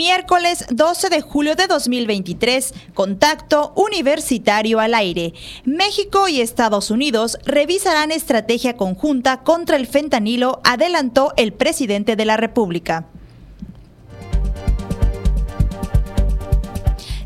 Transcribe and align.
Miércoles 0.00 0.64
12 0.70 1.10
de 1.10 1.20
julio 1.20 1.56
de 1.56 1.66
2023, 1.66 2.72
contacto 2.94 3.74
universitario 3.76 4.80
al 4.80 4.94
aire. 4.94 5.34
México 5.66 6.26
y 6.26 6.40
Estados 6.40 6.90
Unidos 6.90 7.36
revisarán 7.44 8.10
estrategia 8.10 8.78
conjunta 8.78 9.42
contra 9.42 9.76
el 9.76 9.86
fentanilo, 9.86 10.62
adelantó 10.64 11.34
el 11.36 11.52
presidente 11.52 12.16
de 12.16 12.24
la 12.24 12.38
República. 12.38 13.08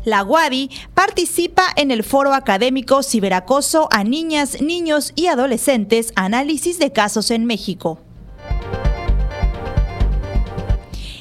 La 0.03 0.25
UADI 0.25 0.69
participa 0.93 1.63
en 1.77 1.91
el 1.91 2.03
foro 2.03 2.33
académico 2.33 3.03
Ciberacoso 3.03 3.87
a 3.89 4.03
niñas, 4.03 4.61
niños 4.61 5.13
y 5.15 5.27
adolescentes, 5.27 6.11
análisis 6.17 6.77
de 6.77 6.91
casos 6.91 7.31
en 7.31 7.45
México. 7.45 8.01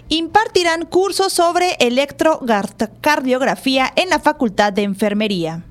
Impartirán 0.08 0.86
cursos 0.86 1.32
sobre 1.32 1.76
electrocardiografía 1.80 3.92
en 3.96 4.10
la 4.10 4.18
Facultad 4.18 4.72
de 4.72 4.82
Enfermería. 4.82 5.64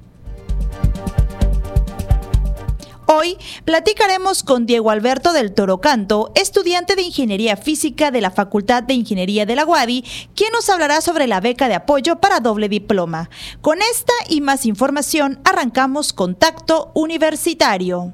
Hoy 3.05 3.37
platicaremos 3.63 4.43
con 4.43 4.65
Diego 4.65 4.89
Alberto 4.89 5.33
del 5.33 5.53
Toro 5.53 5.81
Canto, 5.81 6.31
estudiante 6.35 6.95
de 6.95 7.03
Ingeniería 7.03 7.57
Física 7.57 8.11
de 8.11 8.21
la 8.21 8.31
Facultad 8.31 8.81
de 8.81 8.95
Ingeniería 8.95 9.45
de 9.45 9.55
la 9.55 9.65
UADI, 9.65 10.03
quien 10.35 10.51
nos 10.51 10.69
hablará 10.69 10.99
sobre 11.01 11.27
la 11.27 11.39
beca 11.39 11.67
de 11.67 11.75
apoyo 11.75 12.15
para 12.15 12.39
doble 12.39 12.69
diploma. 12.69 13.29
Con 13.61 13.79
esta 13.81 14.13
y 14.29 14.41
más 14.41 14.65
información 14.65 15.39
arrancamos 15.43 16.11
Contacto 16.11 16.91
Universitario. 16.95 18.13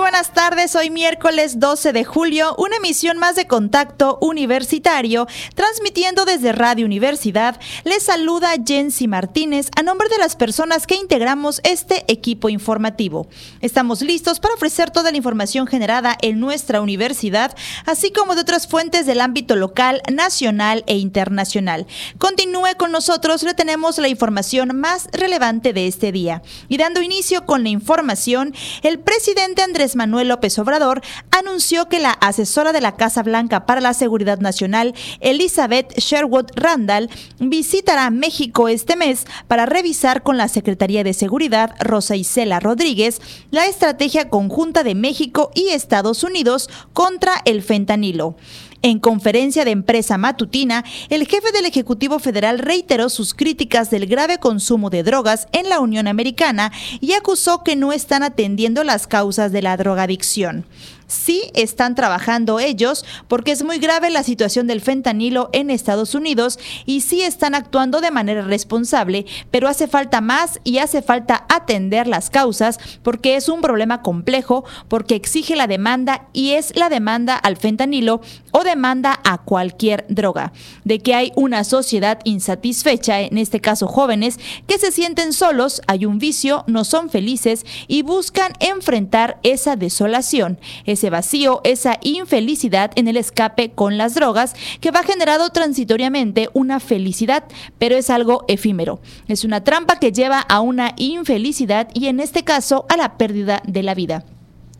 buenas 0.11 0.33
tardes, 0.33 0.75
hoy 0.75 0.89
miércoles 0.89 1.61
12 1.61 1.93
de 1.93 2.03
julio, 2.03 2.53
una 2.57 2.75
emisión 2.75 3.17
más 3.17 3.37
de 3.37 3.47
Contacto 3.47 4.17
Universitario, 4.19 5.25
transmitiendo 5.55 6.25
desde 6.25 6.51
Radio 6.51 6.85
Universidad. 6.85 7.57
Les 7.85 8.03
saluda 8.03 8.51
Jensi 8.67 9.07
Martínez 9.07 9.69
a 9.77 9.83
nombre 9.83 10.09
de 10.09 10.17
las 10.17 10.35
personas 10.35 10.85
que 10.85 10.95
integramos 10.95 11.61
este 11.63 12.03
equipo 12.11 12.49
informativo. 12.49 13.27
Estamos 13.61 14.01
listos 14.01 14.41
para 14.41 14.53
ofrecer 14.53 14.91
toda 14.91 15.11
la 15.11 15.17
información 15.17 15.65
generada 15.65 16.17
en 16.21 16.41
nuestra 16.41 16.81
universidad, 16.81 17.55
así 17.85 18.11
como 18.11 18.35
de 18.35 18.41
otras 18.41 18.67
fuentes 18.67 19.05
del 19.05 19.21
ámbito 19.21 19.55
local, 19.55 20.01
nacional 20.11 20.83
e 20.87 20.97
internacional. 20.97 21.87
Continúe 22.17 22.75
con 22.77 22.91
nosotros, 22.91 23.43
le 23.43 23.53
tenemos 23.53 23.97
la 23.97 24.09
información 24.09 24.77
más 24.77 25.07
relevante 25.13 25.71
de 25.71 25.87
este 25.87 26.11
día. 26.11 26.41
Y 26.67 26.75
dando 26.75 27.01
inicio 27.01 27.45
con 27.45 27.63
la 27.63 27.69
información, 27.69 28.53
el 28.81 28.99
presidente 28.99 29.61
Andrés 29.61 29.95
Manuel 30.01 30.29
López 30.29 30.57
Obrador 30.57 31.01
anunció 31.29 31.87
que 31.87 31.99
la 31.99 32.09
asesora 32.09 32.71
de 32.71 32.81
la 32.81 32.95
Casa 32.95 33.21
Blanca 33.21 33.67
para 33.67 33.81
la 33.81 33.93
Seguridad 33.93 34.39
Nacional, 34.39 34.95
Elizabeth 35.19 35.93
Sherwood 35.95 36.47
Randall, 36.55 37.07
visitará 37.37 38.09
México 38.09 38.67
este 38.67 38.95
mes 38.95 39.27
para 39.47 39.67
revisar 39.67 40.23
con 40.23 40.37
la 40.37 40.47
Secretaría 40.47 41.03
de 41.03 41.13
Seguridad, 41.13 41.75
Rosa 41.79 42.15
Isela 42.15 42.59
Rodríguez, 42.59 43.21
la 43.51 43.67
estrategia 43.67 44.27
conjunta 44.27 44.83
de 44.83 44.95
México 44.95 45.51
y 45.53 45.69
Estados 45.69 46.23
Unidos 46.23 46.67
contra 46.93 47.33
el 47.45 47.61
fentanilo. 47.61 48.35
En 48.83 48.99
conferencia 48.99 49.63
de 49.63 49.71
empresa 49.71 50.17
matutina, 50.17 50.83
el 51.09 51.27
jefe 51.27 51.51
del 51.51 51.65
Ejecutivo 51.67 52.17
Federal 52.17 52.57
reiteró 52.57 53.09
sus 53.09 53.35
críticas 53.35 53.91
del 53.91 54.07
grave 54.07 54.39
consumo 54.39 54.89
de 54.89 55.03
drogas 55.03 55.47
en 55.51 55.69
la 55.69 55.79
Unión 55.79 56.07
Americana 56.07 56.71
y 56.99 57.13
acusó 57.13 57.63
que 57.63 57.75
no 57.75 57.93
están 57.93 58.23
atendiendo 58.23 58.83
las 58.83 59.05
causas 59.05 59.51
de 59.51 59.61
la 59.61 59.77
drogadicción 59.77 60.65
sí 61.11 61.51
están 61.53 61.93
trabajando 61.93 62.59
ellos 62.59 63.05
porque 63.27 63.51
es 63.51 63.63
muy 63.63 63.79
grave 63.79 64.09
la 64.09 64.23
situación 64.23 64.67
del 64.67 64.81
fentanilo 64.81 65.49
en 65.53 65.69
Estados 65.69 66.15
Unidos 66.15 66.57
y 66.85 67.01
sí 67.01 67.21
están 67.21 67.53
actuando 67.53 68.01
de 68.01 68.11
manera 68.11 68.41
responsable, 68.41 69.25
pero 69.51 69.67
hace 69.67 69.87
falta 69.87 70.21
más 70.21 70.59
y 70.63 70.77
hace 70.77 71.01
falta 71.01 71.45
atender 71.49 72.07
las 72.07 72.29
causas 72.29 72.79
porque 73.03 73.35
es 73.35 73.49
un 73.49 73.61
problema 73.61 74.01
complejo, 74.01 74.63
porque 74.87 75.15
exige 75.15 75.55
la 75.55 75.67
demanda 75.67 76.27
y 76.33 76.51
es 76.51 76.75
la 76.75 76.89
demanda 76.89 77.35
al 77.35 77.57
fentanilo 77.57 78.21
o 78.51 78.63
demanda 78.63 79.19
a 79.23 79.39
cualquier 79.39 80.05
droga. 80.07 80.53
De 80.83 80.99
que 80.99 81.13
hay 81.13 81.31
una 81.35 81.63
sociedad 81.63 82.19
insatisfecha, 82.23 83.21
en 83.21 83.37
este 83.37 83.59
caso 83.59 83.87
jóvenes, 83.87 84.39
que 84.67 84.77
se 84.77 84.91
sienten 84.91 85.33
solos, 85.33 85.81
hay 85.87 86.05
un 86.05 86.19
vicio, 86.19 86.63
no 86.67 86.85
son 86.85 87.09
felices 87.09 87.65
y 87.87 88.01
buscan 88.01 88.53
enfrentar 88.59 89.39
esa 89.43 89.75
desolación 89.75 90.59
ese 91.01 91.09
vacío, 91.09 91.61
esa 91.63 91.97
infelicidad 92.03 92.91
en 92.95 93.07
el 93.07 93.17
escape 93.17 93.71
con 93.71 93.97
las 93.97 94.13
drogas 94.13 94.53
que 94.81 94.91
va 94.91 95.01
generado 95.01 95.49
transitoriamente 95.49 96.49
una 96.53 96.79
felicidad, 96.79 97.43
pero 97.79 97.95
es 97.95 98.11
algo 98.11 98.45
efímero. 98.47 99.01
Es 99.27 99.43
una 99.43 99.63
trampa 99.63 99.97
que 99.97 100.11
lleva 100.11 100.41
a 100.41 100.59
una 100.61 100.93
infelicidad 100.97 101.89
y 101.95 102.05
en 102.05 102.19
este 102.19 102.43
caso 102.43 102.85
a 102.87 102.97
la 102.97 103.17
pérdida 103.17 103.63
de 103.65 103.81
la 103.81 103.95
vida. 103.95 104.25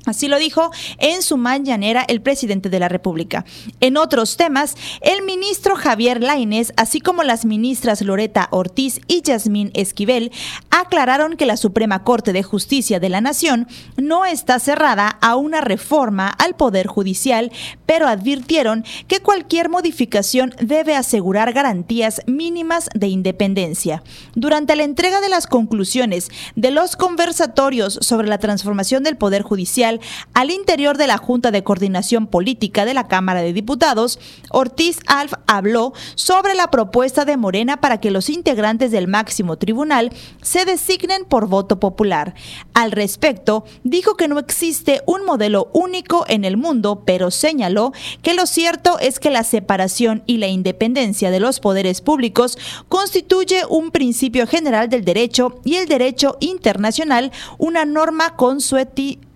Así 0.05 0.27
lo 0.27 0.39
dijo 0.39 0.71
en 0.97 1.21
su 1.21 1.37
mañanera 1.37 2.03
el 2.07 2.21
presidente 2.21 2.69
de 2.69 2.79
la 2.79 2.89
República. 2.89 3.45
En 3.81 3.97
otros 3.97 4.35
temas, 4.35 4.75
el 5.01 5.23
ministro 5.23 5.75
Javier 5.75 6.21
Lainez, 6.21 6.73
así 6.75 7.01
como 7.01 7.23
las 7.23 7.45
ministras 7.45 8.01
Loreta 8.01 8.47
Ortiz 8.51 8.99
y 9.07 9.21
Yasmín 9.21 9.71
Esquivel, 9.75 10.31
aclararon 10.71 11.37
que 11.37 11.45
la 11.45 11.57
Suprema 11.57 12.03
Corte 12.03 12.33
de 12.33 12.41
Justicia 12.41 12.99
de 12.99 13.09
la 13.09 13.21
Nación 13.21 13.67
no 13.95 14.25
está 14.25 14.59
cerrada 14.59 15.07
a 15.21 15.35
una 15.35 15.61
reforma 15.61 16.29
al 16.29 16.55
Poder 16.55 16.87
Judicial, 16.87 17.51
pero 17.85 18.07
advirtieron 18.07 18.83
que 19.07 19.19
cualquier 19.19 19.69
modificación 19.69 20.55
debe 20.59 20.95
asegurar 20.95 21.53
garantías 21.53 22.21
mínimas 22.25 22.89
de 22.95 23.07
independencia. 23.07 24.03
Durante 24.33 24.75
la 24.75 24.83
entrega 24.83 25.21
de 25.21 25.29
las 25.29 25.45
conclusiones 25.45 26.29
de 26.55 26.71
los 26.71 26.95
conversatorios 26.95 27.99
sobre 28.01 28.27
la 28.27 28.39
transformación 28.39 29.03
del 29.03 29.17
Poder 29.17 29.43
Judicial, 29.43 29.90
al 30.33 30.51
interior 30.51 30.97
de 30.97 31.07
la 31.07 31.17
Junta 31.17 31.51
de 31.51 31.63
Coordinación 31.63 32.27
Política 32.27 32.85
de 32.85 32.93
la 32.93 33.07
Cámara 33.07 33.41
de 33.41 33.53
Diputados, 33.53 34.19
Ortiz 34.49 34.99
Alf 35.07 35.33
habló 35.47 35.93
sobre 36.15 36.53
la 36.53 36.71
propuesta 36.71 37.25
de 37.25 37.37
Morena 37.37 37.81
para 37.81 37.99
que 37.99 38.11
los 38.11 38.29
integrantes 38.29 38.91
del 38.91 39.07
máximo 39.07 39.57
tribunal 39.57 40.11
se 40.41 40.65
designen 40.65 41.25
por 41.25 41.47
voto 41.47 41.79
popular. 41.79 42.35
Al 42.73 42.91
respecto, 42.91 43.65
dijo 43.83 44.15
que 44.15 44.27
no 44.27 44.39
existe 44.39 45.01
un 45.05 45.25
modelo 45.25 45.69
único 45.73 46.25
en 46.27 46.45
el 46.45 46.57
mundo, 46.57 47.03
pero 47.05 47.31
señaló 47.31 47.91
que 48.21 48.33
lo 48.33 48.45
cierto 48.45 48.99
es 48.99 49.19
que 49.19 49.29
la 49.29 49.43
separación 49.43 50.23
y 50.25 50.37
la 50.37 50.47
independencia 50.47 51.31
de 51.31 51.39
los 51.39 51.59
poderes 51.59 52.01
públicos 52.01 52.57
constituye 52.87 53.63
un 53.69 53.91
principio 53.91 54.47
general 54.47 54.89
del 54.89 55.05
derecho 55.05 55.59
y 55.63 55.75
el 55.75 55.87
derecho 55.87 56.37
internacional 56.39 57.31
una 57.57 57.85
norma 57.85 58.35
consuetiva 58.35 59.30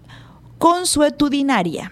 consuetudinaria. 0.66 1.92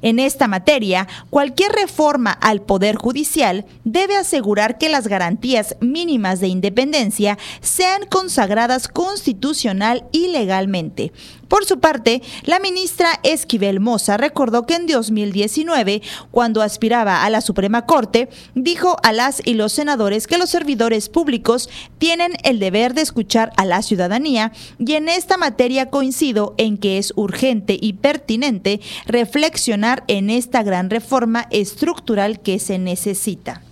En 0.00 0.18
esta 0.18 0.48
materia, 0.48 1.06
cualquier 1.28 1.72
reforma 1.72 2.30
al 2.30 2.62
Poder 2.62 2.96
Judicial 2.96 3.66
debe 3.84 4.16
asegurar 4.16 4.78
que 4.78 4.88
las 4.88 5.08
garantías 5.08 5.76
mínimas 5.82 6.40
de 6.40 6.48
independencia 6.48 7.36
sean 7.60 8.06
consagradas 8.06 8.88
constitucional 8.88 10.06
y 10.10 10.28
legalmente. 10.28 11.12
Por 11.48 11.64
su 11.64 11.80
parte, 11.80 12.22
la 12.44 12.58
ministra 12.58 13.20
Esquivel 13.22 13.80
Moza 13.80 14.16
recordó 14.16 14.66
que 14.66 14.74
en 14.74 14.86
2019, 14.86 16.02
cuando 16.30 16.62
aspiraba 16.62 17.24
a 17.24 17.30
la 17.30 17.40
Suprema 17.40 17.86
Corte, 17.86 18.28
dijo 18.54 18.96
a 19.02 19.12
las 19.12 19.42
y 19.44 19.54
los 19.54 19.72
senadores 19.72 20.26
que 20.26 20.38
los 20.38 20.50
servidores 20.50 21.08
públicos 21.08 21.68
tienen 21.98 22.32
el 22.42 22.58
deber 22.58 22.94
de 22.94 23.02
escuchar 23.02 23.52
a 23.56 23.64
la 23.64 23.82
ciudadanía 23.82 24.52
y 24.78 24.94
en 24.94 25.08
esta 25.08 25.36
materia 25.36 25.90
coincido 25.90 26.54
en 26.58 26.78
que 26.78 26.98
es 26.98 27.12
urgente 27.16 27.76
y 27.80 27.94
pertinente 27.94 28.80
reflexionar 29.06 30.04
en 30.08 30.30
esta 30.30 30.62
gran 30.62 30.90
reforma 30.90 31.46
estructural 31.50 32.40
que 32.40 32.58
se 32.58 32.78
necesita. 32.78 33.62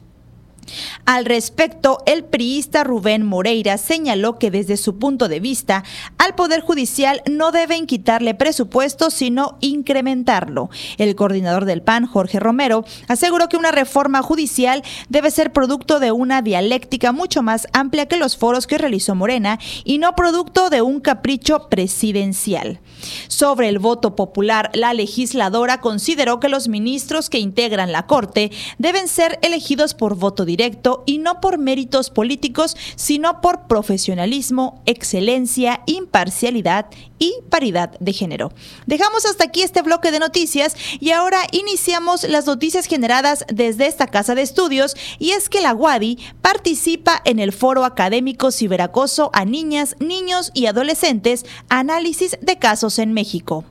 Al 1.05 1.25
respecto, 1.25 1.99
el 2.07 2.25
priista 2.25 2.85
Rubén 2.85 3.25
Moreira 3.25 3.77
señaló 3.77 4.39
que 4.39 4.51
desde 4.51 4.77
su 4.77 4.99
punto 4.99 5.29
de 5.29 5.41
vista, 5.41 5.85
al 6.19 6.35
Poder 6.35 6.61
Judicial 6.61 7.23
no 7.31 7.51
deben 7.51 7.87
quitarle 7.87 8.35
presupuesto, 8.35 9.11
sino 9.11 9.59
incrementarlo. 9.61 10.71
El 10.99 11.15
coordinador 11.17 11.65
del 11.65 11.83
PAN, 11.83 12.07
Jorge 12.07 12.41
Romero, 12.41 12.85
aseguró 13.09 13.49
que 13.49 13.57
una 13.57 13.73
reforma 13.73 14.23
judicial 14.23 14.83
debe 15.09 15.31
ser 15.31 15.53
producto 15.53 16.01
de 16.01 16.13
una 16.13 16.41
dialéctica 16.41 17.13
mucho 17.13 17.43
más 17.43 17.67
amplia 17.73 18.07
que 18.07 18.17
los 18.17 18.37
foros 18.37 18.67
que 18.67 18.79
realizó 18.79 19.15
Morena 19.15 19.59
y 19.85 19.99
no 19.99 20.15
producto 20.15 20.71
de 20.71 20.83
un 20.83 21.01
capricho 21.01 21.69
presidencial. 21.69 22.81
Sobre 23.29 23.69
el 23.69 23.79
voto 23.79 24.15
popular, 24.15 24.71
la 24.75 24.95
legisladora 24.95 25.81
consideró 25.81 26.39
que 26.41 26.49
los 26.49 26.69
ministros 26.69 27.29
que 27.29 27.39
integran 27.39 27.93
la 27.93 28.07
Corte 28.07 28.53
deben 28.79 29.09
ser 29.09 29.39
elegidos 29.43 29.95
por 29.95 30.17
voto 30.17 30.45
directo 30.45 30.62
directo 30.63 31.03
y 31.07 31.19
no 31.19 31.41
por 31.41 31.59
méritos 31.59 32.09
políticos, 32.11 32.77
sino 32.95 33.41
por 33.41 33.67
profesionalismo, 33.67 34.81
excelencia, 34.87 35.81
imparcialidad 35.87 36.87
y 37.19 37.35
paridad 37.51 37.99
de 37.99 38.13
género. 38.13 38.53
Dejamos 38.87 39.27
hasta 39.27 39.45
aquí 39.45 39.63
este 39.63 39.83
bloque 39.83 40.13
de 40.13 40.21
noticias 40.21 40.77
y 41.01 41.11
ahora 41.11 41.41
iniciamos 41.51 42.23
las 42.25 42.47
noticias 42.47 42.87
generadas 42.87 43.45
desde 43.53 43.87
esta 43.87 44.07
casa 44.07 44.37
de 44.37 44.43
estudios 44.43 44.95
y 45.19 45.33
es 45.33 45.49
que 45.49 45.61
la 45.61 45.75
WADI 45.75 46.19
participa 46.41 47.21
en 47.25 47.41
el 47.41 47.53
foro 47.53 47.85
académico 47.85 48.53
ciberacoso 48.53 49.31
a 49.33 49.45
niñas, 49.45 49.97
niños 49.99 50.53
y 50.55 50.67
adolescentes, 50.67 51.45
análisis 51.69 52.39
de 52.41 52.59
casos 52.59 53.01
en 53.01 53.13
México. 53.13 53.65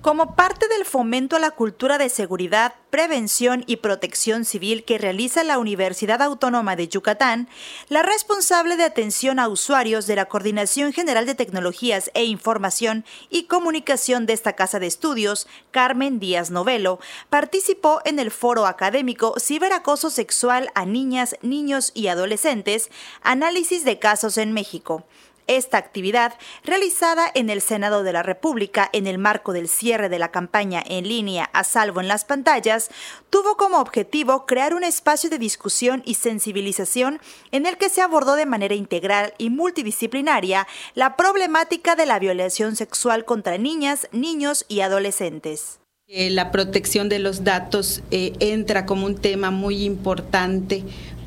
Como 0.00 0.36
parte 0.36 0.68
del 0.68 0.84
fomento 0.84 1.34
a 1.34 1.40
la 1.40 1.50
cultura 1.50 1.98
de 1.98 2.08
seguridad, 2.08 2.72
prevención 2.88 3.64
y 3.66 3.78
protección 3.78 4.44
civil 4.44 4.84
que 4.84 4.96
realiza 4.96 5.42
la 5.42 5.58
Universidad 5.58 6.22
Autónoma 6.22 6.76
de 6.76 6.86
Yucatán, 6.86 7.48
la 7.88 8.04
responsable 8.04 8.76
de 8.76 8.84
atención 8.84 9.40
a 9.40 9.48
usuarios 9.48 10.06
de 10.06 10.14
la 10.14 10.26
Coordinación 10.26 10.92
General 10.92 11.26
de 11.26 11.34
Tecnologías 11.34 12.12
e 12.14 12.24
Información 12.24 13.04
y 13.28 13.44
Comunicación 13.46 14.24
de 14.24 14.34
esta 14.34 14.52
casa 14.52 14.78
de 14.78 14.86
estudios, 14.86 15.48
Carmen 15.72 16.20
Díaz 16.20 16.52
Novelo, 16.52 17.00
participó 17.28 18.00
en 18.04 18.20
el 18.20 18.30
foro 18.30 18.66
académico 18.66 19.34
Ciberacoso 19.40 20.10
Sexual 20.10 20.70
a 20.76 20.86
Niñas, 20.86 21.34
Niños 21.42 21.90
y 21.92 22.06
Adolescentes, 22.06 22.88
Análisis 23.22 23.84
de 23.84 23.98
Casos 23.98 24.38
en 24.38 24.52
México 24.52 25.04
esta 25.48 25.78
actividad, 25.78 26.34
realizada 26.62 27.30
en 27.34 27.50
el 27.50 27.60
Senado 27.60 28.04
de 28.04 28.12
la 28.12 28.22
República 28.22 28.88
en 28.92 29.06
el 29.06 29.18
marco 29.18 29.52
del 29.52 29.68
cierre 29.68 30.08
de 30.08 30.20
la 30.20 30.30
campaña 30.30 30.82
en 30.86 31.08
línea 31.08 31.50
a 31.52 31.64
salvo 31.64 32.00
en 32.00 32.06
las 32.06 32.24
pantallas, 32.24 32.90
tuvo 33.30 33.56
como 33.56 33.78
objetivo 33.78 34.46
crear 34.46 34.74
un 34.74 34.84
espacio 34.84 35.30
de 35.30 35.38
discusión 35.38 36.02
y 36.04 36.14
sensibilización 36.14 37.20
en 37.50 37.66
el 37.66 37.76
que 37.76 37.88
se 37.88 38.02
abordó 38.02 38.36
de 38.36 38.46
manera 38.46 38.74
integral 38.74 39.34
y 39.38 39.50
multidisciplinaria 39.50 40.68
la 40.94 41.16
problemática 41.16 41.96
de 41.96 42.06
la 42.06 42.18
violación 42.18 42.76
sexual 42.76 43.24
contra 43.24 43.58
niñas, 43.58 44.08
niños 44.12 44.64
y 44.68 44.80
adolescentes. 44.80 45.80
La 46.06 46.50
protección 46.50 47.10
de 47.10 47.18
los 47.18 47.44
datos 47.44 48.02
eh, 48.10 48.32
entra 48.40 48.86
como 48.86 49.04
un 49.04 49.16
tema 49.16 49.50
muy 49.50 49.84
importante 49.84 50.82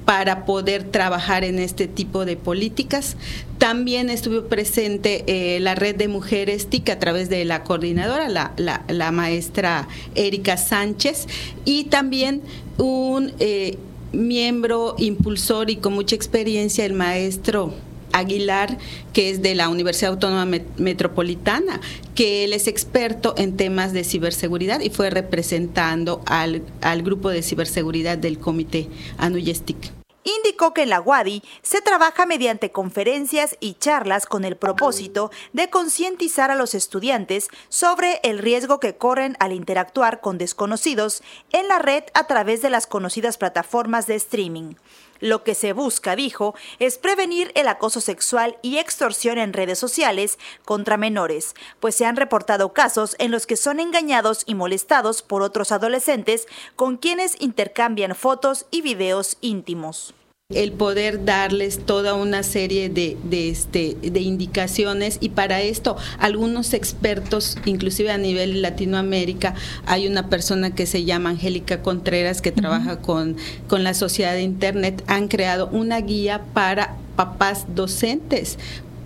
para 0.06 0.45
poder 0.45 0.83
trabajar 0.83 1.44
en 1.44 1.59
este 1.59 1.88
tipo 1.88 2.25
de 2.25 2.36
políticas. 2.36 3.18
También 3.57 4.09
estuvo 4.09 4.44
presente 4.45 5.24
eh, 5.27 5.59
la 5.59 5.75
red 5.75 5.95
de 5.95 6.07
mujeres 6.07 6.68
TIC 6.68 6.89
a 6.89 7.00
través 7.00 7.30
de 7.30 7.45
la 7.45 7.63
coordinadora, 7.63 8.27
la, 8.27 9.12
maestra 9.12 9.88
Erika 10.15 10.57
Sánchez, 10.57 11.27
y 11.65 11.86
también 11.86 12.42
un 12.77 13.33
eh, 13.39 13.77
miembro 14.12 14.95
impulsor 14.98 15.69
y 15.69 15.77
con 15.77 15.94
mucha 15.94 16.15
experiencia, 16.15 16.86
el 16.86 16.94
maestro 16.94 17.74
Aguilar, 18.13 18.77
que 19.13 19.29
es 19.29 19.41
de 19.41 19.55
la 19.55 19.69
Universidad 19.69 20.13
Autónoma 20.13 20.59
Metropolitana, 20.77 21.81
que 22.15 22.43
él 22.43 22.53
es 22.53 22.67
experto 22.67 23.33
en 23.37 23.57
temas 23.57 23.93
de 23.93 24.03
ciberseguridad 24.03 24.79
y 24.81 24.89
fue 24.89 25.09
representando 25.09 26.21
al, 26.25 26.63
al 26.81 27.01
grupo 27.03 27.29
de 27.29 27.41
ciberseguridad 27.41 28.17
del 28.17 28.39
comité 28.39 28.87
Anuyestic 29.17 29.91
indicó 30.23 30.73
que 30.73 30.83
en 30.83 30.89
la 30.89 31.01
UADI 31.01 31.43
se 31.61 31.81
trabaja 31.81 32.25
mediante 32.25 32.71
conferencias 32.71 33.57
y 33.59 33.73
charlas 33.75 34.25
con 34.25 34.45
el 34.45 34.55
propósito 34.55 35.31
de 35.53 35.69
concientizar 35.69 36.51
a 36.51 36.55
los 36.55 36.75
estudiantes 36.75 37.47
sobre 37.69 38.19
el 38.23 38.39
riesgo 38.39 38.79
que 38.79 38.95
corren 38.95 39.35
al 39.39 39.51
interactuar 39.53 40.21
con 40.21 40.37
desconocidos 40.37 41.23
en 41.51 41.67
la 41.67 41.79
red 41.79 42.03
a 42.13 42.27
través 42.27 42.61
de 42.61 42.69
las 42.69 42.87
conocidas 42.87 43.37
plataformas 43.37 44.07
de 44.07 44.15
streaming. 44.15 44.75
Lo 45.21 45.44
que 45.44 45.56
se 45.56 45.71
busca, 45.71 46.15
dijo, 46.15 46.56
es 46.79 46.97
prevenir 46.97 47.51
el 47.56 47.68
acoso 47.68 48.01
sexual 48.01 48.57
y 48.62 48.79
extorsión 48.79 49.38
en 49.38 49.53
redes 49.53 49.79
sociales 49.79 50.38
contra 50.65 50.97
menores, 50.97 51.56
pues 51.79 51.95
se 51.95 52.06
han 52.06 52.18
reportado 52.18 52.73
casos 52.73 53.15
en 53.19 53.31
los 53.31 53.45
que 53.45 53.56
son 53.56 53.79
engañados 53.79 54.44
y 54.45 54.56
molestados 54.56 55.21
por 55.21 55.44
otros 55.44 55.71
adolescentes 55.71 56.47
con 56.75 56.97
quienes 56.97 57.39
intercambian 57.39 58.15
fotos 58.15 58.65
y 58.71 58.81
videos 58.81 59.38
íntimos 59.41 60.13
el 60.56 60.71
poder 60.71 61.25
darles 61.25 61.86
toda 61.86 62.13
una 62.13 62.44
serie 62.44 62.89
de, 62.89 63.18
este, 63.31 63.98
de 64.01 64.19
indicaciones. 64.19 65.18
Y 65.21 65.30
para 65.30 65.62
esto 65.62 65.98
algunos 66.19 66.74
expertos, 66.74 67.57
inclusive 67.65 68.12
a 68.12 68.18
nivel 68.18 68.62
Latinoamérica, 68.62 69.56
hay 69.86 70.07
una 70.07 70.30
persona 70.30 70.74
que 70.74 70.86
se 70.86 71.03
llama 71.03 71.31
Angélica 71.31 71.81
Contreras 71.81 72.42
que 72.42 72.51
trabaja 72.51 73.01
con, 73.01 73.38
con 73.68 73.83
la 73.83 73.94
sociedad 73.94 74.33
de 74.33 74.42
Internet, 74.42 75.03
han 75.07 75.27
creado 75.27 75.68
una 75.71 76.00
guía 76.01 76.42
para 76.53 76.98
papás 77.15 77.65
docentes 77.75 78.57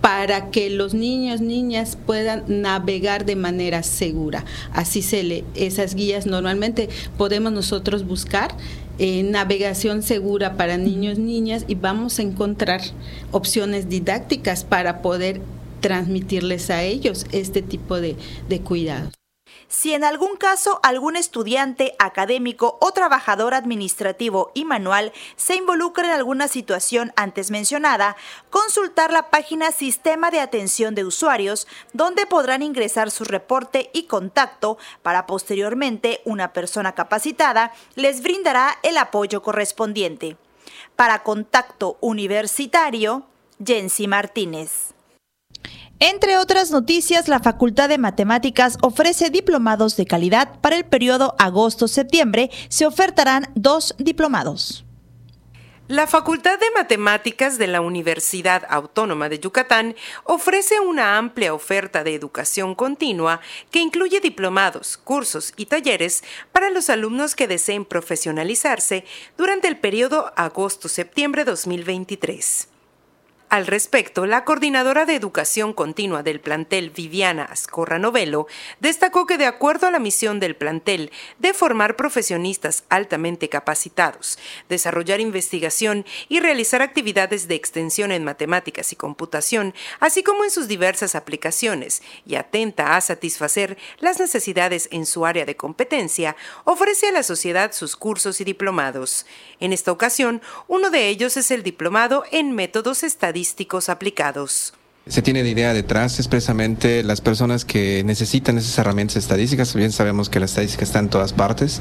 para 0.06 0.50
que 0.52 0.70
los 0.70 0.94
niños, 0.94 1.40
niñas 1.40 1.98
puedan 2.06 2.44
navegar 2.46 3.24
de 3.26 3.34
manera 3.34 3.82
segura. 3.82 4.44
Así 4.72 5.02
se 5.02 5.24
le, 5.24 5.44
esas 5.56 5.96
guías 5.96 6.26
normalmente 6.26 6.88
podemos 7.18 7.50
nosotros 7.50 8.06
buscar 8.06 8.54
eh, 8.98 9.22
navegación 9.22 10.02
segura 10.02 10.56
para 10.56 10.78
niños, 10.78 11.18
niñas 11.18 11.64
y 11.68 11.74
vamos 11.74 12.18
a 12.18 12.22
encontrar 12.22 12.80
opciones 13.30 13.88
didácticas 13.88 14.64
para 14.64 15.02
poder 15.02 15.40
transmitirles 15.80 16.70
a 16.70 16.82
ellos 16.82 17.26
este 17.32 17.62
tipo 17.62 18.00
de, 18.00 18.16
de 18.48 18.60
cuidados. 18.60 19.12
Si 19.68 19.92
en 19.94 20.04
algún 20.04 20.36
caso 20.36 20.78
algún 20.82 21.16
estudiante, 21.16 21.94
académico 21.98 22.78
o 22.80 22.92
trabajador 22.92 23.52
administrativo 23.54 24.52
y 24.54 24.64
manual 24.64 25.12
se 25.36 25.56
involucra 25.56 26.06
en 26.06 26.12
alguna 26.12 26.46
situación 26.48 27.12
antes 27.16 27.50
mencionada, 27.50 28.16
consultar 28.50 29.12
la 29.12 29.30
página 29.30 29.72
Sistema 29.72 30.30
de 30.30 30.40
Atención 30.40 30.94
de 30.94 31.04
Usuarios, 31.04 31.66
donde 31.92 32.26
podrán 32.26 32.62
ingresar 32.62 33.10
su 33.10 33.24
reporte 33.24 33.90
y 33.92 34.04
contacto 34.04 34.78
para 35.02 35.26
posteriormente 35.26 36.20
una 36.24 36.52
persona 36.52 36.94
capacitada 36.94 37.72
les 37.96 38.22
brindará 38.22 38.78
el 38.82 38.96
apoyo 38.98 39.42
correspondiente. 39.42 40.36
Para 40.94 41.22
contacto 41.22 41.98
universitario, 42.00 43.26
Jensi 43.64 44.06
Martínez. 44.06 44.95
Entre 45.98 46.36
otras 46.36 46.70
noticias, 46.70 47.26
la 47.26 47.40
Facultad 47.40 47.88
de 47.88 47.96
Matemáticas 47.96 48.76
ofrece 48.82 49.30
diplomados 49.30 49.96
de 49.96 50.04
calidad 50.04 50.60
para 50.60 50.76
el 50.76 50.84
periodo 50.84 51.34
agosto-septiembre. 51.38 52.50
Se 52.68 52.84
ofertarán 52.84 53.48
dos 53.54 53.94
diplomados. 53.96 54.84
La 55.88 56.06
Facultad 56.06 56.58
de 56.58 56.66
Matemáticas 56.74 57.56
de 57.56 57.68
la 57.68 57.80
Universidad 57.80 58.64
Autónoma 58.68 59.30
de 59.30 59.38
Yucatán 59.38 59.94
ofrece 60.24 60.80
una 60.80 61.16
amplia 61.16 61.54
oferta 61.54 62.04
de 62.04 62.12
educación 62.12 62.74
continua 62.74 63.40
que 63.70 63.78
incluye 63.78 64.20
diplomados, 64.20 64.98
cursos 64.98 65.54
y 65.56 65.66
talleres 65.66 66.24
para 66.52 66.68
los 66.68 66.90
alumnos 66.90 67.34
que 67.34 67.48
deseen 67.48 67.86
profesionalizarse 67.86 69.04
durante 69.38 69.68
el 69.68 69.78
periodo 69.78 70.32
agosto-septiembre 70.36 71.44
2023. 71.44 72.68
Al 73.48 73.68
respecto, 73.68 74.26
la 74.26 74.44
coordinadora 74.44 75.06
de 75.06 75.14
educación 75.14 75.72
continua 75.72 76.24
del 76.24 76.40
plantel 76.40 76.90
Viviana 76.90 77.44
Ascorra 77.44 78.00
Novelo 78.00 78.48
destacó 78.80 79.24
que 79.24 79.38
de 79.38 79.46
acuerdo 79.46 79.86
a 79.86 79.92
la 79.92 80.00
misión 80.00 80.40
del 80.40 80.56
plantel 80.56 81.12
de 81.38 81.54
formar 81.54 81.94
profesionistas 81.94 82.82
altamente 82.88 83.48
capacitados, 83.48 84.36
desarrollar 84.68 85.20
investigación 85.20 86.04
y 86.28 86.40
realizar 86.40 86.82
actividades 86.82 87.46
de 87.46 87.54
extensión 87.54 88.10
en 88.10 88.24
matemáticas 88.24 88.90
y 88.90 88.96
computación, 88.96 89.74
así 90.00 90.24
como 90.24 90.42
en 90.42 90.50
sus 90.50 90.66
diversas 90.66 91.14
aplicaciones, 91.14 92.02
y 92.26 92.34
atenta 92.34 92.96
a 92.96 93.00
satisfacer 93.00 93.78
las 94.00 94.18
necesidades 94.18 94.88
en 94.90 95.06
su 95.06 95.24
área 95.24 95.44
de 95.44 95.56
competencia, 95.56 96.34
ofrece 96.64 97.06
a 97.06 97.12
la 97.12 97.22
sociedad 97.22 97.72
sus 97.72 97.94
cursos 97.94 98.40
y 98.40 98.44
diplomados. 98.44 99.24
En 99.60 99.72
esta 99.72 99.92
ocasión, 99.92 100.42
uno 100.66 100.90
de 100.90 101.08
ellos 101.08 101.36
es 101.36 101.52
el 101.52 101.62
diplomado 101.62 102.24
en 102.32 102.50
métodos 102.50 103.04
estadísticos 103.04 103.35
aplicados. 103.88 104.72
Se 105.08 105.22
tiene 105.22 105.44
de 105.44 105.50
idea 105.50 105.72
detrás 105.72 106.18
expresamente 106.18 107.04
las 107.04 107.20
personas 107.20 107.64
que 107.64 108.02
necesitan 108.04 108.58
esas 108.58 108.76
herramientas 108.76 109.16
estadísticas, 109.16 109.72
bien 109.72 109.92
sabemos 109.92 110.28
que 110.28 110.40
la 110.40 110.46
estadística 110.46 110.82
está 110.82 110.98
en 110.98 111.08
todas 111.10 111.32
partes, 111.32 111.80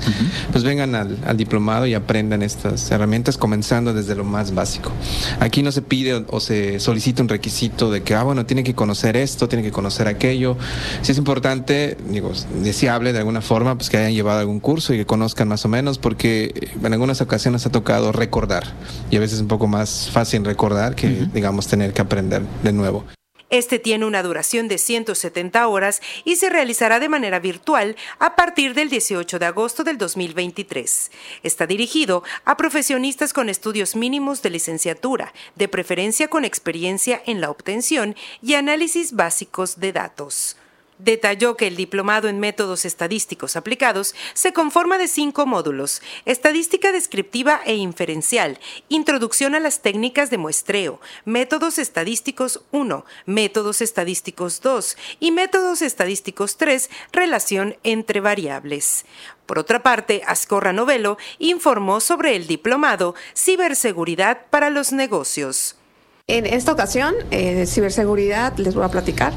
pues 0.51 0.63
vengan 0.63 0.93
al, 0.93 1.17
al, 1.25 1.35
diplomado 1.35 1.87
y 1.87 1.95
aprendan 1.95 2.43
estas 2.43 2.91
herramientas 2.91 3.39
comenzando 3.39 3.95
desde 3.95 4.13
lo 4.13 4.25
más 4.25 4.53
básico. 4.53 4.91
Aquí 5.39 5.63
no 5.63 5.71
se 5.71 5.81
pide 5.81 6.13
o, 6.13 6.25
o, 6.29 6.39
se 6.39 6.79
solicita 6.79 7.23
un 7.23 7.29
requisito 7.29 7.89
de 7.89 8.03
que, 8.03 8.13
ah, 8.13 8.21
bueno, 8.21 8.45
tiene 8.45 8.63
que 8.63 8.75
conocer 8.75 9.17
esto, 9.17 9.49
tiene 9.49 9.63
que 9.63 9.71
conocer 9.71 10.07
aquello. 10.07 10.55
Si 11.01 11.11
es 11.11 11.17
importante, 11.17 11.97
digo, 12.11 12.31
deseable 12.61 13.11
de 13.11 13.17
alguna 13.17 13.41
forma, 13.41 13.75
pues 13.75 13.89
que 13.89 13.97
hayan 13.97 14.13
llevado 14.13 14.41
algún 14.41 14.59
curso 14.59 14.93
y 14.93 14.97
que 14.97 15.07
conozcan 15.07 15.47
más 15.47 15.65
o 15.65 15.67
menos, 15.67 15.97
porque 15.97 16.69
en 16.79 16.93
algunas 16.93 17.21
ocasiones 17.21 17.65
ha 17.65 17.71
tocado 17.71 18.11
recordar 18.11 18.65
y 19.09 19.17
a 19.17 19.19
veces 19.19 19.37
es 19.37 19.41
un 19.41 19.47
poco 19.47 19.65
más 19.65 20.11
fácil 20.13 20.45
recordar 20.45 20.93
que, 20.93 21.07
uh 21.07 21.09
-huh. 21.09 21.31
digamos, 21.31 21.65
tener 21.65 21.91
que 21.91 22.03
aprender 22.03 22.43
de 22.63 22.71
nuevo. 22.71 23.03
Este 23.51 23.77
tiene 23.77 24.05
una 24.05 24.23
duración 24.23 24.67
de 24.67 24.79
170 24.79 25.67
horas 25.67 26.01
y 26.23 26.37
se 26.37 26.49
realizará 26.49 26.99
de 26.99 27.09
manera 27.09 27.39
virtual 27.39 27.95
a 28.17 28.35
partir 28.35 28.73
del 28.73 28.89
18 28.89 29.37
de 29.37 29.45
agosto 29.45 29.83
del 29.83 29.97
2023. 29.99 31.11
Está 31.43 31.67
dirigido 31.67 32.23
a 32.43 32.57
profesionistas 32.57 33.33
con 33.33 33.49
estudios 33.49 33.95
mínimos 33.95 34.41
de 34.41 34.49
licenciatura, 34.49 35.31
de 35.55 35.67
preferencia 35.67 36.27
con 36.27 36.43
experiencia 36.43 37.21
en 37.25 37.39
la 37.39 37.51
obtención 37.51 38.15
y 38.41 38.55
análisis 38.55 39.13
básicos 39.13 39.79
de 39.79 39.93
datos. 39.93 40.57
Detalló 40.97 41.57
que 41.57 41.67
el 41.67 41.75
diplomado 41.75 42.29
en 42.29 42.39
métodos 42.39 42.85
estadísticos 42.85 43.57
aplicados 43.57 44.15
se 44.33 44.53
conforma 44.53 44.97
de 44.97 45.09
cinco 45.09 45.45
módulos, 45.45 46.01
estadística 46.25 46.93
descriptiva 46.93 47.59
e 47.65 47.75
inferencial, 47.75 48.59
introducción 48.87 49.55
a 49.55 49.59
las 49.59 49.81
técnicas 49.81 50.29
de 50.29 50.37
muestreo, 50.37 51.01
métodos 51.25 51.79
estadísticos 51.79 52.61
1, 52.71 53.05
métodos 53.25 53.81
estadísticos 53.81 54.61
2 54.61 54.97
y 55.19 55.31
métodos 55.31 55.81
estadísticos 55.81 56.55
3, 56.55 56.89
relación 57.11 57.75
entre 57.83 58.21
variables. 58.21 59.05
Por 59.45 59.59
otra 59.59 59.83
parte, 59.83 60.21
Ascorra 60.25 60.71
Novelo 60.71 61.17
informó 61.39 61.99
sobre 61.99 62.37
el 62.37 62.47
diplomado 62.47 63.15
Ciberseguridad 63.35 64.45
para 64.49 64.69
los 64.69 64.93
negocios. 64.93 65.75
En 66.27 66.47
esta 66.47 66.71
ocasión, 66.71 67.13
eh, 67.29 67.67
ciberseguridad, 67.67 68.57
les 68.57 68.73
voy 68.73 68.83
a 68.83 68.89
platicar, 68.89 69.31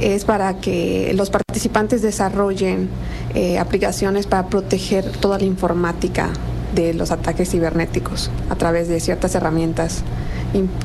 es 0.00 0.24
para 0.24 0.60
que 0.60 1.12
los 1.14 1.30
participantes 1.30 2.02
desarrollen 2.02 2.88
eh, 3.34 3.58
aplicaciones 3.58 4.26
para 4.26 4.48
proteger 4.48 5.10
toda 5.12 5.38
la 5.38 5.44
informática 5.44 6.30
de 6.74 6.94
los 6.94 7.10
ataques 7.10 7.50
cibernéticos 7.50 8.30
a 8.50 8.56
través 8.56 8.88
de 8.88 9.00
ciertas 9.00 9.34
herramientas 9.34 10.02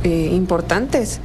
eh, 0.03 0.29
importantes. 0.31 1.21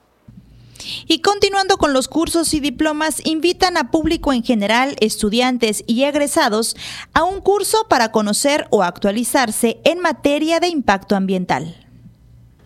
Y 1.07 1.19
continuando 1.19 1.77
con 1.77 1.93
los 1.93 2.07
cursos 2.07 2.53
y 2.53 2.59
diplomas, 2.59 3.21
invitan 3.25 3.77
a 3.77 3.91
público 3.91 4.33
en 4.33 4.43
general, 4.43 4.95
estudiantes 4.99 5.83
y 5.87 6.03
egresados 6.03 6.75
a 7.13 7.23
un 7.23 7.41
curso 7.41 7.87
para 7.89 8.11
conocer 8.11 8.67
o 8.69 8.83
actualizarse 8.83 9.79
en 9.83 9.99
materia 9.99 10.59
de 10.59 10.67
impacto 10.67 11.15
ambiental. 11.15 11.88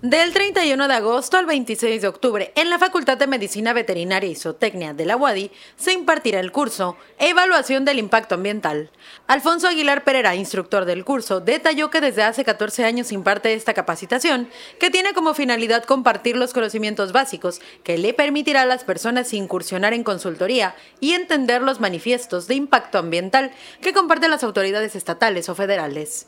Del 0.03 0.33
31 0.33 0.89
de 0.89 0.95
agosto 0.95 1.37
al 1.37 1.45
26 1.45 2.01
de 2.01 2.09
octubre, 2.09 2.51
en 2.57 2.69
la 2.69 2.77
Facultad 2.77 3.17
de 3.17 3.25
Medicina 3.25 3.71
Veterinaria 3.71 4.29
y 4.29 4.35
Zootecnia 4.35 4.93
de 4.93 5.05
la 5.05 5.15
UADI, 5.15 5.49
se 5.77 5.93
impartirá 5.93 6.41
el 6.41 6.51
curso 6.51 6.97
Evaluación 7.19 7.85
del 7.85 7.99
Impacto 7.99 8.35
Ambiental. 8.35 8.91
Alfonso 9.27 9.69
Aguilar 9.69 10.03
Pereira, 10.03 10.35
instructor 10.35 10.83
del 10.83 11.05
curso, 11.05 11.39
detalló 11.39 11.89
que 11.89 12.01
desde 12.01 12.23
hace 12.23 12.43
14 12.43 12.83
años 12.83 13.13
imparte 13.13 13.53
esta 13.53 13.73
capacitación, 13.73 14.49
que 14.77 14.89
tiene 14.89 15.13
como 15.13 15.33
finalidad 15.33 15.85
compartir 15.85 16.35
los 16.35 16.51
conocimientos 16.51 17.13
básicos 17.13 17.61
que 17.85 17.97
le 17.97 18.13
permitirá 18.13 18.63
a 18.63 18.65
las 18.65 18.83
personas 18.83 19.33
incursionar 19.33 19.93
en 19.93 20.03
consultoría 20.03 20.75
y 20.99 21.13
entender 21.13 21.61
los 21.61 21.79
manifiestos 21.79 22.49
de 22.49 22.55
impacto 22.55 22.97
ambiental 22.97 23.51
que 23.79 23.93
comparten 23.93 24.31
las 24.31 24.43
autoridades 24.43 24.97
estatales 24.97 25.47
o 25.47 25.55
federales. 25.55 26.27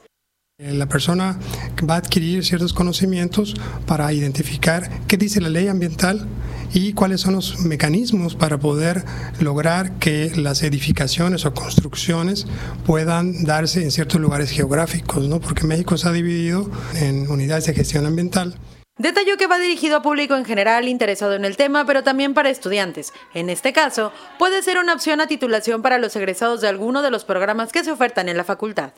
La 0.57 0.85
persona 0.85 1.37
va 1.81 1.95
a 1.95 1.97
adquirir 1.97 2.45
ciertos 2.45 2.71
conocimientos 2.71 3.55
para 3.85 4.13
identificar 4.13 4.89
qué 5.05 5.17
dice 5.17 5.41
la 5.41 5.49
ley 5.49 5.67
ambiental 5.67 6.29
y 6.73 6.93
cuáles 6.93 7.19
son 7.19 7.33
los 7.33 7.59
mecanismos 7.65 8.35
para 8.35 8.57
poder 8.57 9.03
lograr 9.41 9.99
que 9.99 10.31
las 10.37 10.63
edificaciones 10.63 11.45
o 11.45 11.53
construcciones 11.53 12.47
puedan 12.85 13.43
darse 13.43 13.83
en 13.83 13.91
ciertos 13.91 14.21
lugares 14.21 14.49
geográficos, 14.49 15.27
¿no? 15.27 15.41
porque 15.41 15.67
México 15.67 15.97
se 15.97 16.07
ha 16.07 16.13
dividido 16.13 16.71
en 17.01 17.29
unidades 17.29 17.65
de 17.65 17.73
gestión 17.73 18.05
ambiental. 18.05 18.55
Detalló 18.97 19.35
que 19.35 19.47
va 19.47 19.57
dirigido 19.59 19.97
a 19.97 20.01
público 20.01 20.37
en 20.37 20.45
general 20.45 20.87
interesado 20.87 21.33
en 21.33 21.43
el 21.43 21.57
tema, 21.57 21.85
pero 21.85 22.01
también 22.01 22.33
para 22.33 22.49
estudiantes. 22.49 23.11
En 23.33 23.49
este 23.49 23.73
caso, 23.73 24.13
puede 24.39 24.63
ser 24.63 24.77
una 24.77 24.93
opción 24.93 25.19
a 25.19 25.27
titulación 25.27 25.81
para 25.81 25.97
los 25.97 26.15
egresados 26.15 26.61
de 26.61 26.69
alguno 26.69 27.01
de 27.01 27.11
los 27.11 27.25
programas 27.25 27.73
que 27.73 27.83
se 27.83 27.91
ofertan 27.91 28.29
en 28.29 28.37
la 28.37 28.45
facultad. 28.45 28.93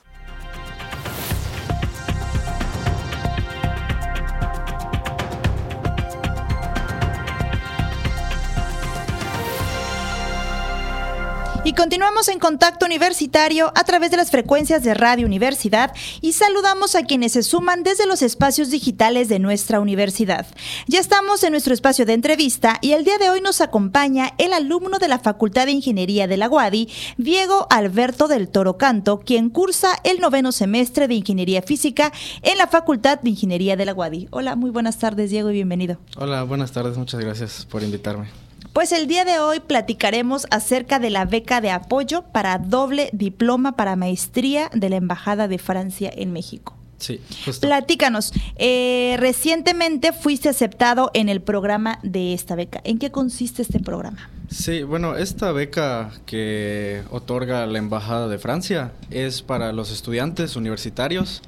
Y 11.67 11.73
continuamos 11.73 12.27
en 12.27 12.37
contacto 12.37 12.85
universitario 12.85 13.71
a 13.73 13.83
través 13.85 14.11
de 14.11 14.17
las 14.17 14.29
frecuencias 14.29 14.83
de 14.83 14.93
Radio 14.93 15.25
Universidad 15.25 15.95
y 16.21 16.33
saludamos 16.33 16.93
a 16.93 17.05
quienes 17.05 17.31
se 17.31 17.41
suman 17.41 17.81
desde 17.81 18.05
los 18.05 18.21
espacios 18.21 18.69
digitales 18.69 19.29
de 19.29 19.39
nuestra 19.39 19.79
universidad. 19.79 20.45
Ya 20.85 20.99
estamos 20.99 21.43
en 21.43 21.53
nuestro 21.53 21.73
espacio 21.73 22.05
de 22.05 22.13
entrevista 22.13 22.77
y 22.81 22.91
el 22.91 23.03
día 23.03 23.17
de 23.17 23.31
hoy 23.31 23.41
nos 23.41 23.61
acompaña 23.61 24.33
el 24.37 24.53
alumno 24.53 24.99
de 24.99 25.07
la 25.07 25.17
Facultad 25.17 25.65
de 25.65 25.71
Ingeniería 25.71 26.27
de 26.27 26.37
la 26.37 26.49
UADI, 26.49 26.87
Diego 27.17 27.65
Alberto 27.71 28.27
del 28.27 28.47
Toro 28.49 28.77
Canto, 28.77 29.21
quien 29.21 29.49
cursa 29.49 29.97
el 30.03 30.19
noveno 30.19 30.51
semestre 30.51 31.07
de 31.07 31.15
Ingeniería 31.15 31.63
Física 31.63 32.13
en 32.43 32.59
la 32.59 32.67
Facultad 32.67 33.21
de 33.21 33.31
Ingeniería 33.31 33.75
de 33.75 33.85
la 33.85 33.95
UADI. 33.95 34.27
Hola, 34.29 34.55
muy 34.55 34.69
buenas 34.69 34.99
tardes 34.99 35.31
Diego 35.31 35.49
y 35.49 35.53
bienvenido. 35.53 35.97
Hola, 36.15 36.43
buenas 36.43 36.73
tardes, 36.73 36.95
muchas 36.95 37.21
gracias 37.21 37.65
por 37.65 37.81
invitarme. 37.81 38.44
Pues 38.75 38.91
el 38.91 39.07
día 39.07 39.23
de 39.23 39.39
hoy 39.39 39.61
platicaremos 39.61 40.47
acerca 40.51 40.99
de 40.99 41.09
la 41.09 41.23
beca 41.23 41.61
de 41.61 41.71
apoyo 41.71 42.23
para 42.33 42.57
doble 42.57 43.09
diploma 43.13 43.77
para 43.77 43.95
maestría 43.95 44.69
de 44.73 44.89
la 44.89 44.97
Embajada 44.97 45.47
de 45.47 45.59
Francia 45.59 46.11
en 46.13 46.33
México. 46.33 46.75
Sí, 46.97 47.21
justo. 47.45 47.65
Platícanos, 47.65 48.33
eh, 48.57 49.15
recientemente 49.17 50.11
fuiste 50.11 50.49
aceptado 50.49 51.09
en 51.13 51.29
el 51.29 51.41
programa 51.41 51.99
de 52.03 52.33
esta 52.33 52.55
beca. 52.55 52.81
¿En 52.83 52.99
qué 52.99 53.11
consiste 53.11 53.61
este 53.61 53.79
programa? 53.79 54.29
Sí, 54.49 54.83
bueno, 54.83 55.15
esta 55.15 55.53
beca 55.53 56.11
que 56.25 57.03
otorga 57.11 57.65
la 57.67 57.77
Embajada 57.77 58.27
de 58.27 58.39
Francia 58.39 58.91
es 59.09 59.41
para 59.41 59.71
los 59.71 59.89
estudiantes 59.89 60.57
universitarios 60.57 61.43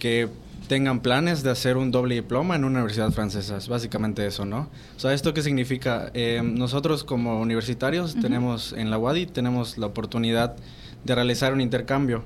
que 0.00 0.28
tengan 0.66 1.00
planes 1.00 1.42
de 1.42 1.50
hacer 1.50 1.76
un 1.76 1.90
doble 1.90 2.14
diploma 2.14 2.56
en 2.56 2.64
una 2.64 2.80
universidad 2.80 3.10
francesa. 3.10 3.56
Es 3.56 3.68
básicamente 3.68 4.26
eso, 4.26 4.44
¿no? 4.44 4.70
O 4.96 5.00
sea, 5.00 5.12
¿esto 5.12 5.34
qué 5.34 5.42
significa? 5.42 6.10
Eh, 6.14 6.40
nosotros 6.42 7.04
como 7.04 7.40
universitarios 7.40 8.16
tenemos 8.20 8.72
en 8.72 8.90
la 8.90 8.98
UADI, 8.98 9.26
tenemos 9.26 9.78
la 9.78 9.86
oportunidad 9.86 10.56
de 11.04 11.14
realizar 11.14 11.52
un 11.52 11.60
intercambio. 11.60 12.24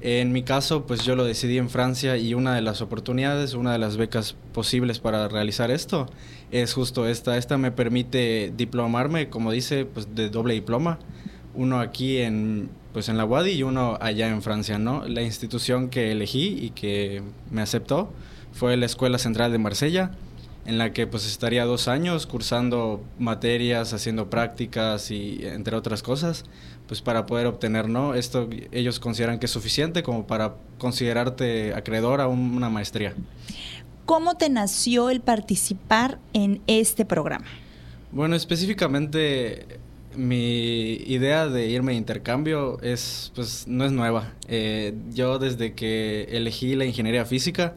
En 0.00 0.32
mi 0.32 0.42
caso, 0.42 0.86
pues 0.86 1.04
yo 1.04 1.16
lo 1.16 1.24
decidí 1.24 1.56
en 1.56 1.70
Francia 1.70 2.16
y 2.16 2.34
una 2.34 2.54
de 2.54 2.60
las 2.60 2.82
oportunidades, 2.82 3.54
una 3.54 3.72
de 3.72 3.78
las 3.78 3.96
becas 3.96 4.36
posibles 4.52 4.98
para 4.98 5.28
realizar 5.28 5.70
esto 5.70 6.10
es 6.50 6.74
justo 6.74 7.08
esta. 7.08 7.38
Esta 7.38 7.56
me 7.58 7.70
permite 7.70 8.52
diplomarme, 8.54 9.30
como 9.30 9.50
dice, 9.50 9.86
pues 9.86 10.14
de 10.14 10.28
doble 10.28 10.54
diploma. 10.54 10.98
Uno 11.54 11.80
aquí 11.80 12.18
en 12.18 12.68
pues 12.94 13.08
en 13.08 13.18
la 13.18 13.24
UADI 13.24 13.50
y 13.50 13.62
uno 13.64 13.98
allá 14.00 14.28
en 14.28 14.40
Francia, 14.40 14.78
¿no? 14.78 15.04
La 15.06 15.20
institución 15.20 15.90
que 15.90 16.12
elegí 16.12 16.56
y 16.62 16.70
que 16.70 17.22
me 17.50 17.60
aceptó 17.60 18.12
fue 18.52 18.76
la 18.76 18.86
Escuela 18.86 19.18
Central 19.18 19.50
de 19.50 19.58
Marsella, 19.58 20.12
en 20.64 20.78
la 20.78 20.92
que 20.92 21.08
pues 21.08 21.26
estaría 21.26 21.64
dos 21.64 21.88
años 21.88 22.26
cursando 22.26 23.02
materias, 23.18 23.92
haciendo 23.92 24.30
prácticas 24.30 25.10
y 25.10 25.40
entre 25.42 25.74
otras 25.74 26.04
cosas, 26.04 26.44
pues 26.86 27.02
para 27.02 27.26
poder 27.26 27.48
obtener, 27.48 27.88
¿no? 27.88 28.14
Esto 28.14 28.48
ellos 28.70 29.00
consideran 29.00 29.40
que 29.40 29.46
es 29.46 29.52
suficiente 29.52 30.04
como 30.04 30.28
para 30.28 30.54
considerarte 30.78 31.74
acreedor 31.74 32.20
a 32.20 32.28
una 32.28 32.70
maestría. 32.70 33.12
¿Cómo 34.06 34.36
te 34.36 34.48
nació 34.50 35.10
el 35.10 35.20
participar 35.20 36.20
en 36.32 36.62
este 36.68 37.04
programa? 37.04 37.46
Bueno, 38.12 38.36
específicamente 38.36 39.80
mi 40.16 40.94
idea 41.06 41.48
de 41.48 41.68
irme 41.68 41.92
de 41.92 41.98
intercambio 41.98 42.80
es, 42.82 43.32
pues, 43.34 43.66
no 43.66 43.84
es 43.84 43.92
nueva. 43.92 44.32
Eh, 44.48 44.94
yo 45.12 45.38
desde 45.38 45.74
que 45.74 46.28
elegí 46.30 46.74
la 46.74 46.84
ingeniería 46.84 47.24
física, 47.24 47.74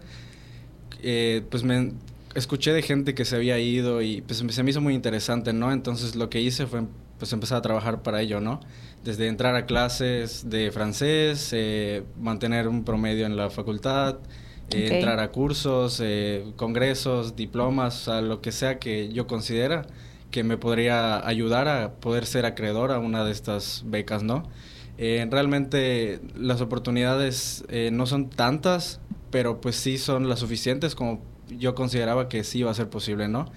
eh, 1.01 1.43
pues 1.49 1.63
me 1.63 1.93
escuché 2.35 2.73
de 2.73 2.81
gente 2.81 3.15
que 3.15 3.25
se 3.25 3.35
había 3.35 3.59
ido 3.59 4.01
y 4.01 4.21
pues 4.21 4.43
se 4.49 4.63
me 4.63 4.69
hizo 4.69 4.81
muy 4.81 4.93
interesante, 4.93 5.53
¿no? 5.53 5.71
Entonces 5.71 6.15
lo 6.15 6.29
que 6.29 6.41
hice 6.41 6.67
fue 6.67 6.83
pues 7.19 7.33
empezar 7.33 7.57
a 7.57 7.61
trabajar 7.61 8.03
para 8.03 8.21
ello, 8.21 8.39
¿no? 8.39 8.59
Desde 9.03 9.27
entrar 9.27 9.55
a 9.55 9.65
clases 9.65 10.49
de 10.49 10.71
francés, 10.71 11.49
eh, 11.53 12.03
mantener 12.19 12.67
un 12.67 12.83
promedio 12.83 13.25
en 13.25 13.37
la 13.37 13.49
facultad, 13.49 14.17
entrar 14.69 15.19
a 15.19 15.31
cursos, 15.31 16.03
congresos, 16.57 17.35
diplomas, 17.35 18.07
a 18.07 18.21
lo 18.21 18.41
que 18.41 18.51
sea 18.51 18.79
que 18.79 19.09
yo 19.13 19.25
considera 19.25 19.87
que 20.37 20.43
me 20.43 20.55
podría 20.55 21.27
ayudar 21.27 21.67
a 21.67 21.93
poder 21.93 22.27
ser 22.27 22.45
acreedor 22.45 22.91
a 22.91 22.99
una 22.99 23.25
de 23.25 23.31
estas 23.31 23.81
becas, 23.87 24.21
¿no? 24.21 24.43
Eh, 24.99 25.27
realmente 25.31 26.21
las 26.35 26.61
oportunidades 26.61 27.65
eh, 27.69 27.89
no 27.91 28.05
son 28.05 28.29
tantas, 28.29 28.99
pero 29.31 29.61
pues 29.61 29.77
sí 29.77 29.97
son 29.97 30.29
las 30.29 30.37
suficientes 30.37 30.93
como 30.93 31.23
yo 31.49 31.73
consideraba 31.73 32.29
que 32.29 32.43
sí 32.43 32.59
iba 32.59 32.69
a 32.69 32.75
ser 32.75 32.87
posible, 32.87 33.27
¿no? 33.27 33.51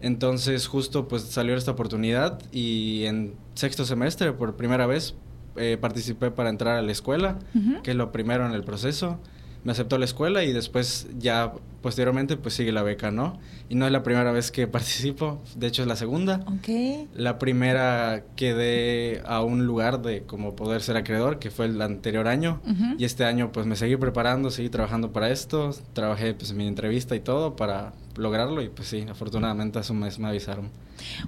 Entonces 0.00 0.68
justo 0.68 1.06
pues 1.06 1.22
salió 1.24 1.54
esta 1.54 1.72
oportunidad 1.72 2.40
y 2.50 3.04
en 3.04 3.34
sexto 3.52 3.84
semestre 3.84 4.32
por 4.32 4.56
primera 4.56 4.86
vez 4.86 5.14
eh, 5.56 5.76
participé 5.78 6.30
para 6.30 6.48
entrar 6.48 6.78
a 6.78 6.80
la 6.80 6.92
escuela, 6.92 7.40
que 7.82 7.90
es 7.90 7.96
lo 7.98 8.10
primero 8.10 8.46
en 8.46 8.52
el 8.52 8.64
proceso 8.64 9.18
me 9.64 9.72
aceptó 9.72 9.98
la 9.98 10.04
escuela 10.04 10.42
y 10.44 10.52
después 10.52 11.06
ya 11.18 11.52
posteriormente 11.82 12.36
pues 12.36 12.54
sigue 12.54 12.72
la 12.72 12.82
beca, 12.82 13.10
¿no? 13.10 13.38
Y 13.68 13.74
no 13.74 13.86
es 13.86 13.92
la 13.92 14.02
primera 14.02 14.32
vez 14.32 14.50
que 14.50 14.66
participo, 14.68 15.40
de 15.56 15.66
hecho 15.66 15.82
es 15.82 15.88
la 15.88 15.96
segunda. 15.96 16.44
Ok. 16.46 17.08
La 17.14 17.38
primera 17.38 18.24
quedé 18.36 19.22
a 19.24 19.42
un 19.42 19.66
lugar 19.66 20.02
de 20.02 20.22
como 20.22 20.56
poder 20.56 20.82
ser 20.82 20.96
acreedor, 20.96 21.38
que 21.38 21.50
fue 21.50 21.66
el 21.66 21.80
anterior 21.80 22.28
año, 22.28 22.60
y 22.98 23.04
este 23.04 23.24
año 23.24 23.52
pues 23.52 23.66
me 23.66 23.76
seguí 23.76 23.96
preparando, 23.96 24.50
seguí 24.50 24.68
trabajando 24.68 25.12
para 25.12 25.30
esto, 25.30 25.70
trabajé 25.92 26.34
pues 26.34 26.50
en 26.50 26.56
mi 26.56 26.66
entrevista 26.66 27.14
y 27.14 27.20
todo 27.20 27.56
para 27.56 27.92
lograrlo 28.16 28.62
y 28.62 28.68
pues 28.68 28.88
sí, 28.88 29.06
afortunadamente 29.08 29.78
hace 29.78 29.92
un 29.92 30.00
mes 30.00 30.18
me 30.18 30.28
avisaron. 30.28 30.70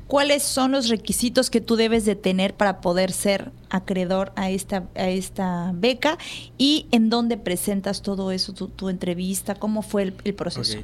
¿Cuáles 0.06 0.42
son 0.42 0.72
los 0.72 0.88
requisitos 0.88 1.50
que 1.50 1.60
tú 1.60 1.76
debes 1.76 2.04
de 2.04 2.16
tener 2.16 2.54
para 2.54 2.80
poder 2.80 3.12
ser 3.12 3.52
acreedor 3.70 4.32
a 4.36 4.50
esta, 4.50 4.84
a 4.94 5.08
esta 5.08 5.72
beca 5.74 6.18
y 6.58 6.86
en 6.92 7.10
dónde 7.10 7.36
presentas 7.36 8.02
todo 8.02 8.30
eso, 8.30 8.52
tu, 8.52 8.88
entrevista, 8.88 9.54
cómo 9.54 9.82
fue 9.82 10.14
el, 10.24 10.34
proceso? 10.34 10.78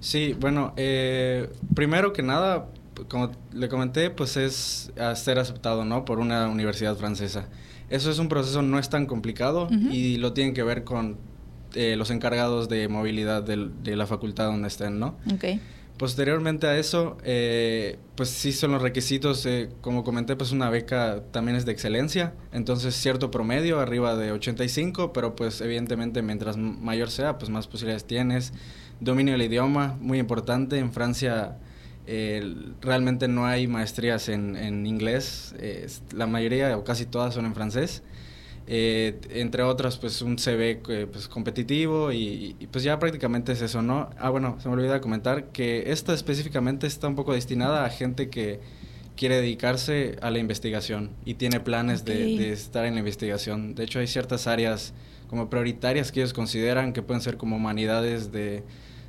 Sí, 0.00 0.34
bueno, 0.38 0.72
eh, 0.76 1.48
primero 1.74 2.12
que 2.12 2.22
nada, 2.22 2.66
como 3.08 3.32
le 3.52 3.68
comenté, 3.68 4.10
pues 4.10 4.36
es 4.36 4.92
ser 5.14 5.38
aceptado, 5.38 5.84
¿no? 5.84 6.04
Por 6.04 6.18
una 6.18 6.48
universidad 6.48 6.96
francesa. 6.96 7.48
Eso 7.88 8.10
es 8.10 8.18
un 8.18 8.28
proceso 8.28 8.62
no 8.62 8.78
es 8.78 8.90
tan 8.90 9.06
complicado 9.06 9.68
y 9.70 10.16
lo 10.16 10.32
tienen 10.32 10.54
que 10.54 10.64
ver 10.64 10.82
con 10.82 11.18
eh, 11.74 11.94
los 11.96 12.10
encargados 12.10 12.68
de 12.68 12.88
movilidad 12.88 13.42
de 13.42 13.96
la 13.96 14.06
facultad 14.06 14.46
donde 14.46 14.68
estén, 14.68 14.98
¿no? 14.98 15.16
Okay. 15.34 15.60
Posteriormente 15.98 16.66
a 16.66 16.76
eso, 16.76 17.16
eh, 17.24 17.98
pues 18.16 18.28
sí 18.28 18.52
son 18.52 18.72
los 18.72 18.82
requisitos, 18.82 19.46
eh, 19.46 19.70
como 19.80 20.04
comenté, 20.04 20.36
pues 20.36 20.52
una 20.52 20.68
beca 20.68 21.22
también 21.30 21.56
es 21.56 21.64
de 21.64 21.72
excelencia, 21.72 22.34
entonces 22.52 22.94
cierto 22.94 23.30
promedio, 23.30 23.80
arriba 23.80 24.14
de 24.14 24.30
85, 24.30 25.14
pero 25.14 25.34
pues 25.34 25.62
evidentemente 25.62 26.20
mientras 26.20 26.58
mayor 26.58 27.10
sea, 27.10 27.38
pues 27.38 27.50
más 27.50 27.66
posibilidades 27.66 28.04
tienes. 28.04 28.52
Dominio 29.00 29.32
del 29.32 29.42
idioma, 29.42 29.96
muy 29.98 30.18
importante, 30.18 30.78
en 30.78 30.92
Francia 30.92 31.56
realmente 32.80 33.26
no 33.26 33.46
hay 33.46 33.66
maestrías 33.66 34.28
en, 34.28 34.54
en 34.54 34.86
inglés, 34.86 35.56
la 36.14 36.26
mayoría 36.28 36.76
o 36.76 36.84
casi 36.84 37.04
todas 37.06 37.34
son 37.34 37.46
en 37.46 37.54
francés. 37.54 38.02
Eh, 38.68 39.20
entre 39.30 39.62
otras, 39.62 39.96
pues 39.96 40.22
un 40.22 40.38
CV 40.38 40.82
eh, 40.88 41.06
pues, 41.10 41.28
competitivo 41.28 42.10
y, 42.10 42.56
pues 42.72 42.82
ya 42.82 42.98
prácticamente 42.98 43.52
es 43.52 43.62
eso, 43.62 43.80
¿no? 43.80 44.10
Ah, 44.18 44.30
bueno, 44.30 44.56
se 44.60 44.68
me 44.68 44.74
olvidó 44.74 45.00
comentar 45.00 45.46
que 45.52 45.92
esta 45.92 46.12
específicamente 46.12 46.86
está 46.86 47.06
un 47.06 47.14
poco 47.14 47.32
destinada 47.32 47.84
a 47.84 47.90
gente 47.90 48.28
que 48.28 48.60
quiere 49.16 49.36
dedicarse 49.36 50.16
a 50.20 50.30
la 50.30 50.38
investigación 50.38 51.10
y 51.24 51.34
tiene 51.34 51.60
planes 51.60 52.04
de, 52.04 52.52
estar 52.52 52.84
en 52.86 52.94
la 52.94 53.00
investigación. 53.00 53.74
De 53.74 53.84
hecho, 53.84 54.00
hay 54.00 54.08
ciertas 54.08 54.46
áreas 54.46 54.94
como 55.28 55.48
prioritarias 55.48 56.10
que 56.10 56.20
ellos 56.20 56.32
consideran 56.32 56.92
que 56.92 57.02
pueden 57.02 57.22
ser 57.22 57.36
como 57.36 57.56
humanidades 57.56 58.32
de, 58.32 58.64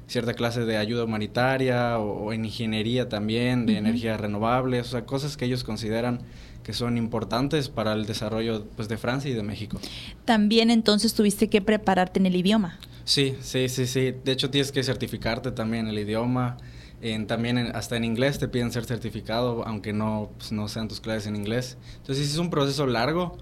cierta 0.08 0.34
clase 0.34 0.66
de 0.66 0.78
ayuda 0.78 1.04
humanitaria 1.04 2.00
o, 2.00 2.32
en 2.32 2.46
ingeniería 2.46 3.10
también, 3.10 3.66
de 3.66 3.78
energías 3.78 4.20
renovables, 4.20 4.88
o 4.88 4.92
sea, 4.92 5.06
cosas 5.06 5.36
que 5.36 5.46
ellos 5.46 5.64
consideran 5.64 6.22
que 6.68 6.74
son 6.74 6.98
importantes 6.98 7.70
para 7.70 7.94
el 7.94 8.06
desarrollo 8.06 8.66
pues, 8.76 8.90
de 8.90 8.98
Francia 8.98 9.32
y 9.32 9.34
de 9.34 9.42
México. 9.42 9.80
También 10.26 10.70
entonces 10.70 11.14
tuviste 11.14 11.50
que 11.50 11.62
prepararte 11.62 12.20
en 12.20 12.26
el 12.26 12.36
idioma. 12.36 12.78
Sí, 13.06 13.38
sí, 13.40 13.70
sí, 13.70 13.88
sí. 13.88 14.14
De 14.26 14.34
hecho 14.34 14.50
tienes 14.50 14.74
que 14.74 14.84
certificarte 14.84 15.52
también 15.52 15.86
en 15.86 15.92
el 15.92 16.00
idioma. 16.00 16.58
En, 17.02 17.26
también 17.26 17.58
hasta 17.58 17.96
en 17.96 18.04
inglés 18.04 18.38
te 18.38 18.50
piden 18.50 18.74
ser 18.74 18.84
certificado, 18.84 19.66
aunque 19.66 19.94
no, 19.94 20.32
pues, 20.38 20.52
no 20.52 20.68
sean 20.68 20.90
tus 20.90 21.00
clases 21.00 21.28
en 21.28 21.38
inglés. 21.38 21.78
Entonces 22.00 22.30
es 22.30 22.38
un 22.38 22.50
proceso 22.50 22.86
largo. 22.86 23.38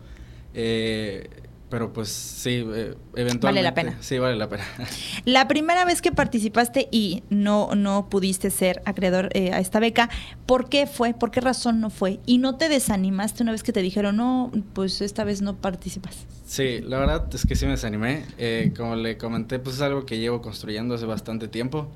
Eh, 0.53 1.27
pero 1.69 1.91
pues 1.91 2.09
sí, 2.09 2.63
eh, 2.65 2.95
eventualmente. 3.15 3.45
Vale 3.47 3.61
la 3.63 3.73
pena. 3.73 3.97
Sí, 3.99 4.19
vale 4.19 4.35
la 4.35 4.47
pena. 4.47 4.63
La 5.25 5.47
primera 5.47 5.83
vez 5.85 6.01
que 6.01 6.11
participaste 6.11 6.87
y 6.91 7.23
no, 7.29 7.73
no 7.75 8.07
pudiste 8.09 8.51
ser 8.51 8.81
acreedor 8.85 9.29
eh, 9.33 9.51
a 9.51 9.59
esta 9.59 9.79
beca, 9.79 10.09
¿por 10.45 10.69
qué 10.69 10.85
fue? 10.85 11.13
¿Por 11.13 11.31
qué 11.31 11.41
razón 11.41 11.81
no 11.81 11.89
fue? 11.89 12.19
¿Y 12.25 12.37
no 12.37 12.55
te 12.55 12.69
desanimaste 12.69 13.41
una 13.41 13.51
vez 13.51 13.63
que 13.63 13.73
te 13.73 13.81
dijeron, 13.81 14.17
no, 14.17 14.51
pues 14.73 15.01
esta 15.01 15.23
vez 15.23 15.41
no 15.41 15.55
participas? 15.55 16.25
Sí, 16.45 16.81
la 16.81 16.99
verdad 16.99 17.27
es 17.33 17.45
que 17.45 17.55
sí 17.55 17.65
me 17.65 17.71
desanimé. 17.71 18.25
Eh, 18.37 18.71
como 18.77 18.95
le 18.95 19.17
comenté, 19.17 19.57
pues 19.57 19.77
es 19.77 19.81
algo 19.81 20.05
que 20.05 20.19
llevo 20.19 20.41
construyendo 20.41 20.95
hace 20.95 21.05
bastante 21.05 21.47
tiempo. 21.47 21.91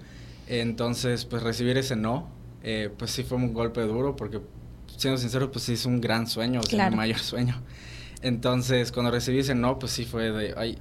Entonces, 0.47 1.25
pues 1.25 1.43
recibir 1.43 1.77
ese 1.77 1.95
no, 1.95 2.27
pues 2.97 3.11
sí 3.11 3.21
fue 3.21 3.37
un 3.37 3.53
golpe 3.53 3.81
duro 3.81 4.15
porque, 4.15 4.41
siendo 4.97 5.19
sincero, 5.19 5.51
pues 5.51 5.65
sí 5.65 5.73
es 5.73 5.85
un 5.85 6.01
gran 6.01 6.25
sueño, 6.25 6.61
o 6.61 6.63
sea, 6.63 6.89
mi 6.89 6.95
mayor 6.95 7.19
sueño. 7.19 7.61
Entonces, 8.21 8.91
cuando 8.91 9.11
recibí 9.11 9.39
ese 9.39 9.55
no, 9.55 9.79
pues 9.79 9.91
sí 9.91 10.05
fue 10.05 10.31
de, 10.31 10.53
ay, 10.57 10.77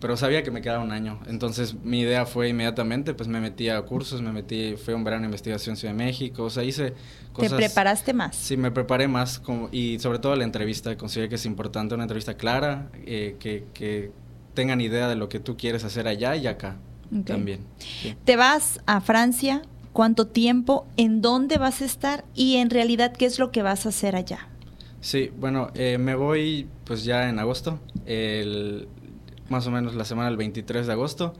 pero 0.00 0.16
sabía 0.16 0.42
que 0.42 0.50
me 0.50 0.60
quedaba 0.60 0.82
un 0.82 0.92
año. 0.92 1.20
Entonces, 1.26 1.74
mi 1.82 2.00
idea 2.00 2.26
fue 2.26 2.48
inmediatamente, 2.48 3.14
pues 3.14 3.28
me 3.28 3.40
metí 3.40 3.68
a 3.68 3.80
cursos, 3.82 4.20
me 4.20 4.32
metí, 4.32 4.76
fue 4.76 4.94
un 4.94 5.04
verano 5.04 5.22
de 5.22 5.26
investigación 5.26 5.72
en 5.72 5.76
Ciudad 5.78 5.94
de 5.94 6.04
México, 6.04 6.44
o 6.44 6.50
sea, 6.50 6.64
hice 6.64 6.92
cosas... 7.32 7.52
¿Te 7.52 7.56
preparaste 7.56 8.12
más? 8.12 8.36
Sí, 8.36 8.56
me 8.56 8.70
preparé 8.70 9.08
más 9.08 9.38
como, 9.38 9.68
y 9.72 9.98
sobre 9.98 10.18
todo 10.18 10.36
la 10.36 10.44
entrevista, 10.44 10.96
considero 10.96 11.28
que 11.28 11.36
es 11.36 11.46
importante 11.46 11.94
una 11.94 12.04
entrevista 12.04 12.34
clara, 12.34 12.90
eh, 13.04 13.36
que, 13.38 13.64
que, 13.72 14.12
tengan 14.54 14.80
idea 14.80 15.06
de 15.06 15.16
lo 15.16 15.28
que 15.28 15.38
tú 15.38 15.56
quieres 15.56 15.84
hacer 15.84 16.08
allá 16.08 16.34
y 16.34 16.46
acá 16.46 16.78
también. 17.26 17.60
¿Te 18.24 18.36
vas 18.36 18.80
a 18.86 19.00
Francia? 19.00 19.62
¿Cuánto 19.92 20.26
tiempo? 20.26 20.86
¿En 20.96 21.20
dónde 21.20 21.58
vas 21.58 21.82
a 21.82 21.84
estar? 21.84 22.24
Y 22.34 22.56
en 22.56 22.70
realidad, 22.70 23.12
¿qué 23.12 23.26
es 23.26 23.38
lo 23.38 23.52
que 23.52 23.62
vas 23.62 23.86
a 23.86 23.90
hacer 23.90 24.16
allá? 24.16 24.48
Sí, 25.06 25.30
bueno, 25.38 25.70
eh, 25.76 25.98
me 25.98 26.16
voy 26.16 26.66
pues 26.82 27.04
ya 27.04 27.28
en 27.28 27.38
agosto, 27.38 27.78
más 29.48 29.64
o 29.64 29.70
menos 29.70 29.94
la 29.94 30.04
semana 30.04 30.28
del 30.28 30.36
23 30.36 30.84
de 30.84 30.92
agosto, 30.92 31.32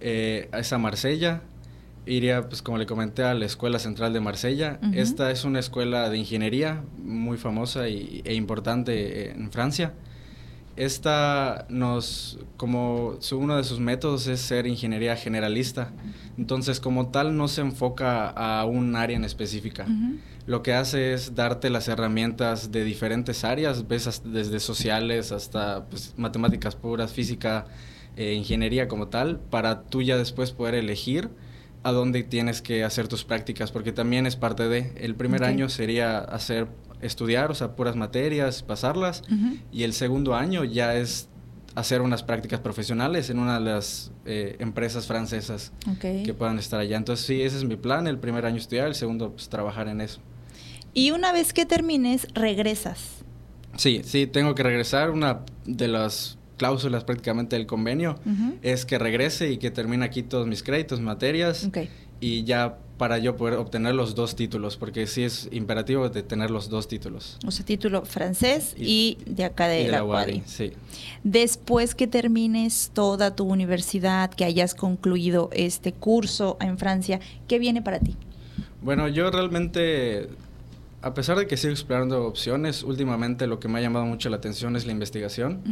eh, 0.00 0.48
a 0.50 0.60
esa 0.60 0.78
Marsella. 0.78 1.42
Iría, 2.06 2.48
pues 2.48 2.62
como 2.62 2.78
le 2.78 2.86
comenté, 2.86 3.22
a 3.22 3.34
la 3.34 3.44
Escuela 3.44 3.78
Central 3.78 4.14
de 4.14 4.20
Marsella. 4.20 4.80
Esta 4.94 5.30
es 5.30 5.44
una 5.44 5.58
escuela 5.58 6.08
de 6.08 6.16
ingeniería 6.16 6.84
muy 6.96 7.36
famosa 7.36 7.86
y, 7.90 8.22
e 8.24 8.32
importante 8.32 9.30
en 9.30 9.52
Francia. 9.52 9.92
Esta 10.76 11.66
nos, 11.68 12.38
como 12.56 13.16
su, 13.20 13.36
uno 13.36 13.58
de 13.58 13.64
sus 13.64 13.78
métodos 13.78 14.26
es 14.26 14.40
ser 14.40 14.66
ingeniería 14.66 15.16
generalista. 15.16 15.92
Entonces, 16.38 16.80
como 16.80 17.08
tal, 17.08 17.36
no 17.36 17.48
se 17.48 17.60
enfoca 17.60 18.30
a 18.30 18.64
un 18.64 18.96
área 18.96 19.18
en 19.18 19.24
específica 19.26 19.84
lo 20.46 20.62
que 20.62 20.72
hace 20.72 21.12
es 21.12 21.34
darte 21.34 21.70
las 21.70 21.88
herramientas 21.88 22.70
de 22.70 22.84
diferentes 22.84 23.44
áreas, 23.44 23.88
ves 23.88 24.22
desde 24.24 24.60
sociales 24.60 25.32
hasta 25.32 25.86
pues, 25.86 26.14
matemáticas 26.16 26.76
puras, 26.76 27.12
física, 27.12 27.66
eh, 28.16 28.34
ingeniería 28.34 28.86
como 28.86 29.08
tal, 29.08 29.40
para 29.40 29.82
tú 29.82 30.02
ya 30.02 30.16
después 30.16 30.52
poder 30.52 30.76
elegir 30.76 31.30
a 31.82 31.92
dónde 31.92 32.22
tienes 32.22 32.62
que 32.62 32.84
hacer 32.84 33.08
tus 33.08 33.24
prácticas, 33.24 33.72
porque 33.72 33.92
también 33.92 34.26
es 34.26 34.36
parte 34.36 34.68
de, 34.68 34.92
el 34.96 35.14
primer 35.14 35.44
año 35.44 35.68
sería 35.68 36.18
hacer, 36.18 36.68
estudiar, 37.00 37.50
o 37.50 37.54
sea, 37.54 37.76
puras 37.76 37.94
materias, 37.96 38.62
pasarlas, 38.62 39.22
y 39.72 39.82
el 39.82 39.92
segundo 39.92 40.34
año 40.34 40.64
ya 40.64 40.96
es 40.96 41.28
hacer 41.76 42.00
unas 42.00 42.22
prácticas 42.22 42.58
profesionales 42.58 43.30
en 43.30 43.38
una 43.38 43.58
de 43.58 43.64
las 43.66 44.10
eh, 44.24 44.56
empresas 44.60 45.06
francesas 45.06 45.72
que 46.00 46.34
puedan 46.34 46.58
estar 46.58 46.80
allá. 46.80 46.96
Entonces 46.96 47.26
sí, 47.26 47.42
ese 47.42 47.58
es 47.58 47.64
mi 47.64 47.76
plan, 47.76 48.06
el 48.06 48.18
primer 48.18 48.46
año 48.46 48.56
estudiar, 48.56 48.86
el 48.86 48.94
segundo 48.94 49.32
pues 49.32 49.48
trabajar 49.48 49.86
en 49.88 50.00
eso. 50.00 50.20
Y 50.96 51.10
una 51.10 51.30
vez 51.30 51.52
que 51.52 51.66
termines, 51.66 52.26
regresas. 52.32 53.22
Sí, 53.76 54.00
sí, 54.02 54.26
tengo 54.26 54.54
que 54.54 54.62
regresar. 54.62 55.10
Una 55.10 55.40
de 55.66 55.88
las 55.88 56.38
cláusulas 56.56 57.04
prácticamente 57.04 57.54
del 57.54 57.66
convenio 57.66 58.18
es 58.62 58.86
que 58.86 58.98
regrese 58.98 59.52
y 59.52 59.58
que 59.58 59.70
termine 59.70 60.06
aquí 60.06 60.22
todos 60.22 60.46
mis 60.46 60.62
créditos, 60.62 61.02
materias. 61.02 61.68
Y 62.18 62.44
ya 62.44 62.78
para 62.96 63.18
yo 63.18 63.36
poder 63.36 63.58
obtener 63.58 63.94
los 63.94 64.14
dos 64.14 64.36
títulos, 64.36 64.78
porque 64.78 65.06
sí 65.06 65.22
es 65.22 65.50
imperativo 65.52 66.08
de 66.08 66.22
tener 66.22 66.50
los 66.50 66.70
dos 66.70 66.88
títulos. 66.88 67.36
O 67.46 67.50
sea, 67.50 67.62
título 67.66 68.06
francés 68.06 68.74
y, 68.78 69.18
de 69.26 69.44
acá 69.44 69.68
de, 69.68 69.88
la, 69.88 70.02
UADI. 70.02 70.44
Sí. 70.46 70.72
Después 71.24 71.94
que 71.94 72.06
termines 72.06 72.90
toda 72.94 73.36
tu 73.36 73.44
universidad, 73.44 74.30
que 74.30 74.46
hayas 74.46 74.74
concluido 74.74 75.50
este 75.52 75.92
curso 75.92 76.56
en 76.58 76.78
Francia, 76.78 77.20
¿qué 77.48 77.58
viene 77.58 77.82
para 77.82 78.00
ti? 78.00 78.16
Bueno, 78.80 79.08
yo 79.08 79.30
realmente 79.30 80.30
a 81.06 81.14
pesar 81.14 81.38
de 81.38 81.46
que 81.46 81.56
sigo 81.56 81.72
explorando 81.72 82.26
opciones, 82.26 82.82
últimamente 82.82 83.46
lo 83.46 83.60
que 83.60 83.68
me 83.68 83.78
ha 83.78 83.82
llamado 83.82 84.06
mucho 84.06 84.28
la 84.28 84.38
atención 84.38 84.74
es 84.74 84.86
la 84.86 84.92
investigación. 84.92 85.62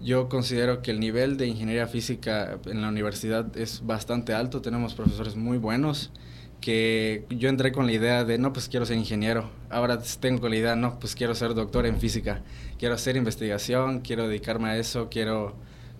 Yo 0.00 0.28
considero 0.28 0.82
que 0.82 0.92
el 0.92 1.00
nivel 1.00 1.36
de 1.36 1.48
ingeniería 1.48 1.88
física 1.88 2.60
en 2.66 2.80
la 2.80 2.88
universidad 2.88 3.56
es 3.56 3.84
bastante 3.84 4.34
alto, 4.34 4.62
tenemos 4.62 4.94
profesores 4.94 5.34
muy 5.34 5.58
buenos 5.58 6.12
que 6.60 7.26
yo 7.28 7.48
entré 7.48 7.72
con 7.72 7.86
la 7.86 7.92
idea 7.92 8.24
de, 8.24 8.38
no, 8.38 8.52
pues 8.52 8.68
quiero 8.68 8.86
ser 8.86 8.96
ingeniero. 8.96 9.50
Ahora 9.68 10.00
tengo 10.20 10.48
la 10.48 10.54
idea, 10.54 10.76
no, 10.76 11.00
pues 11.00 11.16
quiero 11.16 11.34
ser 11.34 11.54
doctor 11.54 11.84
en 11.86 11.98
física. 11.98 12.42
Quiero 12.78 12.94
hacer 12.94 13.16
investigación, 13.16 13.98
quiero 13.98 14.28
dedicarme 14.28 14.68
a 14.68 14.78
eso, 14.78 15.08
quiero 15.10 15.56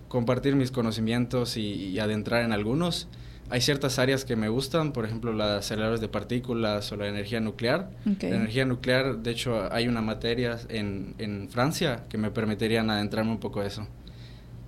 compartir 0.06 0.54
mis 0.54 0.70
conocimientos 0.70 1.56
y 1.56 1.98
adentrar 1.98 2.44
en 2.44 2.52
algunos. 2.52 3.08
Hay 3.52 3.60
ciertas 3.60 3.98
áreas 3.98 4.24
que 4.24 4.34
me 4.34 4.48
gustan, 4.48 4.94
por 4.94 5.04
ejemplo, 5.04 5.30
las 5.34 5.58
aceleradores 5.58 6.00
de 6.00 6.08
partículas 6.08 6.90
o 6.90 6.96
la 6.96 7.06
energía 7.06 7.38
nuclear. 7.38 7.90
La 8.06 8.28
energía 8.28 8.64
nuclear, 8.64 9.18
de 9.18 9.30
hecho, 9.30 9.70
hay 9.70 9.88
una 9.88 10.00
materia 10.00 10.58
en, 10.70 11.14
en 11.18 11.50
Francia 11.50 12.04
que 12.08 12.16
me 12.16 12.30
permitirían 12.30 12.88
adentrarme 12.88 13.30
un 13.30 13.40
poco 13.40 13.60
a 13.60 13.66
eso. 13.66 13.86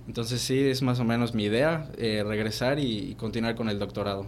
Entonces 0.07 0.39
sí, 0.39 0.59
es 0.59 0.83
más 0.83 0.99
o 0.99 1.03
menos 1.03 1.33
mi 1.33 1.45
idea, 1.45 1.89
eh, 1.97 2.23
regresar 2.23 2.77
y 2.77 3.15
continuar 3.15 3.55
con 3.55 3.69
el 3.69 3.79
doctorado. 3.79 4.27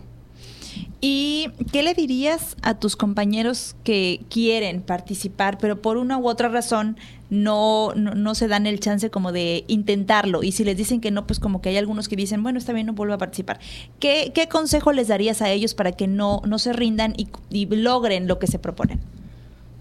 ¿Y 1.00 1.50
qué 1.72 1.84
le 1.84 1.94
dirías 1.94 2.56
a 2.62 2.80
tus 2.80 2.96
compañeros 2.96 3.76
que 3.84 4.22
quieren 4.30 4.82
participar, 4.82 5.58
pero 5.60 5.82
por 5.82 5.98
una 5.98 6.18
u 6.18 6.28
otra 6.28 6.50
razón 6.50 6.98
no, 7.30 7.94
no, 7.96 8.36
se 8.36 8.48
dan 8.48 8.66
el 8.68 8.80
chance 8.80 9.10
como 9.10 9.32
de 9.32 9.64
intentarlo? 9.68 10.44
Y 10.44 10.52
si 10.52 10.64
les 10.64 10.78
dicen 10.78 11.02
que 11.02 11.12
no, 11.12 11.28
pues 11.28 11.40
como 11.40 11.62
que 11.62 11.70
hay 11.70 11.78
algunos 11.78 12.08
que 12.08 12.16
dicen, 12.16 12.42
bueno, 12.44 12.60
está 12.60 12.74
bien, 12.74 12.88
no 12.88 12.94
vuelvo 12.94 13.14
a 13.14 13.18
participar. 13.18 13.60
¿Qué, 14.00 14.32
qué 14.34 14.48
consejo 14.48 14.92
les 14.92 15.08
darías 15.08 15.42
a 15.42 15.50
ellos 15.52 15.74
para 15.74 15.92
que 15.92 16.08
no, 16.08 16.42
no 16.46 16.60
se 16.60 16.74
rindan 16.74 17.16
y 17.18 17.66
logren 17.68 18.28
lo 18.28 18.40
que 18.40 18.48
se 18.48 18.60
proponen? 18.60 19.00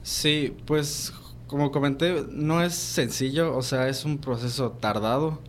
Sí, 0.02 0.54
pues 0.66 1.12
como 1.46 1.70
comenté, 1.70 2.24
no 2.30 2.62
es 2.62 2.74
sencillo, 2.74 3.56
o 3.56 3.62
sea, 3.62 3.88
es 3.88 4.04
un 4.04 4.18
proceso 4.18 4.72
tardado 4.72 5.40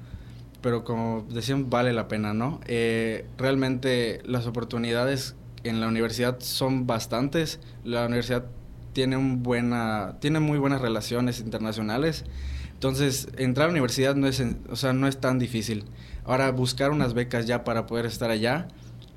pero 0.61 0.83
como 0.83 1.25
decían, 1.29 1.69
vale 1.69 1.93
la 1.93 2.07
pena, 2.07 2.33
¿no? 2.33 2.59
Eh, 2.65 3.25
realmente 3.37 4.21
las 4.25 4.47
oportunidades 4.47 5.35
en 5.63 5.81
la 5.81 5.87
universidad 5.87 6.39
son 6.39 6.87
bastantes. 6.87 7.59
La 7.83 8.05
universidad 8.05 8.45
tiene, 8.93 9.17
un 9.17 9.43
buena, 9.43 10.17
tiene 10.19 10.39
muy 10.39 10.57
buenas 10.57 10.81
relaciones 10.81 11.39
internacionales. 11.39 12.25
Entonces, 12.73 13.29
entrar 13.37 13.65
a 13.65 13.67
la 13.67 13.73
universidad 13.73 14.15
no 14.15 14.27
es, 14.27 14.43
o 14.69 14.75
sea, 14.75 14.93
no 14.93 15.07
es 15.07 15.19
tan 15.19 15.39
difícil. 15.39 15.85
Ahora, 16.25 16.51
buscar 16.51 16.91
unas 16.91 17.13
becas 17.13 17.45
ya 17.45 17.63
para 17.63 17.85
poder 17.85 18.05
estar 18.05 18.29
allá. 18.29 18.67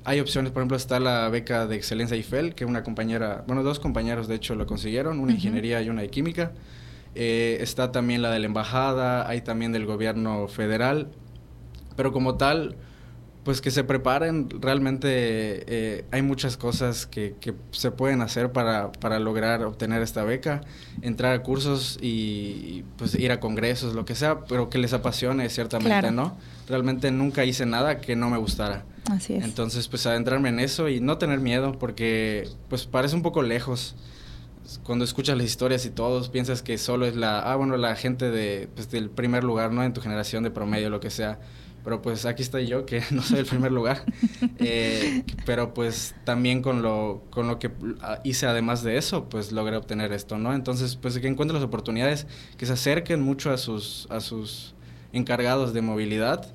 Hay 0.03 0.19
opciones, 0.19 0.51
por 0.51 0.61
ejemplo, 0.61 0.77
está 0.77 0.99
la 0.99 1.29
beca 1.29 1.67
de 1.67 1.75
excelencia 1.75 2.17
IFEL, 2.17 2.55
que 2.55 2.65
una 2.65 2.83
compañera, 2.83 3.43
bueno, 3.45 3.61
dos 3.61 3.79
compañeros 3.79 4.27
de 4.27 4.35
hecho 4.35 4.55
lo 4.55 4.65
consiguieron, 4.65 5.19
una 5.19 5.33
ingeniería 5.33 5.81
y 5.81 5.89
una 5.89 6.01
de 6.01 6.09
química. 6.09 6.53
Eh, 7.13 7.57
está 7.61 7.91
también 7.91 8.21
la 8.21 8.31
de 8.31 8.39
la 8.39 8.45
embajada, 8.45 9.27
hay 9.27 9.41
también 9.41 9.71
del 9.71 9.85
gobierno 9.85 10.47
federal. 10.47 11.09
Pero 11.95 12.11
como 12.11 12.35
tal, 12.35 12.75
pues 13.43 13.61
que 13.61 13.71
se 13.71 13.83
preparen. 13.83 14.49
Realmente 14.61 15.09
eh, 15.09 16.05
hay 16.11 16.21
muchas 16.21 16.57
cosas 16.57 17.07
que, 17.07 17.35
que 17.39 17.53
se 17.71 17.91
pueden 17.91 18.21
hacer 18.21 18.51
para, 18.51 18.91
para, 18.91 19.19
lograr 19.19 19.63
obtener 19.63 20.01
esta 20.01 20.23
beca. 20.23 20.61
Entrar 21.01 21.33
a 21.33 21.43
cursos 21.43 21.97
y 22.01 22.83
pues 22.97 23.15
ir 23.15 23.31
a 23.31 23.39
congresos, 23.39 23.95
lo 23.95 24.05
que 24.05 24.15
sea, 24.15 24.41
pero 24.45 24.69
que 24.69 24.77
les 24.77 24.93
apasione 24.93 25.49
ciertamente, 25.49 26.11
¿no? 26.11 26.37
Realmente 26.67 27.11
nunca 27.11 27.43
hice 27.45 27.65
nada 27.65 27.99
que 27.99 28.15
no 28.15 28.29
me 28.29 28.37
gustara. 28.37 28.85
Así 29.09 29.33
es. 29.33 29.43
Entonces, 29.43 29.87
pues 29.87 30.05
adentrarme 30.05 30.49
en 30.49 30.59
eso 30.59 30.87
y 30.87 30.99
no 30.99 31.17
tener 31.17 31.39
miedo 31.39 31.73
porque 31.79 32.47
pues 32.69 32.85
parece 32.85 33.15
un 33.15 33.23
poco 33.23 33.41
lejos. 33.41 33.95
Cuando 34.83 35.03
escuchas 35.03 35.35
las 35.35 35.47
historias 35.47 35.85
y 35.85 35.89
todos 35.89 36.29
piensas 36.29 36.61
que 36.61 36.77
solo 36.77 37.05
es 37.05 37.15
la, 37.15 37.39
ah, 37.39 37.55
bueno, 37.55 37.75
la 37.77 37.95
gente 37.95 38.29
de, 38.29 38.69
pues, 38.73 38.89
del 38.91 39.09
primer 39.09 39.43
lugar, 39.43 39.71
¿no? 39.71 39.83
En 39.83 39.91
tu 39.91 40.01
generación 40.01 40.43
de 40.43 40.51
promedio, 40.51 40.89
lo 40.89 40.99
que 40.99 41.09
sea 41.09 41.39
pero 41.83 42.01
pues 42.01 42.25
aquí 42.25 42.43
estoy 42.43 42.67
yo, 42.67 42.85
que 42.85 43.01
no 43.11 43.21
soy 43.21 43.39
el 43.39 43.45
primer 43.45 43.71
lugar. 43.71 44.03
Eh, 44.63 45.23
pero 45.45 45.73
pues 45.73 46.13
también 46.23 46.61
con 46.61 46.83
lo, 46.83 47.23
con 47.31 47.47
lo 47.47 47.57
que 47.57 47.71
hice 48.23 48.45
además 48.45 48.83
de 48.83 48.97
eso, 48.97 49.27
pues 49.27 49.51
logré 49.51 49.75
obtener 49.75 50.13
esto, 50.13 50.37
¿no? 50.37 50.53
Entonces, 50.53 50.95
pues 50.95 51.17
que 51.17 51.27
encuentren 51.27 51.59
las 51.59 51.65
oportunidades, 51.65 52.27
que 52.57 52.67
se 52.67 52.73
acerquen 52.73 53.21
mucho 53.21 53.51
a 53.51 53.57
sus, 53.57 54.07
a 54.11 54.19
sus 54.19 54.75
encargados 55.13 55.73
de 55.73 55.81
movilidad 55.81 56.47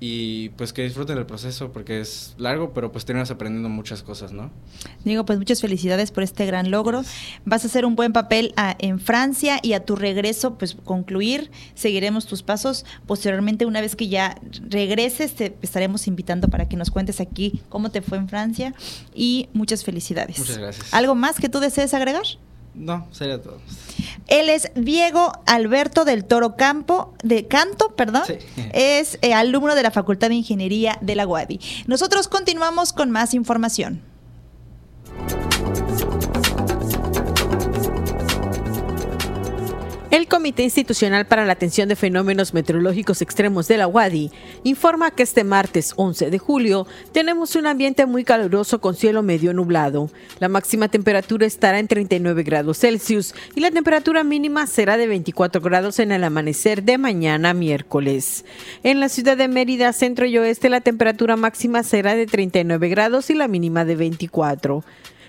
y 0.00 0.50
pues 0.50 0.72
que 0.72 0.82
disfruten 0.82 1.16
el 1.16 1.26
proceso 1.26 1.72
porque 1.72 2.00
es 2.00 2.34
largo, 2.38 2.72
pero 2.74 2.92
pues 2.92 3.04
terminas 3.04 3.30
aprendiendo 3.30 3.68
muchas 3.68 4.02
cosas, 4.02 4.32
¿no? 4.32 4.50
Digo, 5.04 5.24
pues 5.24 5.38
muchas 5.38 5.60
felicidades 5.60 6.10
por 6.10 6.22
este 6.22 6.44
gran 6.46 6.70
logro. 6.70 7.02
Vas 7.44 7.64
a 7.64 7.68
hacer 7.68 7.86
un 7.86 7.96
buen 7.96 8.12
papel 8.12 8.52
ah, 8.56 8.76
en 8.78 9.00
Francia 9.00 9.58
y 9.62 9.72
a 9.72 9.84
tu 9.84 9.96
regreso, 9.96 10.56
pues 10.58 10.76
concluir, 10.84 11.50
seguiremos 11.74 12.26
tus 12.26 12.42
pasos. 12.42 12.84
Posteriormente, 13.06 13.66
una 13.66 13.80
vez 13.80 13.96
que 13.96 14.08
ya 14.08 14.38
regreses, 14.68 15.34
te 15.34 15.56
estaremos 15.62 16.06
invitando 16.06 16.48
para 16.48 16.68
que 16.68 16.76
nos 16.76 16.90
cuentes 16.90 17.20
aquí 17.20 17.62
cómo 17.68 17.90
te 17.90 18.02
fue 18.02 18.18
en 18.18 18.28
Francia 18.28 18.74
y 19.14 19.48
muchas 19.52 19.84
felicidades. 19.84 20.38
Muchas 20.38 20.58
gracias. 20.58 20.92
¿Algo 20.92 21.14
más 21.14 21.38
que 21.38 21.48
tú 21.48 21.60
desees 21.60 21.94
agregar? 21.94 22.24
No, 22.74 23.06
sería 23.12 23.40
todo. 23.40 23.58
Él 24.26 24.48
es 24.48 24.70
Diego 24.74 25.32
Alberto 25.46 26.04
del 26.04 26.24
Toro 26.24 26.56
Campo, 26.56 27.14
de 27.22 27.46
Canto, 27.46 27.94
perdón. 27.94 28.22
Es 28.72 29.18
eh, 29.22 29.32
alumno 29.34 29.74
de 29.74 29.82
la 29.82 29.90
Facultad 29.90 30.28
de 30.28 30.34
Ingeniería 30.34 30.98
de 31.00 31.14
la 31.14 31.26
UADI. 31.26 31.60
Nosotros 31.86 32.28
continuamos 32.28 32.92
con 32.92 33.10
más 33.10 33.34
información. 33.34 34.02
El 40.14 40.28
Comité 40.28 40.62
Institucional 40.62 41.26
para 41.26 41.44
la 41.44 41.54
Atención 41.54 41.88
de 41.88 41.96
Fenómenos 41.96 42.54
Meteorológicos 42.54 43.20
Extremos 43.20 43.66
de 43.66 43.78
la 43.78 43.88
UADI 43.88 44.30
informa 44.62 45.10
que 45.10 45.24
este 45.24 45.42
martes 45.42 45.92
11 45.96 46.30
de 46.30 46.38
julio 46.38 46.86
tenemos 47.10 47.56
un 47.56 47.66
ambiente 47.66 48.06
muy 48.06 48.22
caluroso 48.22 48.80
con 48.80 48.94
cielo 48.94 49.24
medio 49.24 49.52
nublado. 49.52 50.08
La 50.38 50.48
máxima 50.48 50.86
temperatura 50.86 51.46
estará 51.46 51.80
en 51.80 51.88
39 51.88 52.44
grados 52.44 52.78
Celsius 52.78 53.34
y 53.56 53.60
la 53.60 53.72
temperatura 53.72 54.22
mínima 54.22 54.68
será 54.68 54.96
de 54.96 55.08
24 55.08 55.60
grados 55.60 55.98
en 55.98 56.12
el 56.12 56.22
amanecer 56.22 56.84
de 56.84 56.96
mañana 56.96 57.52
miércoles. 57.52 58.44
En 58.84 59.00
la 59.00 59.08
ciudad 59.08 59.36
de 59.36 59.48
Mérida, 59.48 59.92
centro 59.92 60.26
y 60.26 60.38
oeste, 60.38 60.68
la 60.68 60.80
temperatura 60.80 61.34
máxima 61.34 61.82
será 61.82 62.14
de 62.14 62.26
39 62.26 62.88
grados 62.88 63.30
y 63.30 63.34
la 63.34 63.48
mínima 63.48 63.84
de 63.84 63.96
24. 63.96 64.84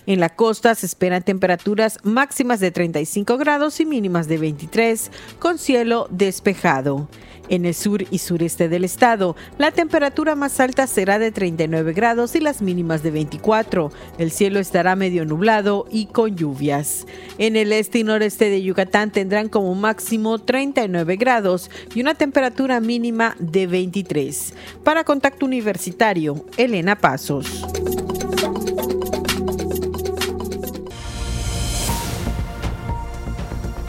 En 0.07 0.19
la 0.19 0.29
costa 0.29 0.75
se 0.75 0.85
esperan 0.85 1.23
temperaturas 1.23 1.97
máximas 2.03 2.59
de 2.59 2.71
35 2.71 3.37
grados 3.37 3.79
y 3.79 3.85
mínimas 3.85 4.27
de 4.27 4.37
23, 4.37 5.11
con 5.39 5.57
cielo 5.57 6.07
despejado. 6.11 7.07
En 7.47 7.65
el 7.65 7.75
sur 7.75 8.03
y 8.09 8.17
sureste 8.17 8.69
del 8.69 8.83
estado, 8.83 9.35
la 9.57 9.71
temperatura 9.71 10.35
más 10.35 10.59
alta 10.59 10.87
será 10.87 11.19
de 11.19 11.31
39 11.31 11.93
grados 11.93 12.35
y 12.35 12.39
las 12.39 12.61
mínimas 12.61 13.03
de 13.03 13.11
24. 13.11 13.91
El 14.17 14.31
cielo 14.31 14.59
estará 14.59 14.95
medio 14.95 15.25
nublado 15.25 15.85
y 15.91 16.07
con 16.07 16.35
lluvias. 16.35 17.05
En 17.37 17.55
el 17.55 17.71
este 17.71 17.99
y 17.99 18.03
noreste 18.03 18.49
de 18.49 18.63
Yucatán 18.63 19.11
tendrán 19.11 19.49
como 19.49 19.75
máximo 19.75 20.39
39 20.39 21.17
grados 21.17 21.69
y 21.93 22.01
una 22.01 22.15
temperatura 22.15 22.79
mínima 22.79 23.35
de 23.39 23.67
23. 23.67 24.53
Para 24.83 25.03
Contacto 25.03 25.45
Universitario, 25.45 26.45
Elena 26.57 26.95
Pasos. 26.95 27.63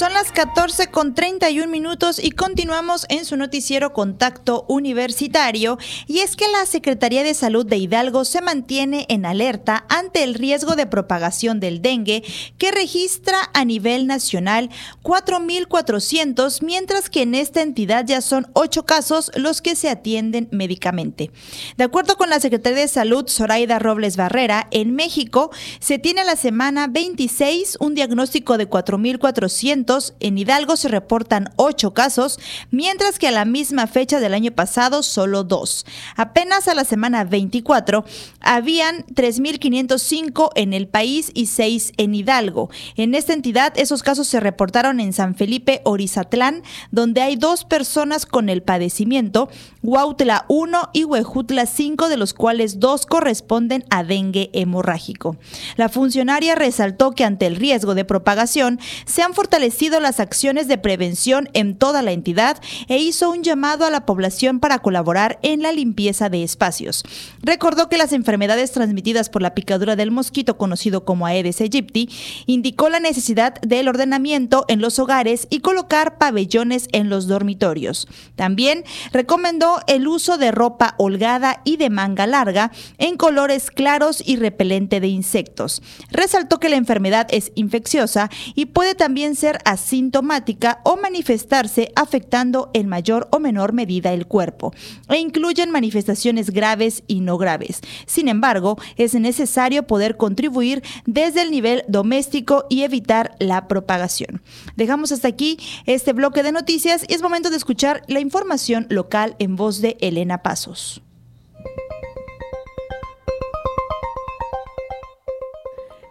Son 0.00 0.14
las 0.14 0.32
14 0.32 0.86
con 0.86 1.12
31 1.12 1.70
minutos 1.70 2.18
y 2.24 2.30
continuamos 2.30 3.04
en 3.10 3.26
su 3.26 3.36
noticiero 3.36 3.92
Contacto 3.92 4.64
Universitario. 4.66 5.76
Y 6.06 6.20
es 6.20 6.36
que 6.36 6.48
la 6.48 6.64
Secretaría 6.64 7.22
de 7.22 7.34
Salud 7.34 7.66
de 7.66 7.76
Hidalgo 7.76 8.24
se 8.24 8.40
mantiene 8.40 9.04
en 9.10 9.26
alerta 9.26 9.84
ante 9.90 10.22
el 10.22 10.32
riesgo 10.32 10.74
de 10.74 10.86
propagación 10.86 11.60
del 11.60 11.82
dengue 11.82 12.24
que 12.56 12.70
registra 12.70 13.36
a 13.52 13.66
nivel 13.66 14.06
nacional 14.06 14.70
4.400, 15.02 16.62
mientras 16.62 17.10
que 17.10 17.20
en 17.20 17.34
esta 17.34 17.60
entidad 17.60 18.06
ya 18.06 18.22
son 18.22 18.46
8 18.54 18.86
casos 18.86 19.30
los 19.34 19.60
que 19.60 19.76
se 19.76 19.90
atienden 19.90 20.48
médicamente. 20.50 21.30
De 21.76 21.84
acuerdo 21.84 22.16
con 22.16 22.30
la 22.30 22.40
Secretaría 22.40 22.78
de 22.80 22.88
Salud, 22.88 23.28
Zoraida 23.28 23.78
Robles 23.78 24.16
Barrera, 24.16 24.66
en 24.70 24.94
México 24.94 25.50
se 25.78 25.98
tiene 25.98 26.24
la 26.24 26.36
semana 26.36 26.86
26 26.86 27.76
un 27.80 27.94
diagnóstico 27.94 28.56
de 28.56 28.66
4.400 28.66 29.89
en 30.20 30.38
Hidalgo 30.38 30.76
se 30.76 30.86
reportan 30.88 31.50
ocho 31.56 31.92
casos, 31.92 32.38
mientras 32.70 33.18
que 33.18 33.26
a 33.26 33.32
la 33.32 33.44
misma 33.44 33.88
fecha 33.88 34.20
del 34.20 34.34
año 34.34 34.52
pasado 34.52 35.02
solo 35.02 35.42
dos. 35.42 35.84
Apenas 36.14 36.68
a 36.68 36.74
la 36.74 36.84
semana 36.84 37.24
24 37.24 38.04
habían 38.40 39.04
3.505 39.06 40.50
en 40.54 40.74
el 40.74 40.86
país 40.86 41.32
y 41.34 41.46
6 41.46 41.94
en 41.96 42.14
Hidalgo. 42.14 42.70
En 42.94 43.16
esta 43.16 43.32
entidad 43.32 43.72
esos 43.76 44.04
casos 44.04 44.28
se 44.28 44.38
reportaron 44.38 45.00
en 45.00 45.12
San 45.12 45.34
Felipe, 45.34 45.80
Orizatlán, 45.84 46.62
donde 46.92 47.22
hay 47.22 47.34
dos 47.34 47.64
personas 47.64 48.26
con 48.26 48.48
el 48.48 48.62
padecimiento, 48.62 49.48
Huautla 49.82 50.44
1 50.48 50.90
y 50.92 51.02
Huejutla 51.02 51.66
5, 51.66 52.08
de 52.08 52.16
los 52.16 52.32
cuales 52.32 52.78
dos 52.78 53.06
corresponden 53.06 53.84
a 53.90 54.04
dengue 54.04 54.50
hemorrágico. 54.52 55.36
La 55.76 55.88
funcionaria 55.88 56.54
resaltó 56.54 57.10
que 57.10 57.24
ante 57.24 57.46
el 57.46 57.56
riesgo 57.56 57.96
de 57.96 58.04
propagación 58.04 58.78
se 59.04 59.22
han 59.22 59.34
fortalecido 59.34 59.79
las 59.88 60.20
acciones 60.20 60.68
de 60.68 60.76
prevención 60.76 61.48
en 61.54 61.74
toda 61.74 62.02
la 62.02 62.12
entidad 62.12 62.58
e 62.88 62.98
hizo 62.98 63.30
un 63.30 63.42
llamado 63.42 63.86
a 63.86 63.90
la 63.90 64.04
población 64.04 64.60
para 64.60 64.80
colaborar 64.80 65.38
en 65.42 65.62
la 65.62 65.72
limpieza 65.72 66.28
de 66.28 66.42
espacios. 66.42 67.02
Recordó 67.42 67.88
que 67.88 67.96
las 67.96 68.12
enfermedades 68.12 68.72
transmitidas 68.72 69.30
por 69.30 69.40
la 69.40 69.54
picadura 69.54 69.96
del 69.96 70.10
mosquito 70.10 70.58
conocido 70.58 71.04
como 71.04 71.26
Aedes 71.26 71.60
aegypti 71.60 72.10
indicó 72.46 72.90
la 72.90 73.00
necesidad 73.00 73.54
del 73.62 73.88
ordenamiento 73.88 74.66
en 74.68 74.80
los 74.80 74.98
hogares 74.98 75.46
y 75.48 75.60
colocar 75.60 76.18
pabellones 76.18 76.88
en 76.92 77.08
los 77.08 77.26
dormitorios. 77.26 78.06
También 78.36 78.84
recomendó 79.12 79.80
el 79.86 80.06
uso 80.06 80.36
de 80.36 80.50
ropa 80.50 80.94
holgada 80.98 81.62
y 81.64 81.78
de 81.78 81.88
manga 81.88 82.26
larga 82.26 82.70
en 82.98 83.16
colores 83.16 83.70
claros 83.70 84.22
y 84.24 84.36
repelente 84.36 85.00
de 85.00 85.08
insectos. 85.08 85.82
Resaltó 86.10 86.60
que 86.60 86.68
la 86.68 86.76
enfermedad 86.76 87.26
es 87.30 87.52
infecciosa 87.54 88.28
y 88.54 88.66
puede 88.66 88.94
también 88.94 89.36
ser 89.36 89.58
asintomática 89.70 90.80
o 90.84 90.96
manifestarse 90.96 91.92
afectando 91.94 92.70
en 92.74 92.88
mayor 92.88 93.28
o 93.30 93.38
menor 93.38 93.72
medida 93.72 94.12
el 94.12 94.26
cuerpo, 94.26 94.72
e 95.08 95.18
incluyen 95.18 95.70
manifestaciones 95.70 96.50
graves 96.50 97.02
y 97.06 97.20
no 97.20 97.38
graves. 97.38 97.80
Sin 98.06 98.28
embargo, 98.28 98.78
es 98.96 99.14
necesario 99.14 99.86
poder 99.86 100.16
contribuir 100.16 100.82
desde 101.06 101.42
el 101.42 101.50
nivel 101.50 101.84
doméstico 101.88 102.66
y 102.68 102.82
evitar 102.82 103.34
la 103.38 103.68
propagación. 103.68 104.42
Dejamos 104.76 105.12
hasta 105.12 105.28
aquí 105.28 105.58
este 105.86 106.12
bloque 106.12 106.42
de 106.42 106.52
noticias 106.52 107.04
y 107.08 107.14
es 107.14 107.22
momento 107.22 107.50
de 107.50 107.56
escuchar 107.56 108.02
la 108.08 108.20
información 108.20 108.86
local 108.90 109.36
en 109.38 109.56
voz 109.56 109.80
de 109.80 109.96
Elena 110.00 110.42
Pasos. 110.42 111.02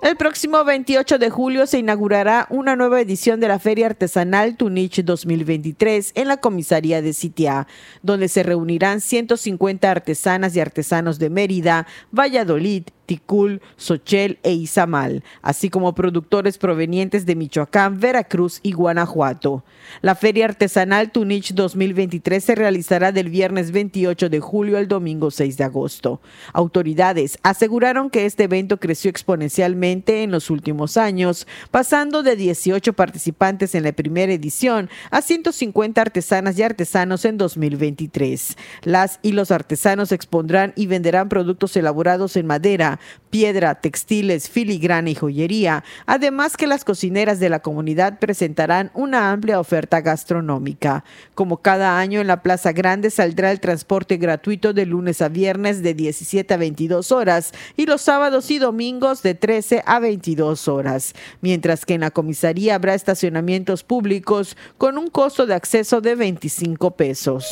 El 0.00 0.16
próximo 0.16 0.62
28 0.64 1.18
de 1.18 1.28
julio 1.28 1.66
se 1.66 1.80
inaugurará 1.80 2.46
una 2.50 2.76
nueva 2.76 3.00
edición 3.00 3.40
de 3.40 3.48
la 3.48 3.58
Feria 3.58 3.86
Artesanal 3.86 4.56
Tunich 4.56 5.02
2023 5.02 6.12
en 6.14 6.28
la 6.28 6.36
comisaría 6.36 7.02
de 7.02 7.12
Sitia, 7.12 7.66
donde 8.00 8.28
se 8.28 8.44
reunirán 8.44 9.00
150 9.00 9.90
artesanas 9.90 10.54
y 10.54 10.60
artesanos 10.60 11.18
de 11.18 11.30
Mérida, 11.30 11.88
Valladolid, 12.12 12.84
Ticul, 13.08 13.62
Sochel 13.76 14.38
e 14.42 14.52
Izamal, 14.52 15.24
así 15.40 15.70
como 15.70 15.94
productores 15.94 16.58
provenientes 16.58 17.24
de 17.24 17.34
Michoacán, 17.36 17.98
Veracruz 17.98 18.60
y 18.62 18.72
Guanajuato. 18.72 19.64
La 20.02 20.14
Feria 20.14 20.44
Artesanal 20.44 21.10
Tunich 21.10 21.54
2023 21.54 22.44
se 22.44 22.54
realizará 22.54 23.10
del 23.10 23.30
viernes 23.30 23.72
28 23.72 24.28
de 24.28 24.40
julio 24.40 24.76
al 24.76 24.88
domingo 24.88 25.30
6 25.30 25.56
de 25.56 25.64
agosto. 25.64 26.20
Autoridades 26.52 27.38
aseguraron 27.42 28.10
que 28.10 28.26
este 28.26 28.44
evento 28.44 28.78
creció 28.78 29.08
exponencialmente 29.08 30.22
en 30.22 30.30
los 30.30 30.50
últimos 30.50 30.98
años, 30.98 31.46
pasando 31.70 32.22
de 32.22 32.36
18 32.36 32.92
participantes 32.92 33.74
en 33.74 33.84
la 33.84 33.92
primera 33.92 34.34
edición 34.34 34.90
a 35.10 35.22
150 35.22 35.98
artesanas 36.02 36.58
y 36.58 36.62
artesanos 36.62 37.24
en 37.24 37.38
2023. 37.38 38.58
Las 38.82 39.18
y 39.22 39.32
los 39.32 39.50
artesanos 39.50 40.12
expondrán 40.12 40.74
y 40.76 40.86
venderán 40.86 41.30
productos 41.30 41.74
elaborados 41.74 42.36
en 42.36 42.46
madera, 42.46 42.97
piedra, 43.30 43.76
textiles, 43.76 44.48
filigrana 44.48 45.10
y 45.10 45.14
joyería, 45.14 45.84
además 46.06 46.56
que 46.56 46.66
las 46.66 46.84
cocineras 46.84 47.40
de 47.40 47.48
la 47.48 47.60
comunidad 47.60 48.18
presentarán 48.18 48.90
una 48.94 49.30
amplia 49.30 49.60
oferta 49.60 50.00
gastronómica. 50.00 51.04
Como 51.34 51.58
cada 51.58 51.98
año 51.98 52.20
en 52.20 52.26
la 52.26 52.42
Plaza 52.42 52.72
Grande 52.72 53.10
saldrá 53.10 53.50
el 53.50 53.60
transporte 53.60 54.16
gratuito 54.16 54.72
de 54.72 54.86
lunes 54.86 55.22
a 55.22 55.28
viernes 55.28 55.82
de 55.82 55.94
17 55.94 56.54
a 56.54 56.56
22 56.56 57.12
horas 57.12 57.52
y 57.76 57.86
los 57.86 58.00
sábados 58.00 58.50
y 58.50 58.58
domingos 58.58 59.22
de 59.22 59.34
13 59.34 59.82
a 59.86 59.98
22 59.98 60.68
horas, 60.68 61.14
mientras 61.40 61.84
que 61.84 61.94
en 61.94 62.00
la 62.00 62.10
comisaría 62.10 62.74
habrá 62.74 62.94
estacionamientos 62.94 63.84
públicos 63.84 64.56
con 64.78 64.98
un 64.98 65.08
costo 65.08 65.46
de 65.46 65.54
acceso 65.54 66.00
de 66.00 66.14
25 66.14 66.92
pesos. 66.92 67.46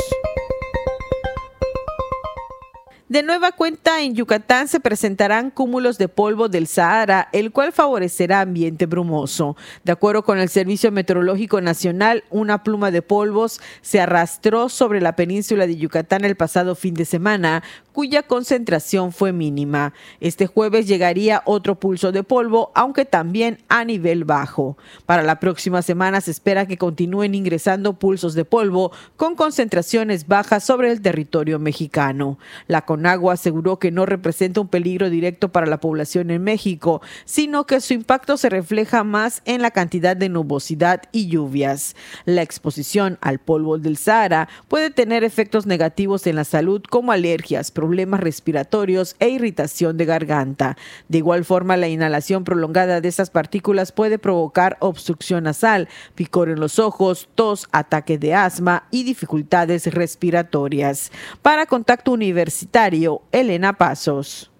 De 3.09 3.23
nueva 3.23 3.53
cuenta, 3.53 4.03
en 4.03 4.16
Yucatán 4.16 4.66
se 4.66 4.81
presentarán 4.81 5.53
cúmulos 5.53 5.97
de 5.97 6.09
polvo 6.09 6.49
del 6.49 6.66
Sahara, 6.66 7.29
el 7.31 7.53
cual 7.53 7.73
favorecerá 7.73 8.40
ambiente 8.40 8.87
brumoso. 8.87 9.57
De 9.85 9.92
acuerdo 9.92 10.25
con 10.25 10.40
el 10.40 10.49
Servicio 10.49 10.90
Meteorológico 10.90 11.61
Nacional, 11.61 12.25
una 12.31 12.64
pluma 12.64 12.90
de 12.90 13.03
polvos 13.03 13.61
se 13.81 14.01
arrastró 14.01 14.69
sobre 14.69 15.01
la 15.01 15.14
península 15.14 15.69
de 15.69 15.77
Yucatán 15.77 16.25
el 16.25 16.35
pasado 16.35 16.75
fin 16.75 16.95
de 16.95 17.05
semana, 17.05 17.62
cuya 17.97 18.25
concentración 18.25 19.11
fue 19.11 19.33
mínima. 19.33 19.95
Este 20.21 20.47
jueves 20.47 20.87
llegaría 20.87 21.41
otro 21.47 21.81
pulso 21.81 22.13
de 22.13 22.23
polvo, 22.23 22.71
aunque 22.75 23.07
también 23.07 23.65
a 23.71 23.87
nivel 23.87 24.25
bajo. 24.25 24.77
Para 25.07 25.23
la 25.23 25.41
próxima 25.41 25.81
semana 25.81 26.21
se 26.21 26.31
espera 26.31 26.67
que 26.67 26.77
continúen 26.77 27.35
ingresando 27.35 27.95
pulsos 27.95 28.35
de 28.35 28.45
polvo 28.45 28.93
con 29.17 29.35
concentraciones 29.35 30.27
bajas 30.27 30.63
sobre 30.63 30.93
el 30.93 31.01
territorio 31.01 31.59
mexicano. 31.59 32.39
La 32.67 32.83
Conagua 32.83 33.33
aseguró 33.33 33.79
que 33.79 33.91
no 33.91 34.05
representa 34.05 34.61
un 34.61 34.69
peligro 34.69 35.09
directo 35.09 35.51
para 35.51 35.65
la 35.65 35.81
población 35.81 36.31
en 36.31 36.45
México, 36.45 37.01
sino 37.25 37.65
que 37.65 37.81
su 37.81 37.95
impacto 37.95 38.37
se 38.37 38.51
refleja 38.51 39.05
más 39.05 39.41
en 39.47 39.63
la 39.63 39.71
cantidad 39.71 40.15
de 40.15 40.29
nubosidad 40.29 41.05
y 41.13 41.29
lluvias. 41.29 41.97
La 42.27 42.43
exposición 42.43 43.17
al 43.23 43.39
polvo 43.39 43.79
del 43.79 43.97
Sahara 43.97 44.51
puede 44.69 44.91
tener 44.91 45.25
efectos 45.25 45.65
negativos 45.65 46.27
en 46.27 46.37
la 46.37 46.45
salud 46.45 46.83
como 46.91 47.11
alergias, 47.11 47.71
problemas 47.87 48.18
respiratorios 48.18 49.14
e 49.20 49.29
irritación 49.29 49.96
de 49.96 50.07
garganta. 50.07 50.77
De 51.09 51.18
igual 51.18 51.44
forma, 51.44 51.77
la 51.77 51.87
inhalación 51.87 52.42
prolongada 52.42 53.01
de 53.01 53.07
esas 53.07 53.31
partículas 53.31 53.92
puede 53.92 54.18
provocar 54.18 54.77
obstrucción 54.81 55.44
nasal, 55.44 55.88
picor 56.16 56.49
en 56.49 56.59
los 56.59 56.81
ojos, 56.81 57.29
tos, 57.37 57.68
ataque 57.70 58.18
de 58.18 58.35
asma 58.35 58.88
y 58.90 59.05
dificultades 59.05 59.87
respiratorias. 59.94 61.12
Para 61.42 61.66
Contacto 61.66 62.11
Universitario, 62.11 63.22
Elena 63.31 63.75
Pasos. 63.75 64.51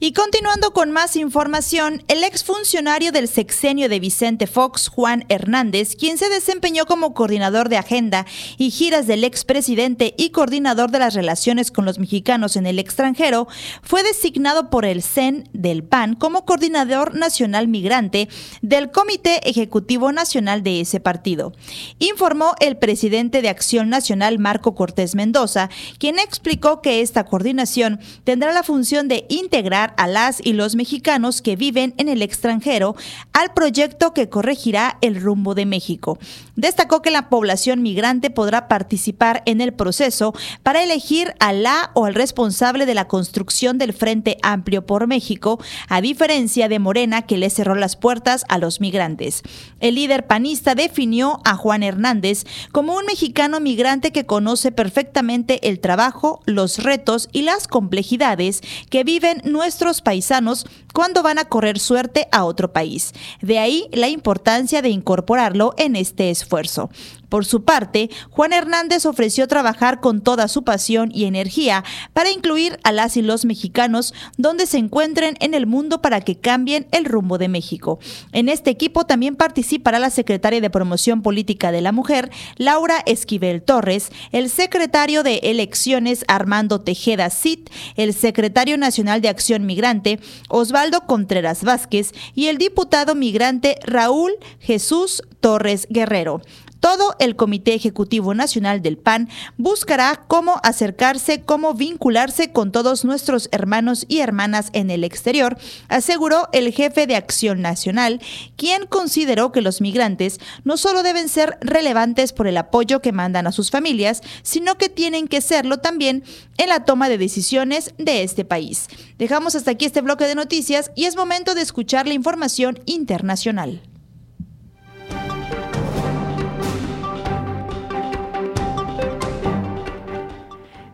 Y 0.00 0.12
continuando 0.12 0.72
con 0.72 0.92
más 0.92 1.16
información, 1.16 2.04
el 2.06 2.22
exfuncionario 2.22 3.10
del 3.10 3.26
sexenio 3.26 3.88
de 3.88 3.98
Vicente 3.98 4.46
Fox, 4.46 4.86
Juan 4.86 5.24
Hernández, 5.28 5.96
quien 5.96 6.18
se 6.18 6.28
desempeñó 6.28 6.86
como 6.86 7.14
coordinador 7.14 7.68
de 7.68 7.78
agenda 7.78 8.24
y 8.58 8.70
giras 8.70 9.08
del 9.08 9.24
expresidente 9.24 10.14
y 10.16 10.30
coordinador 10.30 10.92
de 10.92 11.00
las 11.00 11.14
relaciones 11.14 11.72
con 11.72 11.84
los 11.84 11.98
mexicanos 11.98 12.54
en 12.54 12.66
el 12.66 12.78
extranjero, 12.78 13.48
fue 13.82 14.04
designado 14.04 14.70
por 14.70 14.84
el 14.84 15.02
CEN 15.02 15.48
del 15.52 15.82
PAN 15.82 16.14
como 16.14 16.44
coordinador 16.44 17.16
nacional 17.16 17.66
migrante 17.66 18.28
del 18.62 18.92
Comité 18.92 19.50
Ejecutivo 19.50 20.12
Nacional 20.12 20.62
de 20.62 20.80
ese 20.80 21.00
partido. 21.00 21.54
Informó 21.98 22.54
el 22.60 22.76
presidente 22.76 23.42
de 23.42 23.48
Acción 23.48 23.88
Nacional, 23.88 24.38
Marco 24.38 24.76
Cortés 24.76 25.16
Mendoza, 25.16 25.70
quien 25.98 26.20
explicó 26.20 26.82
que 26.82 27.00
esta 27.00 27.24
coordinación 27.24 27.98
tendrá 28.22 28.52
la 28.52 28.62
función 28.62 29.08
de 29.08 29.26
integrar 29.28 29.87
a 29.96 30.06
las 30.06 30.44
y 30.44 30.52
los 30.52 30.74
mexicanos 30.74 31.42
que 31.42 31.56
viven 31.56 31.94
en 31.96 32.08
el 32.08 32.22
extranjero 32.22 32.96
al 33.32 33.52
proyecto 33.54 34.12
que 34.14 34.28
corregirá 34.28 34.98
el 35.00 35.20
rumbo 35.20 35.54
de 35.54 35.66
México. 35.66 36.18
Destacó 36.58 37.02
que 37.02 37.12
la 37.12 37.28
población 37.28 37.82
migrante 37.82 38.30
podrá 38.30 38.66
participar 38.66 39.44
en 39.46 39.60
el 39.60 39.72
proceso 39.72 40.34
para 40.64 40.82
elegir 40.82 41.32
a 41.38 41.52
la 41.52 41.92
o 41.94 42.04
al 42.04 42.16
responsable 42.16 42.84
de 42.84 42.94
la 42.94 43.06
construcción 43.06 43.78
del 43.78 43.92
Frente 43.92 44.38
Amplio 44.42 44.84
por 44.84 45.06
México, 45.06 45.60
a 45.88 46.00
diferencia 46.00 46.68
de 46.68 46.80
Morena 46.80 47.22
que 47.22 47.36
le 47.36 47.48
cerró 47.48 47.76
las 47.76 47.94
puertas 47.94 48.44
a 48.48 48.58
los 48.58 48.80
migrantes. 48.80 49.44
El 49.78 49.94
líder 49.94 50.26
panista 50.26 50.74
definió 50.74 51.38
a 51.44 51.54
Juan 51.54 51.84
Hernández 51.84 52.44
como 52.72 52.96
un 52.96 53.06
mexicano 53.06 53.60
migrante 53.60 54.10
que 54.10 54.26
conoce 54.26 54.72
perfectamente 54.72 55.68
el 55.68 55.78
trabajo, 55.78 56.40
los 56.44 56.82
retos 56.82 57.28
y 57.30 57.42
las 57.42 57.68
complejidades 57.68 58.62
que 58.90 59.04
viven 59.04 59.42
nuestros 59.44 60.00
paisanos 60.00 60.66
cuando 60.92 61.22
van 61.22 61.38
a 61.38 61.44
correr 61.44 61.78
suerte 61.78 62.26
a 62.32 62.42
otro 62.42 62.72
país. 62.72 63.12
De 63.42 63.60
ahí 63.60 63.86
la 63.92 64.08
importancia 64.08 64.82
de 64.82 64.88
incorporarlo 64.88 65.74
en 65.78 65.94
este 65.94 66.30
esfuerzo 66.30 66.47
esfuerzo. 66.48 66.90
Por 67.28 67.44
su 67.44 67.64
parte, 67.64 68.10
Juan 68.30 68.52
Hernández 68.52 69.06
ofreció 69.06 69.46
trabajar 69.48 70.00
con 70.00 70.22
toda 70.22 70.48
su 70.48 70.64
pasión 70.64 71.10
y 71.12 71.24
energía 71.24 71.84
para 72.12 72.30
incluir 72.30 72.78
a 72.84 72.92
las 72.92 73.16
y 73.16 73.22
los 73.22 73.44
mexicanos 73.44 74.14
donde 74.36 74.66
se 74.66 74.78
encuentren 74.78 75.36
en 75.40 75.54
el 75.54 75.66
mundo 75.66 76.00
para 76.00 76.20
que 76.20 76.36
cambien 76.36 76.86
el 76.92 77.04
rumbo 77.04 77.38
de 77.38 77.48
México. 77.48 77.98
En 78.32 78.48
este 78.48 78.70
equipo 78.70 79.04
también 79.04 79.36
participará 79.36 79.98
la 79.98 80.10
secretaria 80.10 80.60
de 80.60 80.70
Promoción 80.70 81.22
Política 81.22 81.72
de 81.72 81.80
la 81.80 81.92
Mujer, 81.92 82.30
Laura 82.56 83.02
Esquivel 83.06 83.62
Torres, 83.62 84.10
el 84.32 84.50
secretario 84.50 85.22
de 85.22 85.40
Elecciones 85.44 86.24
Armando 86.28 86.80
Tejeda 86.80 87.30
Cid, 87.30 87.68
el 87.96 88.14
secretario 88.14 88.78
nacional 88.78 89.20
de 89.20 89.28
Acción 89.28 89.66
Migrante, 89.66 90.20
Osvaldo 90.48 91.02
Contreras 91.06 91.64
Vázquez, 91.64 92.12
y 92.34 92.46
el 92.46 92.58
diputado 92.58 93.14
migrante 93.14 93.76
Raúl 93.84 94.32
Jesús 94.60 95.22
Torres 95.40 95.86
Guerrero. 95.90 96.42
Todo 96.80 97.16
el 97.18 97.34
Comité 97.34 97.74
Ejecutivo 97.74 98.34
Nacional 98.34 98.82
del 98.82 98.98
PAN 98.98 99.28
buscará 99.56 100.24
cómo 100.28 100.60
acercarse, 100.62 101.42
cómo 101.42 101.74
vincularse 101.74 102.52
con 102.52 102.70
todos 102.70 103.04
nuestros 103.04 103.48
hermanos 103.50 104.06
y 104.08 104.20
hermanas 104.20 104.70
en 104.72 104.90
el 104.90 105.02
exterior, 105.02 105.58
aseguró 105.88 106.48
el 106.52 106.72
jefe 106.72 107.06
de 107.06 107.16
Acción 107.16 107.62
Nacional, 107.62 108.20
quien 108.56 108.86
consideró 108.86 109.50
que 109.50 109.60
los 109.60 109.80
migrantes 109.80 110.38
no 110.64 110.76
solo 110.76 111.02
deben 111.02 111.28
ser 111.28 111.58
relevantes 111.60 112.32
por 112.32 112.46
el 112.46 112.56
apoyo 112.56 113.02
que 113.02 113.12
mandan 113.12 113.46
a 113.48 113.52
sus 113.52 113.70
familias, 113.70 114.22
sino 114.42 114.78
que 114.78 114.88
tienen 114.88 115.26
que 115.26 115.40
serlo 115.40 115.78
también 115.78 116.22
en 116.58 116.68
la 116.68 116.84
toma 116.84 117.08
de 117.08 117.18
decisiones 117.18 117.92
de 117.98 118.22
este 118.22 118.44
país. 118.44 118.86
Dejamos 119.18 119.56
hasta 119.56 119.72
aquí 119.72 119.84
este 119.84 120.00
bloque 120.00 120.24
de 120.24 120.36
noticias 120.36 120.92
y 120.94 121.06
es 121.06 121.16
momento 121.16 121.54
de 121.54 121.62
escuchar 121.62 122.06
la 122.06 122.14
información 122.14 122.78
internacional. 122.86 123.80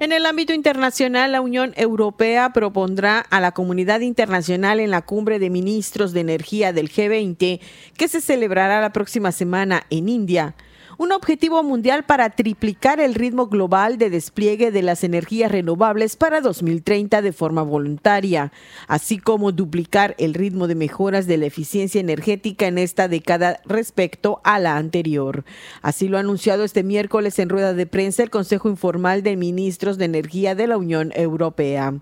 En 0.01 0.11
el 0.11 0.27
ámbito 0.27 0.53
internacional, 0.53 1.33
la 1.33 1.41
Unión 1.41 1.73
Europea 1.77 2.53
propondrá 2.53 3.21
a 3.21 3.41
la 3.41 3.53
comunidad 3.53 4.01
internacional 4.01 4.81
en 4.81 4.91
la 4.91 5.03
cumbre 5.03 5.39
de 5.39 5.51
ministros 5.51 6.13
de 6.13 6.21
energía 6.21 6.73
del 6.73 6.91
G20 6.91 7.61
que 7.97 8.09
se 8.09 8.21
celebrará 8.21 8.81
la 8.81 8.93
próxima 8.93 9.31
semana 9.31 9.85
en 9.91 10.09
India 10.09 10.57
un 10.99 11.13
objetivo 11.13 11.63
mundial 11.63 12.05
para 12.05 12.31
triplicar 12.31 13.01
el 13.01 13.15
ritmo 13.15 13.49
global 13.49 13.99
de 13.99 14.11
despliegue 14.11 14.71
de 14.71 14.83
las 14.83 15.05
energías 15.05 15.51
renovables 15.51 16.17
para 16.17 16.41
2030 16.41 17.23
de 17.23 17.33
forma 17.33 17.63
voluntaria, 17.63 18.53
así 18.87 19.19
como 19.19 19.53
duplicar 19.53 20.15
el 20.19 20.35
ritmo 20.35 20.67
de 20.67 20.75
mejoras 20.75 21.27
de 21.27 21.39
la 21.39 21.47
eficiencia 21.47 22.01
energética 22.01 22.67
en 22.67 22.79
esta 22.79 23.09
década 23.09 23.61
respecto 23.65 24.41
a 24.45 24.59
la 24.59 24.77
anterior. 24.77 25.45
Así 25.83 26.09
lo 26.09 26.17
ha 26.17 26.21
anunciado 26.21 26.65
este 26.65 26.83
miércoles 26.83 27.39
en 27.39 27.49
rueda 27.49 27.75
de 27.75 27.87
prensa 27.87 28.23
el 28.23 28.31
Consejo 28.31 28.69
Informal 28.69 29.23
de 29.23 29.37
Ministros 29.37 29.99
de 29.99 30.05
Energía 30.05 30.55
de 30.55 30.67
la 30.67 30.77
Unión 30.77 31.13
Europea. 31.15 31.95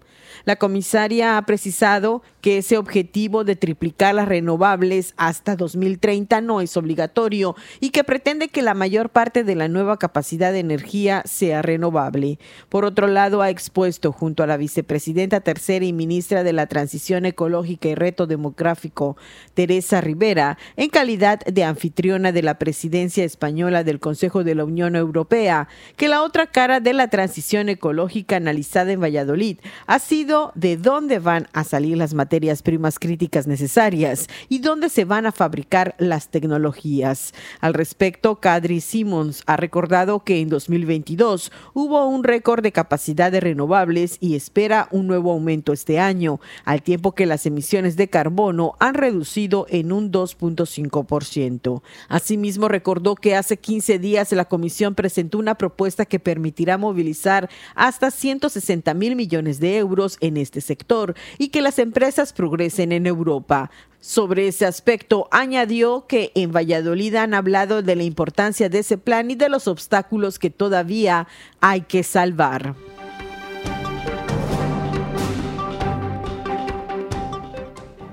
La 0.45 0.57
comisaria 0.57 1.37
ha 1.37 1.47
precisado 1.47 2.23
que 2.41 2.59
ese 2.59 2.77
objetivo 2.77 3.45
de 3.45 3.55
triplicar 3.55 4.15
las 4.15 4.29
renovables 4.29 5.15
hasta 5.17 5.57
2030 5.57 6.41
no 6.41 6.61
es 6.61 6.77
obligatorio 6.77 7.55
y 7.81 7.91
que 7.91 8.03
pretende 8.03 8.49
que 8.49 8.63
la 8.63 8.75
mayor 8.83 9.11
parte 9.11 9.45
de 9.45 9.55
la 9.55 9.69
nueva 9.69 9.97
capacidad 9.97 10.51
de 10.51 10.59
energía 10.59 11.23
sea 11.25 11.63
renovable. 11.63 12.41
Por 12.69 12.85
otro 12.85 13.07
lado, 13.07 13.41
ha 13.41 13.49
expuesto 13.49 14.11
junto 14.11 14.43
a 14.43 14.49
la 14.49 14.57
vicepresidenta 14.57 15.39
tercera 15.39 15.85
y 15.85 15.93
ministra 15.93 16.43
de 16.43 16.53
la 16.53 16.67
Transición 16.67 17.25
Ecológica 17.25 17.89
y 17.89 17.95
Reto 17.95 18.27
Demográfico, 18.27 19.17
Teresa 19.55 20.01
Rivera, 20.01 20.59
en 20.77 20.91
calidad 20.91 21.39
de 21.45 21.63
anfitriona 21.63 22.33
de 22.33 22.43
la 22.43 22.59
presidencia 22.59 23.23
española 23.23 23.85
del 23.85 24.01
Consejo 24.01 24.43
de 24.43 24.57
la 24.57 24.65
Unión 24.65 24.97
Europea, 24.97 25.69
que 25.97 26.09
la 26.09 26.25
otra 26.25 26.49
cara 26.49 26.81
de 26.81 26.93
la 26.93 27.07
transición 27.07 27.69
ecológica 27.69 28.35
analizada 28.35 28.91
en 28.91 29.01
Valladolid 29.01 29.59
ha 29.87 30.01
sido 30.01 30.51
de 30.57 30.77
dónde 30.77 31.21
van 31.21 31.47
a 31.53 31.63
salir 31.63 31.97
las 31.97 32.15
materias 32.15 32.63
primas 32.63 32.99
críticas 32.99 33.47
necesarias 33.47 34.27
y 34.49 34.59
dónde 34.59 34.89
se 34.89 35.05
van 35.05 35.27
a 35.27 35.31
fabricar 35.31 35.95
las 35.99 36.31
tecnologías. 36.31 37.33
Al 37.61 37.75
respecto, 37.75 38.41
Kadri 38.73 38.81
Simmons 38.81 39.43
ha 39.45 39.59
recordado 39.59 40.21
que 40.21 40.41
en 40.41 40.49
2022 40.49 41.53
hubo 41.75 42.07
un 42.09 42.25
récord 42.25 42.63
de 42.63 42.73
capacidad 42.73 43.31
de 43.31 43.39
renovables 43.39 44.17
y 44.19 44.35
espera 44.35 44.89
un 44.91 45.07
nuevo 45.07 45.31
aumento 45.33 45.75
este 45.75 45.99
año, 45.99 46.41
al 46.65 46.83
tiempo 46.83 47.13
que 47.13 47.27
las 47.27 47.45
emisiones 47.45 47.97
de 47.97 48.09
carbono 48.09 48.73
han 48.79 48.95
reducido 48.95 49.67
en 49.69 49.93
un 49.93 50.11
2.5%. 50.11 51.83
Asimismo, 52.09 52.69
recordó 52.69 53.15
que 53.15 53.37
hace 53.37 53.59
15 53.59 53.99
días 53.99 54.33
la 54.33 54.47
Comisión 54.47 54.95
presentó 54.95 55.39
una 55.39 55.57
propuesta 55.57 56.07
que 56.07 56.19
permitirá 56.19 56.79
movilizar 56.79 57.51
hasta 57.75 58.11
160 58.11 58.95
mil 58.95 59.17
millones 59.17 59.61
de 59.61 59.77
euros 59.77 60.17
en 60.21 60.39
este 60.39 60.63
sector 60.63 61.15
y 61.37 61.49
que 61.49 61.61
las 61.61 61.79
empresas 61.79 62.33
progresen 62.33 62.93
en 62.93 63.07
Europa. 63.07 63.71
Sobre 64.03 64.49
ese 64.49 64.67
aspecto, 64.67 65.29
añadió 65.31 66.09
que 66.09 66.33
en 66.35 66.51
Valladolid 66.51 67.15
han 67.15 67.35
hablado 67.35 67.83
de 67.83 67.95
la 67.95 68.03
importancia 68.03 68.69
de 68.69 68.81
ese 68.81 68.99
plan 68.99 69.31
y 69.31 69.37
de 69.37 69.49
los 69.49 69.69
obstáculos 69.69 70.41
que 70.41 70.51
todavía 70.51 71.29
hay 71.61 71.83
que 71.83 72.03
salvar. 72.03 72.75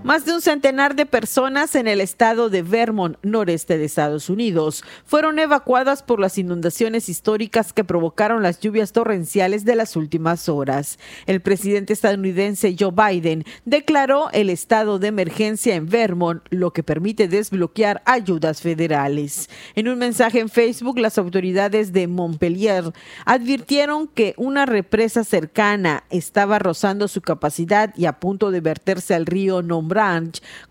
Más 0.09 0.25
de 0.25 0.33
un 0.33 0.41
centenar 0.41 0.95
de 0.95 1.05
personas 1.05 1.75
en 1.75 1.87
el 1.87 2.01
estado 2.01 2.49
de 2.49 2.63
Vermont, 2.63 3.17
noreste 3.21 3.77
de 3.77 3.85
Estados 3.85 4.27
Unidos, 4.27 4.83
fueron 5.05 5.37
evacuadas 5.37 6.01
por 6.01 6.19
las 6.19 6.39
inundaciones 6.39 7.09
históricas 7.09 7.73
que 7.73 7.83
provocaron 7.83 8.41
las 8.41 8.59
lluvias 8.59 8.91
torrenciales 8.91 9.65
de 9.65 9.75
las 9.75 9.95
últimas 9.95 10.49
horas. 10.49 10.97
El 11.27 11.41
presidente 11.41 11.93
estadounidense 11.93 12.75
Joe 12.75 12.91
Biden 12.91 13.43
declaró 13.65 14.31
el 14.31 14.49
estado 14.49 14.97
de 14.97 15.09
emergencia 15.09 15.75
en 15.75 15.85
Vermont, 15.85 16.41
lo 16.49 16.73
que 16.73 16.81
permite 16.81 17.27
desbloquear 17.27 18.01
ayudas 18.05 18.63
federales. 18.63 19.47
En 19.75 19.89
un 19.89 19.99
mensaje 19.99 20.39
en 20.39 20.49
Facebook, 20.49 20.97
las 20.97 21.19
autoridades 21.19 21.93
de 21.93 22.07
Montpellier 22.07 22.93
advirtieron 23.25 24.07
que 24.07 24.33
una 24.37 24.65
represa 24.65 25.23
cercana 25.23 26.03
estaba 26.09 26.57
rozando 26.57 27.07
su 27.07 27.21
capacidad 27.21 27.93
y 27.95 28.07
a 28.07 28.13
punto 28.19 28.49
de 28.49 28.61
verterse 28.61 29.13
al 29.13 29.27
río 29.27 29.61
nombrado 29.61 29.98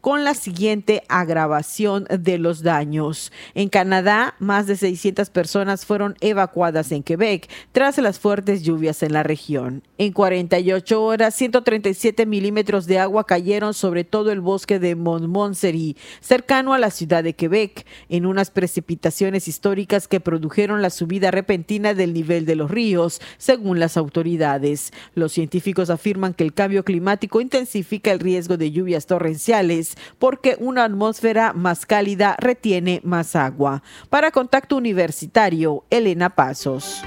con 0.00 0.24
la 0.24 0.32
siguiente 0.32 1.02
agravación 1.08 2.06
de 2.08 2.38
los 2.38 2.62
daños. 2.62 3.30
En 3.54 3.68
Canadá, 3.68 4.34
más 4.38 4.66
de 4.66 4.74
600 4.74 5.28
personas 5.28 5.84
fueron 5.84 6.16
evacuadas 6.22 6.92
en 6.92 7.02
Quebec 7.02 7.46
tras 7.72 7.98
las 7.98 8.18
fuertes 8.18 8.62
lluvias 8.62 9.02
en 9.02 9.12
la 9.12 9.22
región. 9.22 9.82
En 9.98 10.12
48 10.12 11.02
horas, 11.02 11.34
137 11.34 12.24
milímetros 12.24 12.86
de 12.86 13.00
agua 13.00 13.26
cayeron 13.26 13.74
sobre 13.74 14.04
todo 14.04 14.32
el 14.32 14.40
bosque 14.40 14.78
de 14.78 14.94
Montmorency, 14.94 15.96
cercano 16.20 16.72
a 16.72 16.78
la 16.78 16.90
ciudad 16.90 17.22
de 17.22 17.34
Quebec, 17.34 17.84
en 18.08 18.24
unas 18.24 18.50
precipitaciones 18.50 19.46
históricas 19.46 20.08
que 20.08 20.20
produjeron 20.20 20.80
la 20.80 20.88
subida 20.88 21.30
repentina 21.30 21.92
del 21.92 22.14
nivel 22.14 22.46
de 22.46 22.56
los 22.56 22.70
ríos, 22.70 23.20
según 23.36 23.78
las 23.78 23.98
autoridades. 23.98 24.92
Los 25.14 25.32
científicos 25.32 25.90
afirman 25.90 26.32
que 26.32 26.44
el 26.44 26.54
cambio 26.54 26.82
climático 26.82 27.42
intensifica 27.42 28.10
el 28.10 28.20
riesgo 28.20 28.56
de 28.56 28.70
lluvias 28.70 29.06
torrenciales 29.08 29.96
porque 30.20 30.56
una 30.60 30.84
atmósfera 30.84 31.52
más 31.52 31.84
cálida 31.84 32.36
retiene 32.38 33.00
más 33.02 33.34
agua. 33.34 33.82
Para 34.08 34.30
Contacto 34.30 34.76
Universitario, 34.76 35.84
Elena 35.90 36.30
Pasos. 36.30 37.02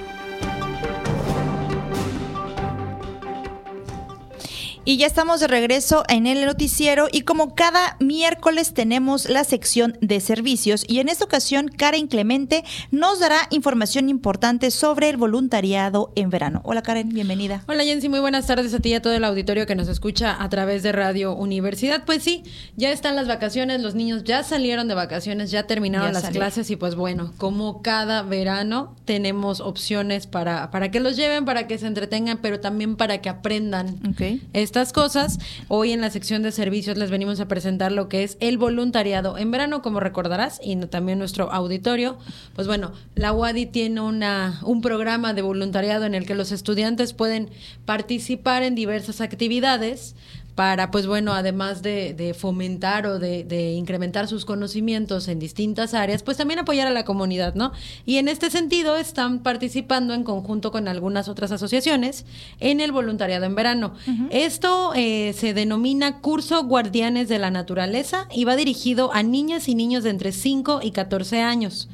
Y 4.83 4.97
ya 4.97 5.05
estamos 5.05 5.39
de 5.39 5.47
regreso 5.47 6.03
en 6.09 6.25
el 6.25 6.43
noticiero 6.43 7.07
y 7.11 7.21
como 7.21 7.53
cada 7.53 7.97
miércoles 7.99 8.73
tenemos 8.73 9.29
la 9.29 9.43
sección 9.43 9.95
de 10.01 10.19
servicios 10.19 10.85
y 10.87 10.99
en 10.99 11.07
esta 11.07 11.23
ocasión 11.23 11.67
Karen 11.67 12.07
Clemente 12.07 12.63
nos 12.89 13.19
dará 13.19 13.41
información 13.51 14.09
importante 14.09 14.71
sobre 14.71 15.09
el 15.09 15.17
voluntariado 15.17 16.11
en 16.15 16.31
verano. 16.31 16.61
Hola 16.63 16.81
Karen, 16.81 17.09
bienvenida. 17.09 17.63
Hola 17.67 17.83
Jensi, 17.83 18.09
muy 18.09 18.21
buenas 18.21 18.47
tardes 18.47 18.73
a 18.73 18.79
ti 18.79 18.89
y 18.89 18.93
a 18.95 19.03
todo 19.03 19.13
el 19.13 19.23
auditorio 19.23 19.67
que 19.67 19.75
nos 19.75 19.87
escucha 19.87 20.41
a 20.41 20.49
través 20.49 20.81
de 20.81 20.91
Radio 20.91 21.35
Universidad. 21.35 22.03
Pues 22.03 22.23
sí, 22.23 22.41
ya 22.75 22.91
están 22.91 23.15
las 23.15 23.27
vacaciones, 23.27 23.81
los 23.81 23.93
niños 23.93 24.23
ya 24.23 24.41
salieron 24.41 24.87
de 24.87 24.95
vacaciones, 24.95 25.51
ya 25.51 25.67
terminaron 25.67 26.11
las 26.11 26.27
clases 26.29 26.71
y 26.71 26.75
pues 26.75 26.95
bueno, 26.95 27.33
como 27.37 27.83
cada 27.83 28.23
verano 28.23 28.95
tenemos 29.05 29.59
opciones 29.59 30.25
para, 30.25 30.71
para 30.71 30.89
que 30.89 30.99
los 30.99 31.17
lleven, 31.17 31.45
para 31.45 31.67
que 31.67 31.77
se 31.77 31.85
entretengan, 31.85 32.39
pero 32.39 32.59
también 32.59 32.95
para 32.95 33.19
que 33.19 33.29
aprendan. 33.29 33.99
Okay 34.09 34.41
estas 34.71 34.93
cosas. 34.93 35.37
Hoy 35.67 35.91
en 35.91 35.99
la 35.99 36.09
sección 36.09 36.43
de 36.43 36.53
servicios 36.53 36.97
les 36.97 37.11
venimos 37.11 37.41
a 37.41 37.49
presentar 37.49 37.91
lo 37.91 38.07
que 38.07 38.23
es 38.23 38.37
el 38.39 38.57
voluntariado 38.57 39.37
en 39.37 39.51
verano, 39.51 39.81
como 39.81 39.99
recordarás, 39.99 40.61
y 40.63 40.77
también 40.85 41.19
nuestro 41.19 41.51
auditorio. 41.51 42.17
Pues 42.55 42.67
bueno, 42.67 42.93
la 43.15 43.33
UADI 43.33 43.65
tiene 43.65 43.99
una, 43.99 44.61
un 44.63 44.79
programa 44.79 45.33
de 45.33 45.41
voluntariado 45.41 46.05
en 46.05 46.15
el 46.15 46.25
que 46.25 46.35
los 46.35 46.53
estudiantes 46.53 47.11
pueden 47.11 47.49
participar 47.83 48.63
en 48.63 48.75
diversas 48.75 49.19
actividades 49.19 50.15
para, 50.61 50.91
pues 50.91 51.07
bueno, 51.07 51.33
además 51.33 51.81
de, 51.81 52.35
fomentar 52.37 53.07
o 53.07 53.17
de, 53.17 53.73
incrementar 53.75 54.27
sus 54.27 54.45
conocimientos 54.45 55.27
en 55.27 55.39
distintas 55.39 55.95
áreas, 55.95 56.21
pues 56.21 56.37
también 56.37 56.59
apoyar 56.59 56.85
a 56.85 56.91
la 56.91 57.03
comunidad, 57.03 57.55
¿no? 57.55 57.71
Y 58.05 58.17
en 58.17 58.27
este 58.27 58.51
sentido 58.51 58.95
están 58.95 59.39
participando 59.39 60.13
en 60.13 60.23
conjunto 60.23 60.71
con 60.71 60.87
algunas 60.87 61.29
otras 61.29 61.51
asociaciones 61.51 62.27
en 62.59 62.79
el 62.79 62.91
voluntariado 62.91 63.45
en 63.45 63.55
verano. 63.55 63.93
Esto 64.29 64.91
eh, 64.95 65.33
se 65.35 65.55
denomina 65.55 66.19
Curso 66.19 66.63
Guardianes 66.63 67.27
de 67.27 67.39
la 67.39 67.49
Naturaleza 67.49 68.27
y 68.31 68.43
va 68.43 68.55
dirigido 68.55 69.11
a 69.15 69.23
niñas 69.23 69.67
y 69.67 69.73
niños 69.73 70.03
de 70.03 70.11
entre 70.11 70.31
5 70.31 70.81
y 70.83 70.91
14 70.91 71.41
años. 71.41 71.89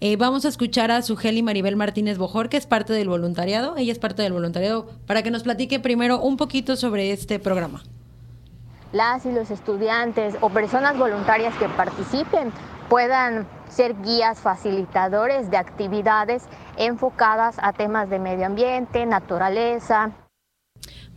Eh, 0.00 0.16
vamos 0.16 0.44
a 0.44 0.48
escuchar 0.48 0.90
a 0.90 1.02
Sugeli 1.02 1.44
Maribel 1.44 1.76
Martínez 1.76 2.18
Bojor, 2.18 2.48
que 2.48 2.56
es 2.56 2.66
parte 2.66 2.92
del 2.92 3.08
voluntariado. 3.08 3.76
Ella 3.76 3.92
es 3.92 4.00
parte 4.00 4.22
del 4.22 4.32
voluntariado, 4.32 4.90
para 5.06 5.22
que 5.22 5.30
nos 5.30 5.44
platique 5.44 5.78
primero 5.78 6.20
un 6.20 6.36
poquito 6.36 6.74
sobre 6.74 7.12
este 7.12 7.38
programa 7.38 7.84
las 8.92 9.26
y 9.26 9.32
los 9.32 9.50
estudiantes 9.50 10.36
o 10.40 10.50
personas 10.50 10.96
voluntarias 10.96 11.54
que 11.56 11.68
participen 11.68 12.52
puedan 12.88 13.46
ser 13.68 14.00
guías 14.02 14.40
facilitadores 14.40 15.50
de 15.50 15.58
actividades 15.58 16.44
enfocadas 16.76 17.56
a 17.58 17.72
temas 17.72 18.08
de 18.08 18.18
medio 18.18 18.46
ambiente, 18.46 19.04
naturaleza. 19.04 20.12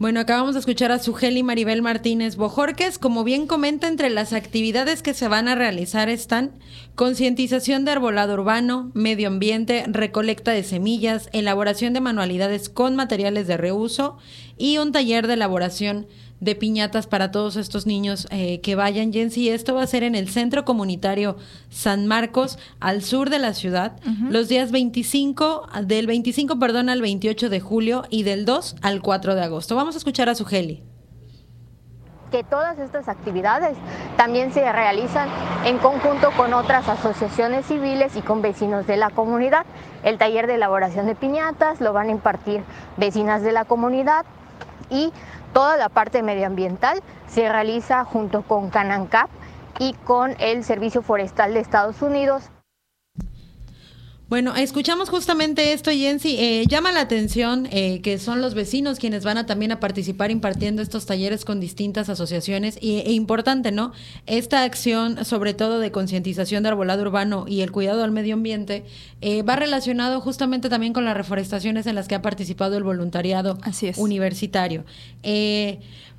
Bueno, 0.01 0.19
acabamos 0.19 0.55
de 0.55 0.61
escuchar 0.61 0.91
a 0.91 0.97
Sugeli 0.97 1.43
Maribel 1.43 1.84
Martínez 1.84 2.36
Bojorques. 2.36 2.97
Como 2.97 3.24
bien 3.24 3.45
comenta, 3.45 3.88
entre 3.88 4.09
las 4.09 4.34
actividades 4.34 5.03
que 5.03 5.13
se 5.13 5.28
van 5.28 5.47
a 5.47 5.53
realizar 5.53 6.09
están 6.09 6.57
concientización 6.95 7.86
de 7.86 7.91
arbolado 7.91 8.34
urbano, 8.34 8.89
medio 8.95 9.28
ambiente, 9.28 9.86
recolecta 9.88 10.53
de 10.53 10.63
semillas, 10.63 11.30
elaboración 11.34 11.93
de 11.93 12.01
manualidades 12.01 12.67
con 12.67 12.95
materiales 12.95 13.45
de 13.45 13.57
reuso 13.57 14.17
y 14.57 14.80
un 14.80 14.91
taller 14.91 15.28
de 15.28 15.36
elaboración 15.36 16.07
de 16.42 16.56
piñatas 16.56 17.08
para 17.08 17.32
todos 17.32 17.56
estos 17.56 17.86
niños 17.86 18.28
eh, 18.32 18.60
que 18.62 18.76
vayan, 18.76 19.14
Jensi. 19.14 19.50
Esto 19.50 19.76
va 19.76 19.84
a 19.84 19.88
ser 19.88 20.04
en 20.04 20.16
el 20.16 20.28
Centro 20.28 20.66
Comunitario 20.66 21.38
San 21.70 22.08
Marcos, 22.08 22.60
al 22.80 23.04
sur 23.04 23.30
de 23.30 23.39
la 23.39 23.54
ciudad, 23.54 24.00
los 24.30 24.50
días 24.50 24.72
25, 24.72 25.68
del 25.84 26.08
25, 26.08 26.60
perdón, 26.60 26.89
al 26.89 27.02
28 27.02 27.50
de 27.50 27.60
julio 27.60 28.04
y 28.10 28.24
del 28.24 28.46
2 28.46 28.78
al 28.82 29.02
4 29.02 29.36
de 29.36 29.44
agosto. 29.44 29.76
Vamos 29.76 29.96
a 29.96 30.00
escuchar 30.00 30.28
a 30.28 30.36
Sugeli. 30.36 30.84
que 32.32 32.44
todas 32.46 32.80
estas 32.80 33.10
actividades 33.10 33.78
también 34.16 34.54
se 34.54 34.72
realizan 34.72 35.28
en 35.66 35.78
conjunto 35.80 36.32
con 36.38 36.54
otras 36.54 36.88
asociaciones 36.88 37.66
civiles 37.66 38.16
y 38.16 38.22
con 38.22 38.42
vecinos 38.42 38.88
de 38.88 38.96
la 38.96 39.10
comunidad. 39.10 39.66
El 40.04 40.18
taller 40.18 40.48
de 40.48 40.56
elaboración 40.56 41.08
de 41.08 41.16
piñatas 41.16 41.82
lo 41.82 41.92
van 41.92 42.08
a 42.08 42.12
impartir 42.12 42.64
vecinas 42.96 43.44
de 43.44 43.52
la 43.52 43.66
comunidad 43.66 44.26
y 44.89 45.12
toda 45.54 45.78
la 45.78 45.89
parte 45.89 46.24
medioambiental 46.24 47.02
se 47.28 47.49
realiza 47.49 48.04
junto 48.04 48.41
con 48.43 48.70
Canancap 48.70 49.30
y 49.80 49.93
con 50.06 50.36
el 50.39 50.64
Servicio 50.64 51.02
Forestal 51.02 51.54
de 51.54 51.60
Estados 51.60 52.02
Unidos. 52.02 52.49
Bueno, 54.32 54.56
escuchamos 54.56 55.10
justamente 55.10 55.74
esto, 55.74 55.92
Jensi. 55.92 56.38
Eh, 56.40 56.64
llama 56.66 56.94
la 56.94 57.02
atención 57.02 57.68
eh, 57.70 58.00
que 58.02 58.18
son 58.18 58.40
los 58.40 58.54
vecinos 58.54 58.98
quienes 58.98 59.26
van 59.26 59.38
a 59.38 59.46
también 59.46 59.74
a 59.74 59.82
participar 59.82 60.32
impartiendo 60.32 60.82
estos 60.82 61.06
talleres 61.06 61.44
con 61.44 61.60
distintas 61.60 62.08
asociaciones. 62.08 62.78
Y, 62.80 63.00
e 63.00 63.12
importante, 63.12 63.74
¿no? 63.74 63.92
Esta 64.28 64.64
acción, 64.64 65.26
sobre 65.26 65.54
todo 65.54 65.80
de 65.80 65.92
concientización 65.92 66.64
de 66.64 66.70
arbolado 66.70 67.02
urbano 67.02 67.44
y 67.46 67.60
el 67.60 67.74
cuidado 67.74 68.06
al 68.06 68.12
medio 68.12 68.36
ambiente, 68.36 68.86
eh, 69.20 69.44
va 69.44 69.58
relacionado 69.58 70.22
justamente 70.22 70.70
también 70.70 70.94
con 70.94 71.04
las 71.04 71.18
reforestaciones 71.18 71.86
en 71.86 71.96
las 71.96 72.08
que 72.08 72.16
ha 72.16 72.22
participado 72.22 72.78
el 72.78 72.84
voluntariado 72.86 73.58
universitario. 73.98 74.86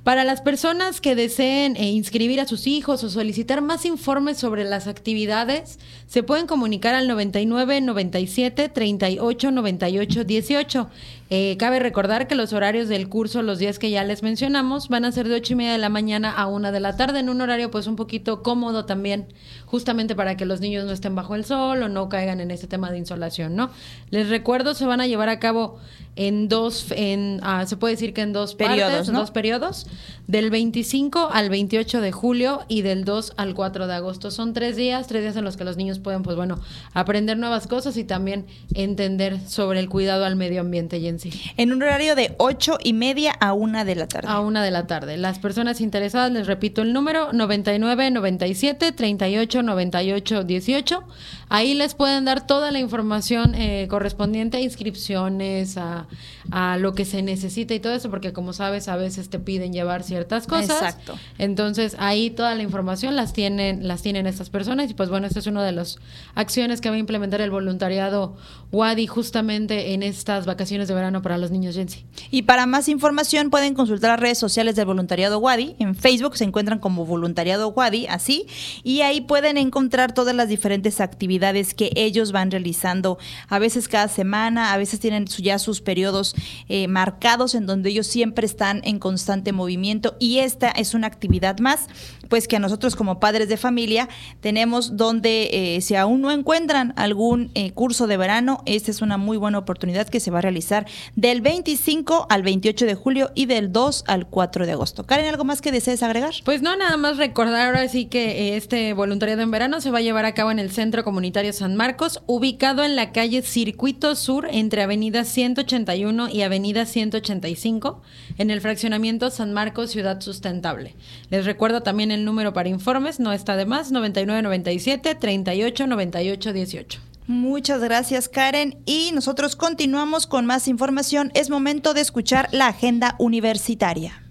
Para 0.03 0.25
las 0.25 0.41
personas 0.41 0.99
que 0.99 1.15
deseen 1.15 1.77
eh, 1.77 1.91
inscribir 1.91 2.41
a 2.41 2.45
sus 2.45 2.67
hijos 2.67 3.05
o 3.05 3.09
solicitar 3.09 3.61
más 3.61 3.85
informes 3.85 4.37
sobre 4.37 4.65
las 4.65 4.87
actividades, 4.87 5.79
se 6.07 6.23
pueden 6.23 6.45
comunicar 6.45 6.93
al 6.93 7.07
99 7.07 7.79
97 8.11 8.69
38 8.69 9.51
98 9.51 10.23
18. 10.23 10.87
Eh, 11.35 11.57
cabe 11.57 11.79
recordar 11.79 12.27
que 12.27 12.35
los 12.35 12.53
horarios 12.53 12.87
del 12.89 13.09
curso, 13.09 13.41
los 13.41 13.57
días 13.57 13.79
que 13.79 13.89
ya 13.89 14.03
les 14.03 14.21
mencionamos, 14.21 14.87
van 14.87 15.03
a 15.03 15.11
ser 15.11 15.27
de 15.27 15.33
ocho 15.33 15.53
y 15.53 15.55
media 15.55 15.71
de 15.71 15.79
la 15.79 15.89
mañana 15.89 16.31
a 16.31 16.45
una 16.45 16.71
de 16.71 16.79
la 16.79 16.95
tarde, 16.95 17.21
en 17.21 17.29
un 17.29 17.41
horario 17.41 17.71
pues 17.71 17.87
un 17.87 17.95
poquito 17.95 18.43
cómodo 18.43 18.85
también, 18.85 19.33
justamente 19.65 20.13
para 20.13 20.37
que 20.37 20.45
los 20.45 20.61
niños 20.61 20.85
no 20.85 20.91
estén 20.91 21.15
bajo 21.15 21.33
el 21.33 21.43
sol 21.43 21.81
o 21.81 21.89
no 21.89 22.07
caigan 22.07 22.39
en 22.39 22.51
este 22.51 22.67
tema 22.67 22.91
de 22.91 22.99
insolación, 22.99 23.55
¿no? 23.55 23.71
Les 24.11 24.29
recuerdo, 24.29 24.75
se 24.75 24.85
van 24.85 25.01
a 25.01 25.07
llevar 25.07 25.29
a 25.29 25.39
cabo 25.39 25.79
en 26.15 26.47
dos, 26.49 26.91
en, 26.91 27.39
ah, 27.41 27.65
se 27.65 27.77
puede 27.77 27.95
decir 27.95 28.13
que 28.13 28.21
en 28.21 28.31
dos 28.33 28.53
periodos, 28.53 29.07
en 29.07 29.15
dos 29.15 29.31
periodos, 29.31 29.87
del 30.27 30.51
25 30.51 31.29
al 31.33 31.49
28 31.49 31.99
de 32.01 32.11
julio 32.11 32.61
y 32.67 32.83
del 32.83 33.03
2 33.03 33.33
al 33.37 33.55
4 33.55 33.87
de 33.87 33.93
agosto. 33.93 34.29
Son 34.29 34.53
tres 34.53 34.75
días, 34.75 35.07
tres 35.07 35.23
días 35.23 35.35
en 35.35 35.43
los 35.43 35.57
que 35.57 35.63
los 35.63 35.77
niños 35.77 35.99
pueden, 35.99 36.21
pues 36.21 36.37
bueno, 36.37 36.59
aprender 36.93 37.37
nuevas 37.37 37.65
cosas 37.65 37.97
y 37.97 38.03
también 38.03 38.45
entender 38.75 39.39
sobre 39.47 39.79
el 39.79 39.89
cuidado 39.89 40.25
al 40.25 40.35
medio 40.35 40.61
ambiente 40.61 40.97
y 40.99 41.07
en 41.07 41.19
sí. 41.31 41.51
En 41.57 41.71
un 41.71 41.81
horario 41.81 42.15
de 42.15 42.35
ocho 42.37 42.77
y 42.83 42.93
media 42.93 43.31
a 43.31 43.53
una 43.53 43.85
de 43.85 43.95
la 43.95 44.07
tarde. 44.07 44.27
A 44.29 44.39
una 44.39 44.63
de 44.63 44.71
la 44.71 44.87
tarde. 44.87 45.17
Las 45.17 45.39
personas 45.39 45.81
interesadas, 45.81 46.31
les 46.31 46.47
repito 46.47 46.81
el 46.81 46.93
número, 46.93 47.33
99 47.33 48.11
97 48.11 48.91
38 48.91 49.63
98 49.63 50.43
18. 50.43 51.03
Ahí 51.49 51.73
les 51.73 51.93
pueden 51.93 52.25
dar 52.25 52.45
toda 52.47 52.71
la 52.71 52.79
información 52.79 53.55
eh, 53.55 53.87
correspondiente 53.89 54.57
a 54.57 54.61
inscripciones, 54.61 55.77
a, 55.77 56.07
a, 56.51 56.77
lo 56.77 56.93
que 56.93 57.05
se 57.05 57.21
necesita 57.21 57.73
y 57.73 57.79
todo 57.79 57.93
eso, 57.93 58.09
porque 58.09 58.33
como 58.33 58.53
sabes, 58.53 58.87
a 58.87 58.95
veces 58.95 59.29
te 59.29 59.39
piden 59.39 59.73
llevar 59.73 60.03
ciertas 60.03 60.47
cosas. 60.47 60.81
Exacto. 60.81 61.17
Entonces, 61.37 61.95
ahí 61.99 62.29
toda 62.29 62.55
la 62.55 62.63
información 62.63 63.15
las 63.15 63.33
tienen, 63.33 63.87
las 63.87 64.01
tienen 64.01 64.27
estas 64.27 64.49
personas. 64.49 64.89
Y 64.89 64.93
pues 64.93 65.09
bueno, 65.09 65.27
esta 65.27 65.39
es 65.39 65.47
una 65.47 65.63
de 65.63 65.71
las 65.71 65.97
acciones 66.35 66.81
que 66.81 66.89
va 66.89 66.95
a 66.95 66.99
implementar 66.99 67.41
el 67.41 67.51
voluntariado 67.51 68.35
WADI 68.71 69.07
justamente 69.07 69.93
en 69.93 70.03
estas 70.03 70.45
vacaciones 70.45 70.87
de 70.87 70.93
verano 70.93 71.21
para 71.21 71.37
los 71.37 71.51
niños 71.51 71.75
Jensi. 71.75 72.05
Y 72.31 72.43
para 72.43 72.65
más 72.65 72.87
información 72.89 73.49
pueden 73.49 73.75
consultar 73.75 74.11
las 74.11 74.19
redes 74.19 74.37
sociales 74.37 74.75
del 74.75 74.85
voluntariado 74.85 75.39
WADI. 75.39 75.75
En 75.79 75.95
Facebook 75.95 76.37
se 76.37 76.43
encuentran 76.43 76.79
como 76.79 77.05
voluntariado 77.05 77.69
WADI, 77.69 78.07
así, 78.07 78.47
y 78.83 79.01
ahí 79.01 79.21
pueden 79.21 79.57
encontrar 79.57 80.13
todas 80.13 80.35
las 80.35 80.49
diferentes 80.49 80.99
actividades 80.99 81.73
que 81.73 81.91
ellos 81.95 82.31
van 82.31 82.51
realizando, 82.51 83.17
a 83.47 83.59
veces 83.59 83.87
cada 83.87 84.07
semana, 84.07 84.73
a 84.73 84.77
veces 84.77 84.99
tienen 84.99 85.25
ya 85.25 85.59
sus 85.59 85.81
periodos 85.81 86.32
eh, 86.69 86.87
marcados 86.87 87.55
en 87.55 87.65
donde 87.65 87.89
ellos 87.89 88.07
siempre 88.07 88.45
están 88.45 88.81
en 88.83 88.99
constante 88.99 89.51
movimiento 89.51 90.15
y 90.19 90.39
esta 90.39 90.69
es 90.69 90.93
una 90.93 91.07
actividad 91.07 91.59
más, 91.59 91.87
pues 92.29 92.47
que 92.47 92.55
a 92.55 92.59
nosotros 92.59 92.95
como 92.95 93.19
padres 93.19 93.49
de 93.49 93.57
familia 93.57 94.09
tenemos 94.41 94.97
donde 94.97 95.49
eh, 95.75 95.81
si 95.81 95.95
aún 95.95 96.21
no 96.21 96.31
encuentran 96.31 96.93
algún 96.95 97.51
eh, 97.55 97.71
curso 97.71 98.07
de 98.07 98.17
verano, 98.17 98.61
esta 98.65 98.91
es 98.91 99.01
una 99.01 99.17
muy 99.17 99.37
buena 99.37 99.57
oportunidad 99.57 100.07
que 100.07 100.19
se 100.19 100.31
va 100.31 100.39
a 100.39 100.41
realizar 100.41 100.85
del 101.15 101.41
25 101.41 102.27
al 102.29 102.43
28 102.43 102.85
de 102.85 102.95
julio 102.95 103.31
y 103.35 103.45
del 103.45 103.71
2 103.71 104.05
al 104.07 104.27
4 104.27 104.65
de 104.65 104.71
agosto. 104.71 105.05
Karen, 105.05 105.27
¿algo 105.27 105.43
más 105.43 105.61
que 105.61 105.71
desees 105.71 106.03
agregar? 106.03 106.33
Pues 106.43 106.61
no, 106.61 106.75
nada 106.75 106.97
más 106.97 107.17
recordar 107.17 107.67
ahora 107.67 107.87
sí 107.87 108.05
que 108.05 108.55
este 108.57 108.93
voluntariado 108.93 109.41
en 109.41 109.51
verano 109.51 109.81
se 109.81 109.91
va 109.91 109.99
a 109.99 110.01
llevar 110.01 110.25
a 110.25 110.33
cabo 110.33 110.51
en 110.51 110.59
el 110.59 110.71
Centro 110.71 111.03
Comunitario 111.03 111.53
San 111.53 111.75
Marcos, 111.75 112.21
ubicado 112.25 112.83
en 112.83 112.95
la 112.95 113.11
calle 113.11 113.41
Circuito 113.41 114.15
Sur 114.15 114.47
entre 114.49 114.81
Avenida 114.81 115.23
181 115.23 116.29
y 116.29 116.41
Avenida 116.41 116.85
185, 116.85 118.01
en 118.37 118.51
el 118.51 118.61
fraccionamiento 118.61 119.29
San 119.29 119.53
Marcos 119.53 119.91
Ciudad 119.91 120.21
Sustentable. 120.21 120.95
Les 121.29 121.45
recuerdo 121.45 121.83
también 121.83 122.11
el 122.13 122.23
número 122.25 122.53
para 122.53 122.69
informes, 122.69 123.19
no 123.19 123.33
está 123.33 123.55
de 123.57 123.65
más, 123.65 123.91
9997 123.91 125.15
389818 125.15 127.01
Muchas 127.25 127.81
gracias 127.81 128.27
Karen 128.27 128.77
y 128.85 129.11
nosotros 129.13 129.55
continuamos 129.55 130.27
con 130.27 130.45
más 130.45 130.67
información. 130.67 131.31
Es 131.35 131.49
momento 131.49 131.93
de 131.93 132.01
escuchar 132.01 132.49
la 132.51 132.67
agenda 132.67 133.15
universitaria. 133.17 134.23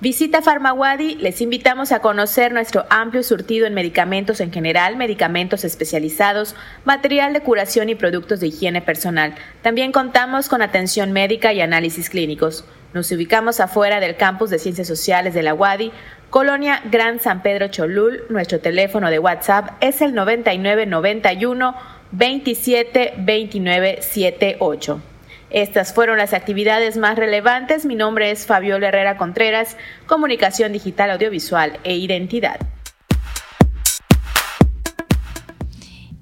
Visita 0.01 0.41
Farmawadi, 0.41 1.17
les 1.17 1.43
invitamos 1.43 1.93
a 1.93 2.01
conocer 2.01 2.55
nuestro 2.55 2.87
amplio 2.89 3.23
surtido 3.23 3.67
en 3.67 3.75
medicamentos 3.75 4.41
en 4.41 4.51
general, 4.51 4.97
medicamentos 4.97 5.63
especializados, 5.63 6.57
material 6.87 7.35
de 7.35 7.43
curación 7.43 7.91
y 7.91 7.95
productos 7.95 8.41
de 8.41 8.47
higiene 8.47 8.81
personal. 8.81 9.35
También 9.61 9.93
contamos 9.93 10.49
con 10.49 10.63
atención 10.63 11.13
médica 11.13 11.53
y 11.53 11.61
análisis 11.61 12.09
clínicos. 12.09 12.65
Nos 12.95 13.13
ubicamos 13.13 13.61
afuera 13.61 14.01
del 14.01 14.17
campus 14.17 14.49
de 14.49 14.59
Ciencias 14.59 14.89
Sociales 14.89 15.35
de 15.35 15.43
la 15.43 15.53
Wadi, 15.53 15.93
Colonia 16.31 16.81
Gran 16.91 17.21
San 17.21 17.43
Pedro 17.43 17.69
Cholul. 17.69 18.23
Nuestro 18.31 18.59
teléfono 18.59 19.11
de 19.11 19.19
WhatsApp 19.19 19.73
es 19.83 20.01
el 20.01 20.15
9991 20.15 21.75
27 22.13 23.17
29 23.19 23.99
78. 24.01 25.10
Estas 25.51 25.93
fueron 25.93 26.19
las 26.19 26.33
actividades 26.33 26.97
más 26.97 27.17
relevantes. 27.17 27.85
Mi 27.85 27.97
nombre 27.97 28.31
es 28.31 28.47
Fabiola 28.47 28.89
Herrera 28.89 29.17
Contreras, 29.17 29.77
Comunicación 30.07 30.73
Digital, 30.73 31.11
Audiovisual 31.11 31.79
e 31.83 31.97
Identidad. 31.97 32.61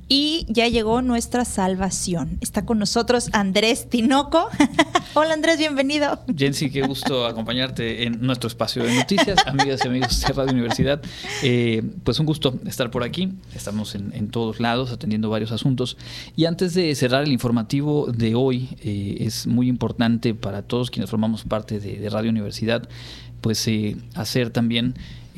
Y 0.09 0.46
ya 0.48 0.68
llegó 0.68 1.02
nuestra 1.02 1.44
salvación. 1.44 2.38
Está 2.40 2.64
con 2.64 2.78
nosotros 2.78 3.28
Andrés 3.32 3.88
Tinoco. 3.90 4.48
Hola 5.14 5.34
Andrés, 5.34 5.59
bienvenido. 5.59 6.20
Jensi, 6.34 6.70
qué 6.70 6.82
gusto 6.82 7.26
acompañarte 7.26 8.04
en 8.04 8.20
nuestro 8.20 8.48
espacio 8.48 8.82
de 8.84 8.94
noticias, 8.94 9.38
amigas 9.46 9.80
y 9.84 9.88
amigos 9.88 10.20
de 10.20 10.32
Radio 10.32 10.52
Universidad. 10.52 11.02
Eh, 11.42 11.82
pues 12.04 12.18
un 12.18 12.26
gusto 12.26 12.59
estar 12.66 12.90
por 12.90 13.02
aquí. 13.02 13.32
Estamos 13.54 13.94
en, 13.94 14.28
todos 14.30 14.61
lados 14.61 14.92
atendiendo 14.92 15.28
varios 15.30 15.52
asuntos. 15.52 15.96
Y 16.36 16.46
antes 16.46 16.74
de 16.74 16.94
cerrar 16.94 17.24
el 17.24 17.32
informativo 17.32 18.06
de 18.11 18.34
hoy, 18.34 18.68
eh, 18.82 19.18
es 19.20 19.46
muy 19.46 19.68
importante 19.68 20.34
para 20.34 20.62
todos 20.62 20.90
quienes 20.90 21.11
formamos 21.11 21.44
parte 21.44 21.80
de, 21.80 22.09
Radio 22.09 22.30
Universidad, 22.30 22.88
pues 23.42 23.66
eh, 23.68 23.96
hacer 24.14 24.50
también 24.50 24.94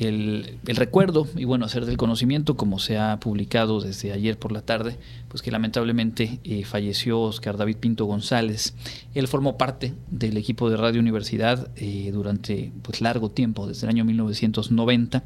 el, 0.07 0.59
recuerdo 0.65 1.27
y 1.35 1.45
bueno, 1.45 1.65
hacer 1.65 1.85
del 1.85 1.97
conocimiento, 1.97 2.55
como 2.55 2.79
se 2.79 2.97
ha 2.97 3.19
publicado 3.19 3.81
desde 3.81 4.11
ayer 4.11 4.37
por 4.37 4.51
la 4.51 4.61
tarde, 4.61 4.97
pues 5.27 5.41
que 5.41 5.51
lamentablemente 5.51 6.39
eh, 6.43 6.63
falleció 6.63 7.19
Oscar 7.21 7.57
David 7.57 7.77
Pinto 7.77 8.05
González. 8.05 8.73
Él 9.13 9.27
formó 9.27 9.57
parte 9.57 9.93
del 10.09 10.37
equipo 10.37 10.69
de 10.69 10.77
Radio 10.77 10.99
Universidad 10.99 11.69
eh, 11.75 12.09
durante 12.11 12.71
pues 12.81 13.01
largo 13.01 13.29
tiempo, 13.29 13.67
desde 13.67 13.85
el 13.85 13.91
año 13.91 14.05
1990. 14.05 15.23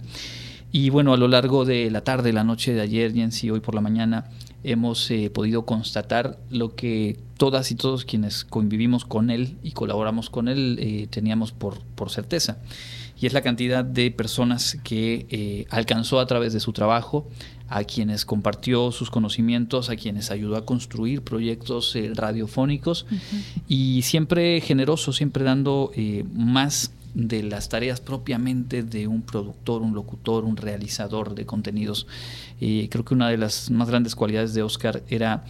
Y 0.71 0.89
bueno, 0.89 1.13
a 1.13 1.17
lo 1.17 1.27
largo 1.27 1.63
de 1.63 1.89
la 1.89 2.01
tarde, 2.01 2.33
la 2.33 2.43
noche 2.43 2.73
de 2.73 2.81
ayer 2.81 3.15
y 3.15 3.21
en 3.21 3.31
sí 3.31 3.49
hoy 3.49 3.61
por 3.61 3.75
la 3.75 3.81
mañana, 3.81 4.29
hemos 4.63 5.09
eh, 5.11 5.29
podido 5.29 5.65
constatar 5.65 6.37
lo 6.49 6.75
que 6.75 7.17
todas 7.37 7.71
y 7.71 7.75
todos 7.75 8.03
quienes 8.03 8.43
convivimos 8.43 9.05
con 9.05 9.29
él 9.29 9.57
y 9.63 9.71
colaboramos 9.71 10.29
con 10.29 10.47
él 10.47 11.07
teníamos 11.11 11.51
por, 11.51 11.79
por 11.95 12.09
certeza 12.09 12.57
y 13.19 13.27
es 13.27 13.33
la 13.33 13.41
cantidad 13.41 13.85
de 13.85 14.11
personas 14.11 14.77
que 14.83 15.25
eh, 15.29 15.65
alcanzó 15.69 16.19
a 16.19 16.25
través 16.25 16.53
de 16.53 16.59
su 16.59 16.73
trabajo, 16.73 17.29
a 17.67 17.83
quienes 17.83 18.25
compartió 18.25 18.91
sus 18.91 19.09
conocimientos, 19.09 19.89
a 19.89 19.95
quienes 19.95 20.31
ayudó 20.31 20.57
a 20.57 20.65
construir 20.65 21.21
proyectos 21.21 21.95
eh, 21.95 22.11
radiofónicos 22.13 23.05
y 23.67 24.01
siempre 24.03 24.61
generoso, 24.61 25.13
siempre 25.13 25.43
dando 25.43 25.91
eh, 25.95 26.25
más 26.33 26.91
de 27.13 27.43
las 27.43 27.69
tareas 27.69 28.01
propiamente 28.01 28.83
de 28.83 29.07
un 29.07 29.21
productor, 29.21 29.81
un 29.81 29.95
locutor, 29.95 30.43
un 30.43 30.57
realizador 30.57 31.33
de 31.33 31.45
contenidos. 31.45 32.07
creo 32.59 33.05
que 33.05 33.13
una 33.13 33.29
de 33.29 33.37
las 33.37 33.71
más 33.71 33.89
grandes 33.89 34.15
cualidades 34.15 34.53
de 34.53 34.63
Oscar 34.63 35.01
era 35.07 35.45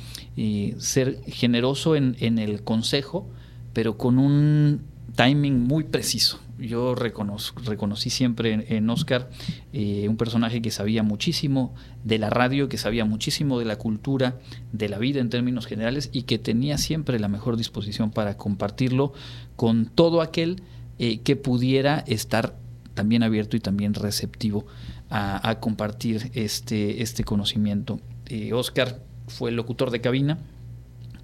ser 0.78 1.22
generoso 1.26 1.96
en, 1.96 2.18
en 2.20 2.38
el 2.38 2.62
consejo, 2.62 3.28
pero 3.74 3.98
con 3.98 4.20
un 4.20 4.82
timing 5.16 5.64
muy 5.64 5.86
preciso 5.86 6.40
yo 6.58 6.96
reconocí 6.96 8.10
siempre 8.10 8.66
en, 8.68 8.90
Oscar 8.90 9.30
eh, 9.74 10.08
un 10.08 10.18
personaje 10.18 10.62
que 10.62 10.72
sabía 10.72 11.04
muchísimo 11.04 11.74
de 12.04 12.18
la 12.18 12.30
radio, 12.30 12.70
que 12.70 12.78
sabía 12.78 13.06
muchísimo 13.06 13.60
de 13.60 13.66
la 13.66 13.78
cultura, 13.78 14.40
de 14.72 14.90
la 14.90 14.98
vida 14.98 15.20
en 15.20 15.30
términos 15.30 15.66
generales 15.66 16.10
y 16.14 16.24
que 16.24 16.40
tenía 16.40 16.78
siempre 16.78 17.20
la 17.20 17.28
mejor 17.28 17.58
disposición 17.58 18.12
para 18.12 18.38
compartirlo 18.38 19.14
con 19.56 19.86
todo 19.86 20.22
aquel 20.22 20.62
eh, 20.98 21.20
que 21.20 21.36
pudiera 21.36 22.04
estar 22.08 22.56
también 22.94 23.24
abierto 23.24 23.58
y 23.58 23.60
también 23.60 23.94
receptivo 23.94 24.66
a, 25.10 25.60
compartir 25.60 26.32
este, 26.34 27.04
este 27.04 27.24
conocimiento. 27.24 28.00
Eh, 28.26 28.54
Oscar 28.54 29.02
fue 29.28 29.50
el 29.50 29.56
locutor 29.56 29.92
de 29.92 30.02
cabina, 30.02 30.40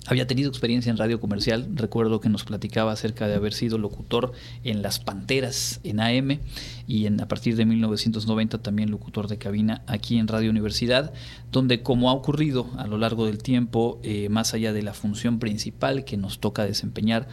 había 0.07 0.25
tenido 0.25 0.49
experiencia 0.49 0.89
en 0.89 0.97
radio 0.97 1.19
comercial, 1.19 1.67
recuerdo 1.75 2.19
que 2.19 2.29
nos 2.29 2.43
platicaba 2.43 2.91
acerca 2.91 3.27
de 3.27 3.35
haber 3.35 3.53
sido 3.53 3.77
locutor 3.77 4.31
en 4.63 4.81
Las 4.81 4.99
Panteras 4.99 5.79
en 5.83 5.99
AM 5.99 6.39
y 6.87 7.05
en, 7.05 7.21
a 7.21 7.27
partir 7.27 7.55
de 7.55 7.65
1990 7.65 8.61
también 8.63 8.89
locutor 8.89 9.27
de 9.27 9.37
cabina 9.37 9.83
aquí 9.85 10.17
en 10.17 10.27
Radio 10.27 10.49
Universidad, 10.49 11.13
donde 11.51 11.83
como 11.83 12.09
ha 12.09 12.13
ocurrido 12.13 12.67
a 12.77 12.87
lo 12.87 12.97
largo 12.97 13.27
del 13.27 13.43
tiempo, 13.43 13.99
eh, 14.01 14.27
más 14.29 14.53
allá 14.55 14.73
de 14.73 14.81
la 14.81 14.93
función 14.93 15.37
principal 15.37 16.03
que 16.03 16.17
nos 16.17 16.39
toca 16.39 16.65
desempeñar, 16.65 17.27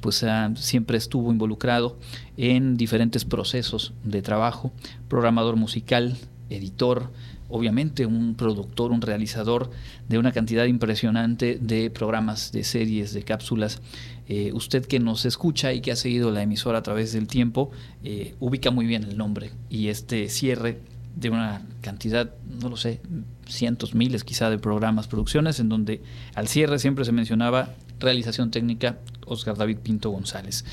pues 0.00 0.24
ah, 0.24 0.50
siempre 0.56 0.96
estuvo 0.96 1.30
involucrado 1.30 1.98
en 2.36 2.76
diferentes 2.76 3.24
procesos 3.24 3.92
de 4.02 4.22
trabajo, 4.22 4.72
programador 5.08 5.56
musical, 5.56 6.16
editor, 6.48 7.10
obviamente 7.48 8.06
un 8.06 8.34
productor, 8.34 8.90
un 8.90 9.00
realizador 9.00 9.70
de 10.08 10.18
una 10.18 10.32
cantidad 10.32 10.64
impresionante 10.64 11.58
de 11.60 11.90
programas, 11.90 12.52
de 12.52 12.64
series, 12.64 13.12
de 13.12 13.22
cápsulas. 13.22 13.80
Eh, 14.28 14.52
usted 14.54 14.86
que 14.86 15.00
nos 15.00 15.24
escucha 15.26 15.72
y 15.72 15.80
que 15.80 15.92
ha 15.92 15.96
seguido 15.96 16.30
la 16.30 16.42
emisora 16.42 16.78
a 16.78 16.82
través 16.82 17.12
del 17.12 17.26
tiempo, 17.26 17.70
eh, 18.02 18.34
ubica 18.40 18.70
muy 18.70 18.86
bien 18.86 19.04
el 19.04 19.18
nombre 19.18 19.50
y 19.68 19.88
este 19.88 20.28
cierre 20.28 20.80
de 21.14 21.30
una 21.30 21.62
cantidad, 21.80 22.32
no 22.60 22.68
lo 22.68 22.76
sé, 22.76 23.00
cientos, 23.46 23.94
miles 23.94 24.24
quizá 24.24 24.50
de 24.50 24.58
programas, 24.58 25.06
producciones, 25.06 25.60
en 25.60 25.68
donde 25.68 26.02
al 26.34 26.48
cierre 26.48 26.78
siempre 26.78 27.04
se 27.04 27.12
mencionaba 27.12 27.74
realización 28.00 28.50
técnica 28.50 28.98
Oscar 29.26 29.56
David 29.56 29.78
Pinto 29.78 30.10
González. 30.10 30.64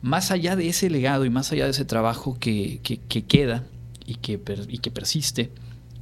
Más 0.00 0.30
allá 0.30 0.56
de 0.56 0.68
ese 0.68 0.88
legado 0.88 1.24
y 1.24 1.30
más 1.30 1.52
allá 1.52 1.64
de 1.64 1.72
ese 1.72 1.84
trabajo 1.84 2.38
que, 2.38 2.80
queda 3.26 3.64
y 4.06 4.14
que, 4.14 4.40
y 4.68 4.78
que 4.78 4.90
persiste, 4.90 5.50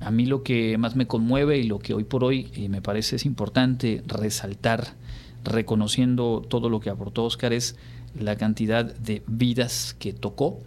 a 0.07 0.13
mí 0.13 0.25
lo 0.25 0.45
que 0.45 0.79
más 0.79 0.95
me 0.95 1.09
conmueve 1.09 1.59
y 1.59 1.65
lo 1.65 1.81
que 1.81 1.93
hoy 1.93 2.05
por 2.05 2.23
hoy 2.23 2.49
eh, 2.55 2.69
me 2.69 2.81
parece 2.81 3.17
es 3.17 3.27
importante 3.27 4.05
resaltar, 4.07 4.95
reconociendo 5.43 6.47
todo 6.49 6.71
lo 6.71 6.79
que 6.79 6.91
aportó 6.91 7.25
Oscar, 7.25 7.53
es 7.53 7.75
la 8.17 8.37
cantidad 8.37 8.85
de 8.85 9.25
vidas 9.27 9.97
que 9.99 10.13
tocó 10.13 10.61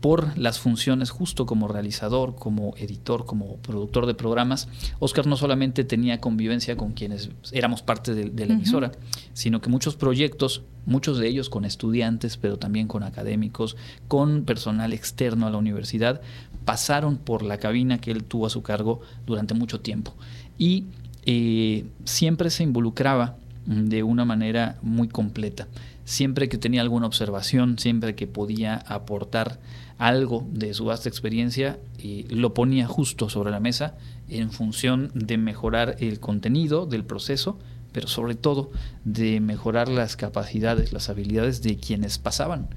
por 0.00 0.38
las 0.38 0.58
funciones 0.58 1.10
justo 1.10 1.44
como 1.44 1.68
realizador, 1.68 2.34
como 2.34 2.74
editor, 2.78 3.26
como 3.26 3.56
productor 3.56 4.06
de 4.06 4.14
programas. 4.14 4.66
Oscar 4.98 5.26
no 5.26 5.36
solamente 5.36 5.84
tenía 5.84 6.18
convivencia 6.18 6.78
con 6.78 6.92
quienes 6.92 7.28
éramos 7.52 7.82
parte 7.82 8.14
de, 8.14 8.46
la 8.46 8.54
emisora, 8.54 8.92
sino 9.34 9.60
que 9.60 9.68
muchos 9.68 9.96
proyectos, 9.96 10.62
muchos 10.86 11.18
de 11.18 11.28
ellos 11.28 11.50
con 11.50 11.66
estudiantes, 11.66 12.38
pero 12.38 12.58
también 12.58 12.88
con 12.88 13.02
académicos, 13.02 13.76
con 14.08 14.44
personal 14.44 14.94
externo 14.94 15.46
a 15.46 15.50
la 15.50 15.58
universidad, 15.58 16.22
pasaron 16.70 17.16
por 17.16 17.42
la 17.42 17.58
cabina 17.58 18.00
que 18.00 18.12
él 18.12 18.22
tuvo 18.22 18.46
a 18.46 18.48
su 18.48 18.62
cargo 18.62 19.00
durante 19.26 19.54
mucho 19.54 19.80
tiempo. 19.80 20.14
Y 20.56 20.84
eh, 21.26 21.84
siempre 22.04 22.48
se 22.48 22.62
involucraba 22.62 23.38
de 23.66 24.04
una 24.04 24.24
manera 24.24 24.78
muy 24.80 25.08
completa. 25.08 25.66
Siempre 26.04 26.48
que 26.48 26.58
tenía 26.58 26.80
alguna 26.80 27.08
observación, 27.08 27.76
siempre 27.76 28.14
que 28.14 28.28
podía 28.28 28.76
aportar 28.86 29.58
algo 29.98 30.46
de 30.52 30.72
su 30.72 30.84
vasta 30.84 31.08
experiencia, 31.08 31.80
eh, 31.98 32.24
lo 32.30 32.54
ponía 32.54 32.86
justo 32.86 33.28
sobre 33.28 33.50
la 33.50 33.58
mesa 33.58 33.96
en 34.28 34.52
función 34.52 35.10
de 35.12 35.38
mejorar 35.38 35.96
el 35.98 36.20
contenido 36.20 36.86
del 36.86 37.04
proceso, 37.04 37.58
pero 37.90 38.06
sobre 38.06 38.36
todo 38.36 38.70
de 39.04 39.40
mejorar 39.40 39.88
las 39.88 40.14
capacidades, 40.14 40.92
las 40.92 41.08
habilidades 41.08 41.62
de 41.62 41.78
quienes 41.78 42.18
pasaban 42.18 42.68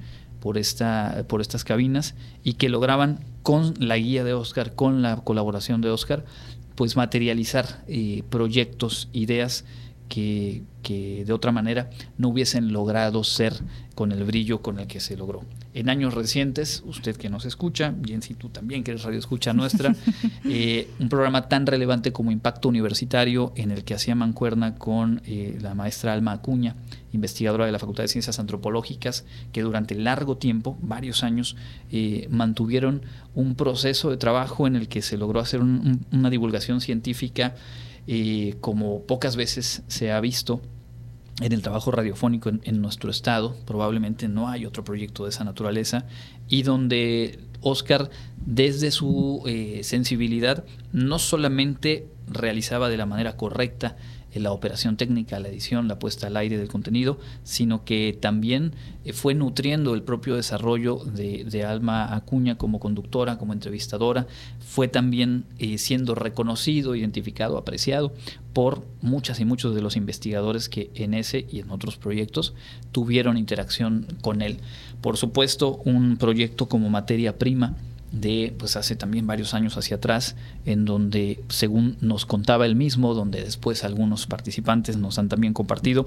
por, 0.44 0.58
esta, 0.58 1.24
por 1.26 1.40
estas 1.40 1.64
cabinas 1.64 2.14
y 2.42 2.52
que 2.52 2.68
lograban 2.68 3.24
con 3.42 3.72
la 3.78 3.96
guía 3.96 4.24
de 4.24 4.34
Oscar, 4.34 4.74
con 4.74 5.00
la 5.00 5.16
colaboración 5.16 5.80
de 5.80 5.88
Oscar, 5.88 6.26
pues 6.74 6.96
materializar 6.96 7.82
eh, 7.88 8.24
proyectos, 8.28 9.08
ideas 9.14 9.64
que, 10.08 10.62
que 10.82 11.24
de 11.24 11.32
otra 11.32 11.52
manera 11.52 11.90
no 12.18 12.28
hubiesen 12.28 12.72
logrado 12.72 13.24
ser 13.24 13.54
con 13.94 14.12
el 14.12 14.24
brillo 14.24 14.60
con 14.60 14.78
el 14.78 14.86
que 14.86 15.00
se 15.00 15.16
logró. 15.16 15.42
En 15.72 15.88
años 15.88 16.14
recientes, 16.14 16.82
usted 16.86 17.16
que 17.16 17.28
nos 17.28 17.46
escucha, 17.46 17.94
Jensi, 18.04 18.34
tú 18.34 18.48
también 18.48 18.84
que 18.84 18.92
eres 18.92 19.02
radio 19.02 19.18
escucha 19.18 19.52
nuestra, 19.52 19.94
eh, 20.44 20.88
un 21.00 21.08
programa 21.08 21.48
tan 21.48 21.66
relevante 21.66 22.12
como 22.12 22.30
Impacto 22.30 22.68
Universitario 22.68 23.52
en 23.56 23.70
el 23.70 23.84
que 23.84 23.94
hacía 23.94 24.14
mancuerna 24.14 24.76
con 24.76 25.22
eh, 25.26 25.58
la 25.60 25.74
maestra 25.74 26.12
Alma 26.12 26.32
Acuña, 26.32 26.76
investigadora 27.12 27.66
de 27.66 27.72
la 27.72 27.78
Facultad 27.78 28.04
de 28.04 28.08
Ciencias 28.08 28.38
Antropológicas, 28.38 29.24
que 29.52 29.62
durante 29.62 29.94
largo 29.94 30.36
tiempo, 30.36 30.76
varios 30.80 31.24
años, 31.24 31.56
eh, 31.90 32.28
mantuvieron 32.30 33.02
un 33.34 33.54
proceso 33.56 34.10
de 34.10 34.16
trabajo 34.16 34.66
en 34.66 34.76
el 34.76 34.88
que 34.88 35.02
se 35.02 35.16
logró 35.16 35.40
hacer 35.40 35.60
una 35.60 36.30
divulgación 36.30 36.80
científica 36.80 37.54
como 38.60 39.02
pocas 39.02 39.36
veces 39.36 39.82
se 39.88 40.12
ha 40.12 40.20
visto 40.20 40.60
en 41.40 41.52
el 41.52 41.62
trabajo 41.62 41.90
radiofónico 41.90 42.50
en, 42.62 42.80
nuestro 42.80 43.10
estado, 43.10 43.56
probablemente 43.66 44.28
no 44.28 44.48
hay 44.48 44.66
otro 44.66 44.84
proyecto 44.84 45.24
de 45.24 45.30
esa 45.30 45.44
naturaleza, 45.44 46.06
y 46.48 46.62
donde 46.62 47.40
Oscar, 47.60 48.10
desde 48.44 48.90
su 48.90 49.42
eh, 49.46 49.80
sensibilidad, 49.82 50.64
no 50.92 51.18
solamente 51.18 52.06
realizaba 52.28 52.88
de 52.88 52.96
la 52.96 53.06
manera 53.06 53.36
correcta 53.36 53.96
la 54.42 54.52
operación 54.52 54.96
técnica, 54.96 55.38
la 55.40 55.48
edición, 55.48 55.88
la 55.88 55.98
puesta 55.98 56.26
al 56.26 56.36
aire 56.36 56.58
del 56.58 56.68
contenido, 56.68 57.18
sino 57.42 57.84
que 57.84 58.16
también 58.20 58.72
eh, 59.04 59.12
fue 59.12 59.34
nutriendo 59.34 59.94
el 59.94 60.02
propio 60.02 60.36
desarrollo 60.36 60.96
de, 61.04 61.64
Alma 61.64 62.14
Acuña 62.14 62.56
como 62.56 62.80
conductora, 62.80 63.38
como 63.38 63.52
entrevistadora, 63.52 64.26
fue 64.60 64.88
también 64.88 65.44
eh, 65.58 65.78
siendo 65.78 66.14
reconocido, 66.14 66.94
identificado, 66.94 67.56
apreciado 67.56 68.12
por 68.52 68.84
muchas 69.00 69.40
y 69.40 69.44
muchos 69.44 69.74
de 69.74 69.82
los 69.82 69.96
investigadores 69.96 70.68
que 70.68 70.90
en 70.94 71.14
ese 71.14 71.46
y 71.50 71.60
en 71.60 71.70
otros 71.70 71.96
proyectos 71.96 72.54
tuvieron 72.92 73.36
interacción 73.36 74.06
con 74.20 74.42
él. 74.42 74.58
Por 75.00 75.16
supuesto, 75.16 75.80
un 75.84 76.16
proyecto 76.16 76.66
como 76.66 76.90
materia 76.90 77.38
prima 77.38 77.76
de 78.14 78.54
pues 78.58 78.76
hace 78.76 78.94
también 78.96 79.26
varios 79.26 79.54
años 79.54 79.76
hacia 79.76 79.96
atrás, 79.96 80.36
en 80.64 80.84
donde 80.84 81.42
según 81.48 81.96
nos 82.00 82.26
contaba 82.26 82.64
él 82.64 82.76
mismo, 82.76 83.12
donde 83.14 83.42
después 83.42 83.84
algunos 83.84 84.26
participantes 84.26 84.96
nos 84.96 85.18
han 85.18 85.28
también 85.28 85.52
compartido, 85.52 86.06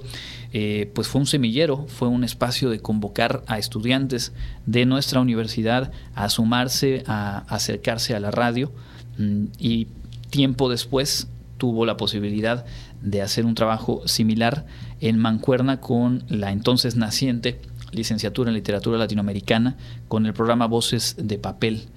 eh, 0.52 0.90
pues 0.94 1.08
fue 1.08 1.20
un 1.20 1.26
semillero, 1.26 1.86
fue 1.86 2.08
un 2.08 2.24
espacio 2.24 2.70
de 2.70 2.80
convocar 2.80 3.42
a 3.46 3.58
estudiantes 3.58 4.32
de 4.66 4.86
nuestra 4.86 5.20
universidad 5.20 5.92
a 6.14 6.28
sumarse, 6.30 7.04
a 7.06 7.38
acercarse 7.48 8.14
a 8.14 8.20
la 8.20 8.30
radio 8.30 8.72
mm, 9.18 9.44
y 9.58 9.88
tiempo 10.30 10.70
después 10.70 11.28
tuvo 11.58 11.84
la 11.84 11.96
posibilidad 11.96 12.64
de 13.02 13.20
hacer 13.20 13.44
un 13.44 13.54
trabajo 13.54 14.06
similar 14.06 14.64
en 15.00 15.18
Mancuerna 15.18 15.80
con 15.80 16.24
la 16.28 16.52
entonces 16.52 16.96
naciente 16.96 17.60
licenciatura 17.92 18.50
en 18.50 18.54
literatura 18.54 18.98
latinoamericana 18.98 19.76
con 20.08 20.26
el 20.26 20.34
programa 20.34 20.66
Voces 20.66 21.16
de 21.18 21.38
Papel, 21.38 21.88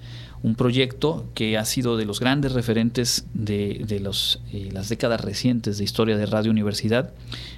un 0.42 0.56
proyecto 0.56 1.30
que 1.34 1.56
ha 1.56 1.64
sido 1.64 1.96
de 1.96 2.04
los 2.04 2.18
grandes 2.18 2.52
referentes 2.52 3.26
de, 3.32 4.00
los, 4.02 4.40
eh, 4.52 4.70
las 4.72 4.88
décadas 4.88 5.20
recientes 5.20 5.78
de 5.78 5.84
historia 5.84 6.16
de 6.16 6.26
Radio 6.26 6.50
Universidad, 6.50 7.12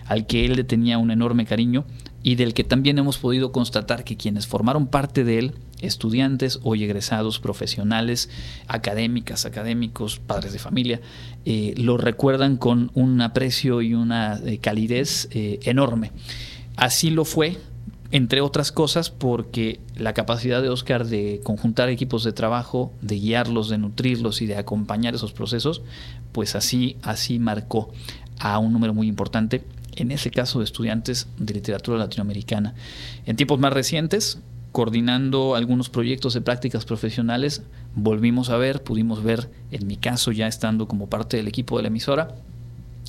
al 0.07 0.26
que 0.26 0.45
él 0.45 0.57
le 0.57 0.64
tenía 0.64 0.99
un 0.99 1.11
enorme 1.11 1.47
cariño 1.47 1.85
y 2.22 2.35
del 2.35 2.53
que 2.53 2.64
también 2.64 2.99
hemos 2.99 3.18
podido 3.18 3.53
constatar 3.53 4.05
que 4.05 4.16
quienes 4.16 4.47
formaron 4.47 4.87
parte 4.87 5.24
de 5.24 5.39
él, 5.39 5.55
estudiantes 5.80 6.61
o 6.62 6.74
egresados 6.74 7.39
profesionales, 7.39 8.30
académicas, 8.66 9.47
académicos, 9.47 10.18
padres 10.18 10.53
de 10.53 10.59
familia, 10.59 11.01
eh, 11.45 11.74
lo 11.76 11.97
recuerdan 11.97 12.57
con 12.57 12.91
un 12.95 13.20
aprecio 13.20 13.82
y 13.82 13.95
una 13.95 14.41
eh, 14.45 14.59
calidez 14.59 15.28
enorme. 15.32 16.12
Así 16.76 17.11
lo 17.11 17.24
fue 17.24 17.59
entre 18.15 18.43
otras 18.43 18.71
cosas 18.71 19.11
porque 19.11 19.81
la 19.97 20.15
capacidad 20.15 20.62
de 20.62 20.69
Oscar 20.69 21.05
de 21.05 21.41
conjuntar 21.43 21.89
equipos 21.89 22.23
de 22.23 22.33
trabajo, 22.33 22.93
de 23.03 23.17
guiarlos, 23.17 23.69
de 23.69 23.77
nutrirlos 23.77 24.41
y 24.41 24.47
de 24.47 24.57
acompañar 24.57 25.17
esos 25.17 25.33
procesos, 25.33 25.83
pues 26.31 26.55
así, 26.55 26.97
así 27.03 27.41
marcó 27.41 27.93
a 28.39 28.61
un 28.61 28.73
número 28.73 28.95
muy 28.95 29.09
importante, 29.09 29.65
en 29.97 30.12
ese 30.12 30.31
caso 30.31 30.61
de 30.61 30.65
estudiantes 30.65 31.27
de 31.39 31.55
literatura 31.55 31.99
latinoamericana. 31.99 32.77
En 33.27 33.35
tiempos 33.35 33.59
más 33.59 33.73
recientes, 33.73 34.39
coordinando 34.71 35.57
algunos 35.57 35.91
proyectos 35.91 36.35
de 36.35 36.41
prácticas 36.41 36.85
profesionales, 36.85 37.62
volvimos 37.97 38.49
a 38.49 38.57
ver, 38.57 38.85
pudimos 38.85 39.25
ver, 39.25 39.51
en 39.73 39.89
mi 39.89 39.97
caso 39.97 40.31
ya 40.31 40.47
estando 40.47 40.87
como 40.87 41.09
parte 41.09 41.37
del 41.37 41.49
equipo 41.49 41.79
de 41.79 41.83
la 41.83 41.89
emisora, 41.89 42.37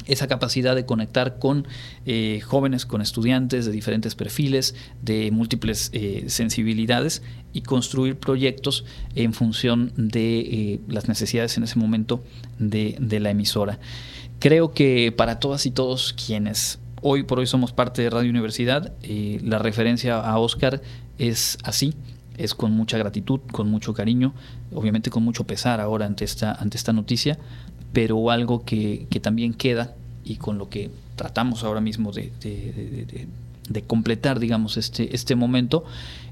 esa 0.06 0.28
capacidad 0.28 0.76
de 0.76 0.86
conectar 0.86 1.40
con 1.40 1.68
eh, 2.06 2.42
jóvenes, 2.42 2.86
con 2.86 3.02
estudiantes 3.02 3.66
de 3.66 3.72
diferentes 3.72 4.16
perfiles, 4.16 4.76
de 5.02 5.32
múltiples 5.32 5.90
eh, 5.94 6.26
sensibilidades 6.28 7.22
y 7.54 7.62
construir 7.62 8.18
proyectos 8.18 8.86
en 9.16 9.34
función 9.34 9.94
de 9.96 10.40
eh, 10.40 10.80
las 10.88 11.08
necesidades 11.08 11.58
en 11.58 11.64
ese 11.64 11.80
momento 11.80 12.24
de, 12.60 12.96
de 13.00 13.20
la 13.20 13.32
emisora. 13.32 13.80
Creo 14.40 14.74
que 14.74 15.14
para 15.16 15.40
todas 15.40 15.66
y 15.66 15.72
todos 15.72 16.14
quienes 16.14 16.80
hoy 17.02 17.24
por 17.24 17.40
hoy 17.40 17.48
somos 17.48 17.72
parte 17.72 18.02
de 18.02 18.10
Radio 18.10 18.30
Universidad, 18.30 18.94
la 19.04 19.60
referencia 19.60 20.20
a 20.20 20.38
Oscar 20.40 20.82
es 21.18 21.58
así, 21.64 21.94
es 22.38 22.54
con 22.54 22.72
mucha 22.72 22.98
gratitud, 22.98 23.40
con 23.52 23.70
mucho 23.70 23.94
cariño, 23.94 24.34
obviamente 24.74 25.10
con 25.10 25.24
mucho 25.24 25.46
pesar 25.46 25.80
ahora 25.80 26.06
ante 26.06 26.26
esta, 26.26 26.54
ante 26.54 26.78
esta 26.78 26.94
noticia, 26.94 27.38
pero 27.96 28.30
algo 28.30 28.66
que, 28.66 29.08
también 29.22 29.54
queda 29.54 29.94
y 30.26 30.36
con 30.36 30.58
lo 30.58 30.68
que 30.68 30.92
tratamos 31.16 31.64
ahora 31.64 31.80
mismo 31.80 32.12
de, 32.12 32.30
completar, 33.88 34.40
digamos, 34.40 34.76
este, 34.76 35.16
este 35.16 35.36
momento, 35.36 35.86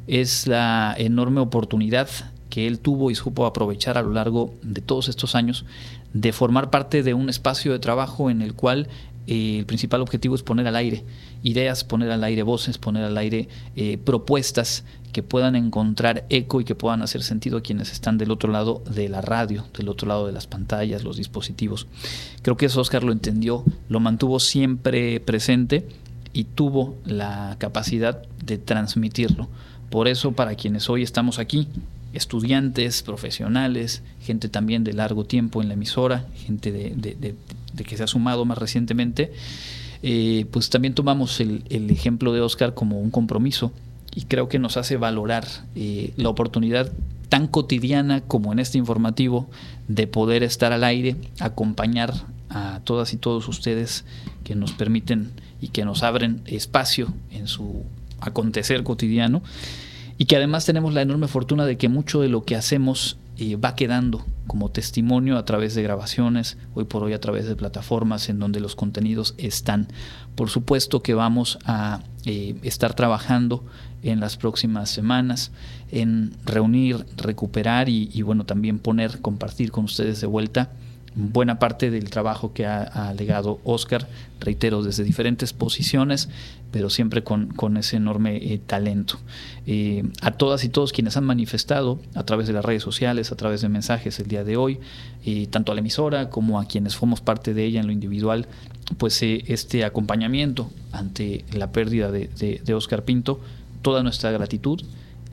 es 0.06 0.46
la 0.46 0.94
enorme 0.98 1.40
oportunidad 1.40 2.10
que 2.50 2.68
él 2.68 2.80
tuvo 2.80 3.12
y 3.12 3.16
supo 3.16 3.46
aprovechar 3.46 3.98
a 3.98 4.02
lo 4.02 4.12
largo 4.12 4.54
de 4.62 4.82
todos 4.82 5.08
estos 5.08 5.36
años 5.36 5.64
de 6.12 6.34
formar 6.34 6.70
parte 6.70 7.02
de 7.02 7.14
un 7.14 7.30
espacio 7.30 7.72
de 7.72 7.80
trabajo 7.80 8.30
en 8.30 8.42
el 8.42 8.56
cual 8.56 8.90
eh, 9.28 9.60
el 9.60 9.66
principal 9.66 10.02
objetivo 10.02 10.36
es 10.36 10.44
poner 10.44 10.68
al 10.68 10.76
aire 10.76 11.04
ideas, 11.44 11.84
poner 11.84 12.12
al 12.12 12.24
aire 12.24 12.44
voces, 12.44 12.78
poner 12.78 13.04
al 13.04 13.18
aire 13.18 13.48
eh, 13.76 13.98
propuestas 13.98 14.84
que 15.12 15.24
puedan 15.24 15.56
encontrar 15.56 16.26
eco 16.30 16.60
y 16.60 16.66
que 16.66 16.76
puedan 16.76 17.02
hacer 17.02 17.24
sentido 17.24 17.58
a 17.58 17.62
quienes 17.62 17.92
están 17.92 18.18
del 18.18 18.32
otro 18.32 18.52
lado 18.52 18.84
de 18.90 19.10
la 19.10 19.22
radio, 19.22 19.66
del 19.78 19.90
otro 19.90 20.08
lado 20.08 20.26
de 20.26 20.34
las 20.34 20.48
pantallas, 20.48 21.04
los 21.04 21.18
dispositivos. 21.18 21.88
Creo 22.42 22.58
que 22.58 22.66
eso 22.66 22.82
Oscar 22.82 23.04
lo 23.04 23.12
entendió, 23.12 23.64
lo 23.90 24.00
mantuvo 24.00 24.40
siempre 24.40 25.20
presente 25.20 25.88
y 26.34 26.46
tuvo 26.46 26.96
la 27.06 27.56
capacidad 27.60 28.24
de 28.44 28.58
transmitirlo. 28.58 29.48
Por 29.90 30.08
eso, 30.08 30.32
para 30.32 30.56
quienes 30.56 30.90
hoy 30.90 31.04
estamos 31.04 31.38
aquí, 31.38 31.68
estudiantes, 32.14 33.04
profesionales, 33.04 34.02
gente 34.22 34.50
también 34.50 34.84
de 34.84 34.94
largo 34.94 35.26
tiempo 35.26 35.62
en 35.62 35.68
la 35.68 35.76
emisora, 35.76 36.26
gente 36.36 36.72
de, 36.72 37.36
que 37.76 37.98
se 37.98 38.04
ha 38.04 38.08
sumado 38.08 38.46
más 38.46 38.58
recientemente, 38.58 39.34
eh, 40.04 40.46
pues 40.52 40.70
también 40.70 40.94
tomamos 40.94 41.40
el, 41.40 41.64
el 41.70 41.90
ejemplo 41.90 42.34
de 42.34 42.42
Oscar 42.42 42.74
como 42.74 43.00
un 43.00 43.10
compromiso 43.10 43.72
y 44.16 44.24
creo 44.24 44.48
que 44.50 44.60
nos 44.60 44.78
hace 44.78 44.98
valorar 44.98 45.46
eh, 45.76 46.14
la 46.18 46.30
oportunidad 46.30 46.92
tan 47.30 47.48
cotidiana 47.48 48.22
como 48.22 48.54
en 48.54 48.60
este 48.60 48.78
informativo 48.78 49.50
de 49.88 50.08
poder 50.08 50.44
estar 50.44 50.72
al 50.72 50.84
aire, 50.84 51.16
acompañar 51.40 52.14
a 52.50 52.82
todas 52.84 53.14
y 53.14 53.18
todos 53.18 53.48
ustedes 53.48 54.06
que 54.44 54.56
nos 54.56 54.72
permiten 54.74 55.32
y 55.60 55.70
que 55.70 55.86
nos 55.86 56.04
abren 56.04 56.42
espacio 56.46 57.12
en 57.32 57.48
su 57.48 57.84
acontecer 58.20 58.84
cotidiano. 58.84 59.42
Y 60.20 60.26
que 60.26 60.36
además 60.36 60.66
tenemos 60.66 60.94
la 60.94 61.02
enorme 61.02 61.28
fortuna 61.28 61.66
de 61.66 61.78
que 61.78 61.90
mucho 61.90 62.22
de 62.22 62.30
lo 62.30 62.44
que 62.44 62.56
hacemos 62.56 63.18
eh, 63.38 63.56
va 63.56 63.76
quedando 63.76 64.26
como 64.48 64.70
testimonio 64.70 65.38
a 65.38 65.46
través 65.46 65.74
de 65.76 65.84
grabaciones, 65.84 66.58
hoy 66.76 66.84
por 66.84 67.04
hoy 67.04 67.14
a 67.14 67.20
través 67.20 67.48
de 67.48 67.56
plataformas 67.56 68.30
en 68.30 68.40
donde 68.40 68.60
los 68.60 68.76
contenidos 68.76 69.34
están. 69.38 69.88
Por 70.36 70.50
supuesto 70.50 71.02
que 71.02 71.14
vamos 71.14 71.58
a 71.66 72.02
eh, 72.26 72.56
estar 72.64 72.94
trabajando 72.94 73.66
en 74.04 74.20
las 74.20 74.38
próximas 74.38 74.90
semanas 74.90 75.52
en 75.92 76.34
reunir, 76.46 77.06
recuperar 77.16 77.90
y, 77.90 78.22
bueno, 78.22 78.46
también 78.46 78.80
poner, 78.80 79.22
compartir 79.22 79.72
con 79.72 79.86
ustedes 79.86 80.22
de 80.22 80.28
vuelta 80.28 80.72
buena 81.16 81.60
parte 81.60 81.92
del 81.92 82.10
trabajo 82.10 82.54
que 82.54 82.66
ha, 82.66 83.14
legado 83.18 83.60
Oscar, 83.64 84.08
reitero, 84.40 84.84
desde 84.84 85.04
diferentes 85.04 85.54
posiciones, 85.54 86.30
pero 86.74 86.90
siempre 86.90 87.24
con, 87.24 87.78
ese 87.78 87.96
enorme 87.96 88.36
eh, 88.36 88.60
talento. 88.60 89.20
Eh, 89.66 90.04
a 90.22 90.32
todas 90.32 90.66
y 90.66 90.70
todos 90.70 90.92
quienes 90.92 91.16
han 91.16 91.24
manifestado 91.24 92.00
a 92.16 92.24
través 92.24 92.48
de 92.48 92.54
las 92.54 92.66
redes 92.66 92.84
sociales, 92.84 93.32
a 93.32 93.38
través 93.38 93.62
de 93.62 93.70
mensajes 93.70 94.20
el 94.20 94.28
día 94.28 94.44
de 94.44 94.58
hoy, 94.58 94.80
eh, 95.24 95.48
tanto 95.48 95.72
a 95.72 95.76
la 95.76 95.80
emisora 95.80 96.30
como 96.30 96.60
a 96.60 96.66
quienes 96.66 96.96
formamos 96.98 97.22
parte 97.22 97.54
de 97.54 97.64
ella 97.64 97.80
en 97.80 97.88
lo 97.88 97.94
individual, 97.94 98.48
pues 98.98 99.24
este 99.24 99.86
acompañamiento 99.86 100.70
ante 100.92 101.46
la 101.54 101.72
pérdida 101.72 102.12
de, 102.12 102.28
de 102.64 102.74
Oscar 102.74 103.06
Pinto, 103.06 103.40
toda 103.82 104.04
nuestra 104.04 104.32
gratitud 104.32 104.84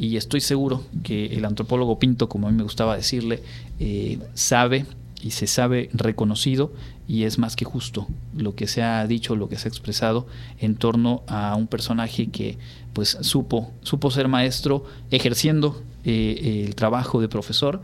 y 0.01 0.17
estoy 0.17 0.41
seguro 0.41 0.83
que 1.03 1.27
el 1.27 1.45
antropólogo 1.45 1.99
Pinto, 1.99 2.31
como 2.31 2.49
a 2.49 2.51
mí 2.51 2.57
me 2.57 2.63
gustaba 2.63 2.97
decirle, 2.97 3.43
eh, 3.79 4.19
sabe 4.33 4.87
y 5.23 5.33
se 5.33 5.47
sabe 5.47 5.91
reconocido 5.93 6.73
y 7.11 7.25
es 7.25 7.39
más 7.39 7.57
que 7.57 7.65
justo 7.65 8.07
lo 8.37 8.55
que 8.55 8.69
se 8.69 8.85
ha 8.85 9.05
dicho, 9.05 9.35
lo 9.35 9.49
que 9.49 9.57
se 9.57 9.67
ha 9.67 9.71
expresado 9.71 10.29
en 10.61 10.77
torno 10.77 11.25
a 11.27 11.57
un 11.57 11.67
personaje 11.67 12.29
que 12.29 12.57
pues 12.93 13.19
supo, 13.23 13.73
supo 13.83 14.13
ser 14.13 14.29
maestro 14.29 14.85
ejerciendo 15.11 15.83
eh, 16.05 16.65
el 16.65 16.77
trabajo 16.77 17.21
de 17.21 17.29
profesor 17.29 17.83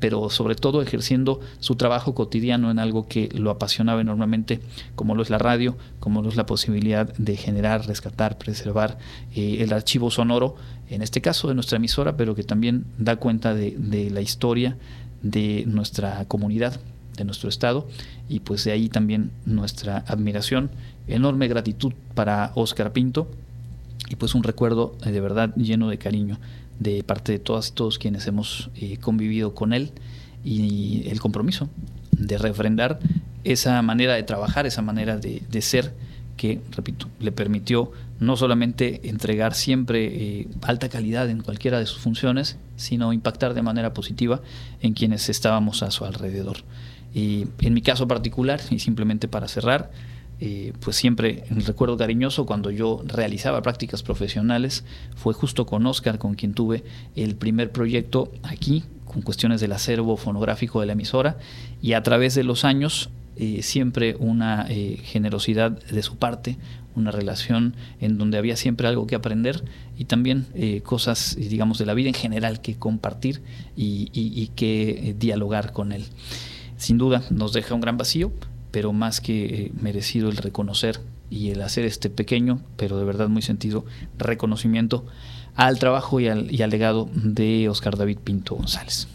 pero 0.00 0.28
sobre 0.28 0.56
todo 0.56 0.82
ejerciendo 0.82 1.40
su 1.60 1.76
trabajo 1.76 2.14
cotidiano 2.16 2.68
en 2.72 2.80
algo 2.80 3.06
que 3.06 3.28
lo 3.32 3.50
apasionaba 3.50 4.00
enormemente, 4.00 4.60
como 4.96 5.14
lo 5.14 5.22
es 5.22 5.30
la 5.30 5.38
radio, 5.38 5.78
como 6.00 6.20
lo 6.20 6.28
es 6.28 6.36
la 6.36 6.44
posibilidad 6.44 7.14
de 7.16 7.36
generar, 7.36 7.86
rescatar, 7.86 8.36
preservar 8.36 8.98
eh, 9.34 9.58
el 9.60 9.72
archivo 9.72 10.10
sonoro, 10.10 10.56
en 10.90 11.00
este 11.00 11.22
caso 11.22 11.48
de 11.48 11.54
nuestra 11.54 11.76
emisora, 11.76 12.18
pero 12.18 12.34
que 12.34 12.42
también 12.42 12.84
da 12.98 13.16
cuenta 13.16 13.54
de, 13.54 13.76
de 13.78 14.10
la 14.10 14.20
historia 14.20 14.76
de 15.22 15.64
nuestra 15.66 16.26
comunidad, 16.26 16.78
de 17.16 17.24
nuestro 17.24 17.48
estado, 17.48 17.86
y 18.28 18.40
pues 18.40 18.64
de 18.64 18.72
ahí 18.72 18.88
también 18.88 19.30
nuestra 19.44 19.98
admiración, 20.06 20.70
enorme 21.06 21.48
gratitud 21.48 21.92
para 22.14 22.52
Oscar 22.54 22.92
Pinto, 22.92 23.30
y 24.08 24.16
pues 24.16 24.34
un 24.34 24.42
recuerdo 24.42 24.96
eh, 25.04 25.12
de 25.12 25.20
verdad 25.20 25.54
lleno 25.56 25.88
de 25.88 25.98
cariño 25.98 26.38
de 26.78 27.02
parte 27.04 27.32
de 27.32 27.38
todas 27.38 27.68
y 27.68 27.72
todos 27.72 27.98
quienes 27.98 28.26
hemos 28.26 28.70
eh, 28.76 28.98
convivido 28.98 29.54
con 29.54 29.72
él 29.72 29.92
y 30.44 31.08
el 31.08 31.20
compromiso 31.20 31.68
de 32.12 32.38
refrendar 32.38 32.98
esa 33.44 33.80
manera 33.82 34.14
de 34.14 34.22
trabajar, 34.22 34.66
esa 34.66 34.82
manera 34.82 35.16
de, 35.18 35.62
ser 35.62 35.94
que, 36.36 36.60
repito, 36.72 37.08
le 37.20 37.32
permitió 37.32 37.92
no 38.20 38.36
solamente 38.36 39.08
entregar 39.08 39.54
siempre 39.54 40.06
eh, 40.06 40.48
alta 40.62 40.88
calidad 40.88 41.28
en 41.28 41.42
cualquiera 41.42 41.78
de 41.78 41.86
sus 41.86 41.98
funciones, 41.98 42.58
sino 42.76 43.12
impactar 43.12 43.54
de 43.54 43.62
manera 43.62 43.92
positiva 43.92 44.40
en 44.80 44.94
quienes 44.94 45.28
estábamos 45.28 45.82
a 45.82 45.90
su 45.90 46.04
alrededor. 46.04 46.58
Y 47.12 47.46
en 47.60 47.74
mi 47.74 47.82
caso 47.82 48.08
particular, 48.08 48.60
y 48.70 48.78
simplemente 48.80 49.28
para 49.28 49.48
cerrar, 49.48 49.90
eh, 50.40 50.72
pues 50.80 50.96
siempre 50.96 51.44
recuerdo 51.48 51.96
cariñoso 51.96 52.44
cuando 52.44 52.70
yo 52.70 53.02
realizaba 53.06 53.62
prácticas 53.62 54.02
profesionales, 54.02 54.84
fue 55.14 55.32
justo 55.32 55.64
con 55.64 55.86
Oscar 55.86 56.18
con 56.18 56.34
quien 56.34 56.54
tuve 56.54 56.82
el 57.14 57.36
primer 57.36 57.70
proyecto 57.70 58.32
aquí, 58.42 58.84
con 59.04 59.22
cuestiones 59.22 59.60
del 59.60 59.72
acervo 59.72 60.16
fonográfico 60.16 60.80
de 60.80 60.86
la 60.86 60.94
emisora, 60.94 61.38
y 61.80 61.92
a 61.92 62.02
través 62.02 62.34
de 62.34 62.42
los 62.42 62.64
años 62.64 63.10
eh, 63.36 63.62
siempre 63.62 64.16
una 64.18 64.66
eh, 64.68 64.98
generosidad 65.02 65.70
de 65.70 66.02
su 66.02 66.16
parte, 66.16 66.56
una 66.96 67.10
relación 67.10 67.74
en 68.00 68.18
donde 68.18 68.38
había 68.38 68.56
siempre 68.56 68.86
algo 68.88 69.06
que 69.06 69.14
aprender 69.14 69.64
y 69.98 70.04
también 70.04 70.46
cosas, 70.84 71.36
digamos, 71.36 71.78
de 71.78 71.86
la 71.86 71.94
vida 71.94 72.08
en 72.08 72.14
general 72.14 72.60
que 72.60 72.76
compartir 72.76 73.42
y, 73.76 74.50
que 74.56 75.16
dialogar 75.18 75.72
con 75.72 75.92
él. 75.92 76.04
Sin 76.76 76.98
duda 76.98 77.22
nos 77.30 77.52
deja 77.52 77.74
un 77.74 77.80
gran 77.80 77.96
vacío, 77.96 78.32
pero 78.70 78.92
más 78.92 79.20
que 79.20 79.44
eh, 79.44 79.72
merecido 79.80 80.28
el 80.28 80.36
reconocer 80.36 81.00
y 81.30 81.50
el 81.50 81.62
hacer 81.62 81.84
este 81.84 82.10
pequeño, 82.10 82.60
pero 82.76 82.98
de 82.98 83.04
verdad 83.04 83.28
muy 83.28 83.40
sentido, 83.40 83.84
reconocimiento 84.18 85.06
al 85.54 85.78
trabajo 85.78 86.18
y 86.20 86.28
al, 86.28 86.52
y 86.52 86.62
al 86.62 86.70
legado 86.70 87.08
de 87.14 87.68
Oscar 87.68 87.96
David 87.96 88.18
Pinto 88.22 88.56
González. 88.56 89.08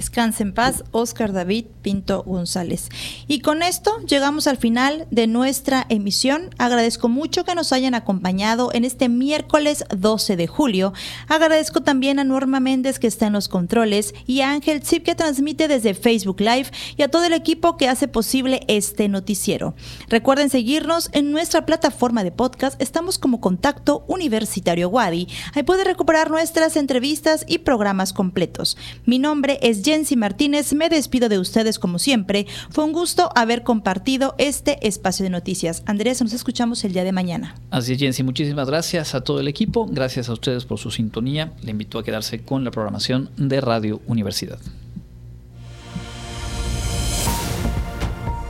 Descanse 0.00 0.42
en 0.42 0.54
paz, 0.54 0.82
Oscar 0.92 1.30
David 1.30 1.66
Pinto 1.82 2.22
González. 2.22 2.88
Y 3.28 3.40
con 3.40 3.62
esto 3.62 3.98
llegamos 4.06 4.46
al 4.46 4.56
final 4.56 5.06
de 5.10 5.26
nuestra 5.26 5.84
emisión. 5.90 6.54
Agradezco 6.56 7.10
mucho 7.10 7.44
que 7.44 7.54
nos 7.54 7.74
hayan 7.74 7.94
acompañado 7.94 8.70
en 8.72 8.86
este 8.86 9.10
miércoles 9.10 9.84
12 9.94 10.36
de 10.36 10.46
julio. 10.46 10.94
Agradezco 11.28 11.82
también 11.82 12.18
a 12.18 12.24
Norma 12.24 12.60
Méndez 12.60 12.98
que 12.98 13.08
está 13.08 13.26
en 13.26 13.34
los 13.34 13.48
controles 13.48 14.14
y 14.26 14.40
a 14.40 14.52
Ángel 14.52 14.82
Zip 14.82 15.04
que 15.04 15.14
transmite 15.14 15.68
desde 15.68 15.92
Facebook 15.92 16.40
Live 16.40 16.70
y 16.96 17.02
a 17.02 17.08
todo 17.08 17.24
el 17.24 17.34
equipo 17.34 17.76
que 17.76 17.90
hace 17.90 18.08
posible 18.08 18.60
este 18.68 19.06
noticiero. 19.06 19.74
Recuerden 20.08 20.48
seguirnos 20.48 21.10
en 21.12 21.30
nuestra 21.30 21.66
plataforma 21.66 22.24
de 22.24 22.32
podcast. 22.32 22.80
Estamos 22.80 23.18
como 23.18 23.42
Contacto 23.42 24.06
Universitario 24.08 24.88
Wadi. 24.88 25.28
Ahí 25.52 25.62
puede 25.62 25.84
recuperar 25.84 26.30
nuestras 26.30 26.76
entrevistas 26.76 27.44
y 27.46 27.58
programas 27.58 28.14
completos. 28.14 28.78
Mi 29.04 29.18
nombre 29.18 29.58
es 29.60 29.84
Jensi 29.90 30.14
Martínez. 30.14 30.72
Me 30.72 30.88
despido 30.88 31.28
de 31.28 31.40
ustedes 31.40 31.80
como 31.80 31.98
siempre. 31.98 32.46
Fue 32.70 32.84
un 32.84 32.92
gusto 32.92 33.30
haber 33.34 33.64
compartido 33.64 34.36
este 34.38 34.86
espacio 34.86 35.24
de 35.24 35.30
noticias. 35.30 35.82
Andrés, 35.84 36.22
nos 36.22 36.32
escuchamos 36.32 36.84
el 36.84 36.92
día 36.92 37.02
de 37.02 37.10
mañana. 37.10 37.56
Así 37.70 37.94
es, 37.94 37.98
Jensi. 37.98 38.22
Muchísimas 38.22 38.68
gracias 38.68 39.16
a 39.16 39.22
todo 39.22 39.40
el 39.40 39.48
equipo. 39.48 39.86
Gracias 39.90 40.28
a 40.28 40.32
ustedes 40.32 40.64
por 40.64 40.78
su 40.78 40.92
sintonía. 40.92 41.54
Le 41.62 41.72
invito 41.72 41.98
a 41.98 42.04
quedarse 42.04 42.44
con 42.44 42.62
la 42.62 42.70
programación 42.70 43.30
de 43.36 43.60
Radio 43.60 44.00
Universidad. 44.06 44.60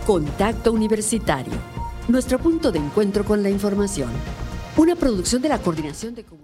Contacto 0.06 0.72
Universitario. 0.72 1.54
Nuestro 2.08 2.38
punto 2.38 2.70
de 2.70 2.80
encuentro 2.80 3.24
con 3.24 3.42
la 3.42 3.48
información. 3.48 4.10
Una 4.76 4.94
producción 4.94 5.40
de 5.40 5.48
la 5.48 5.58
Coordinación 5.58 6.14
de 6.14 6.22
Comunicación. 6.24 6.40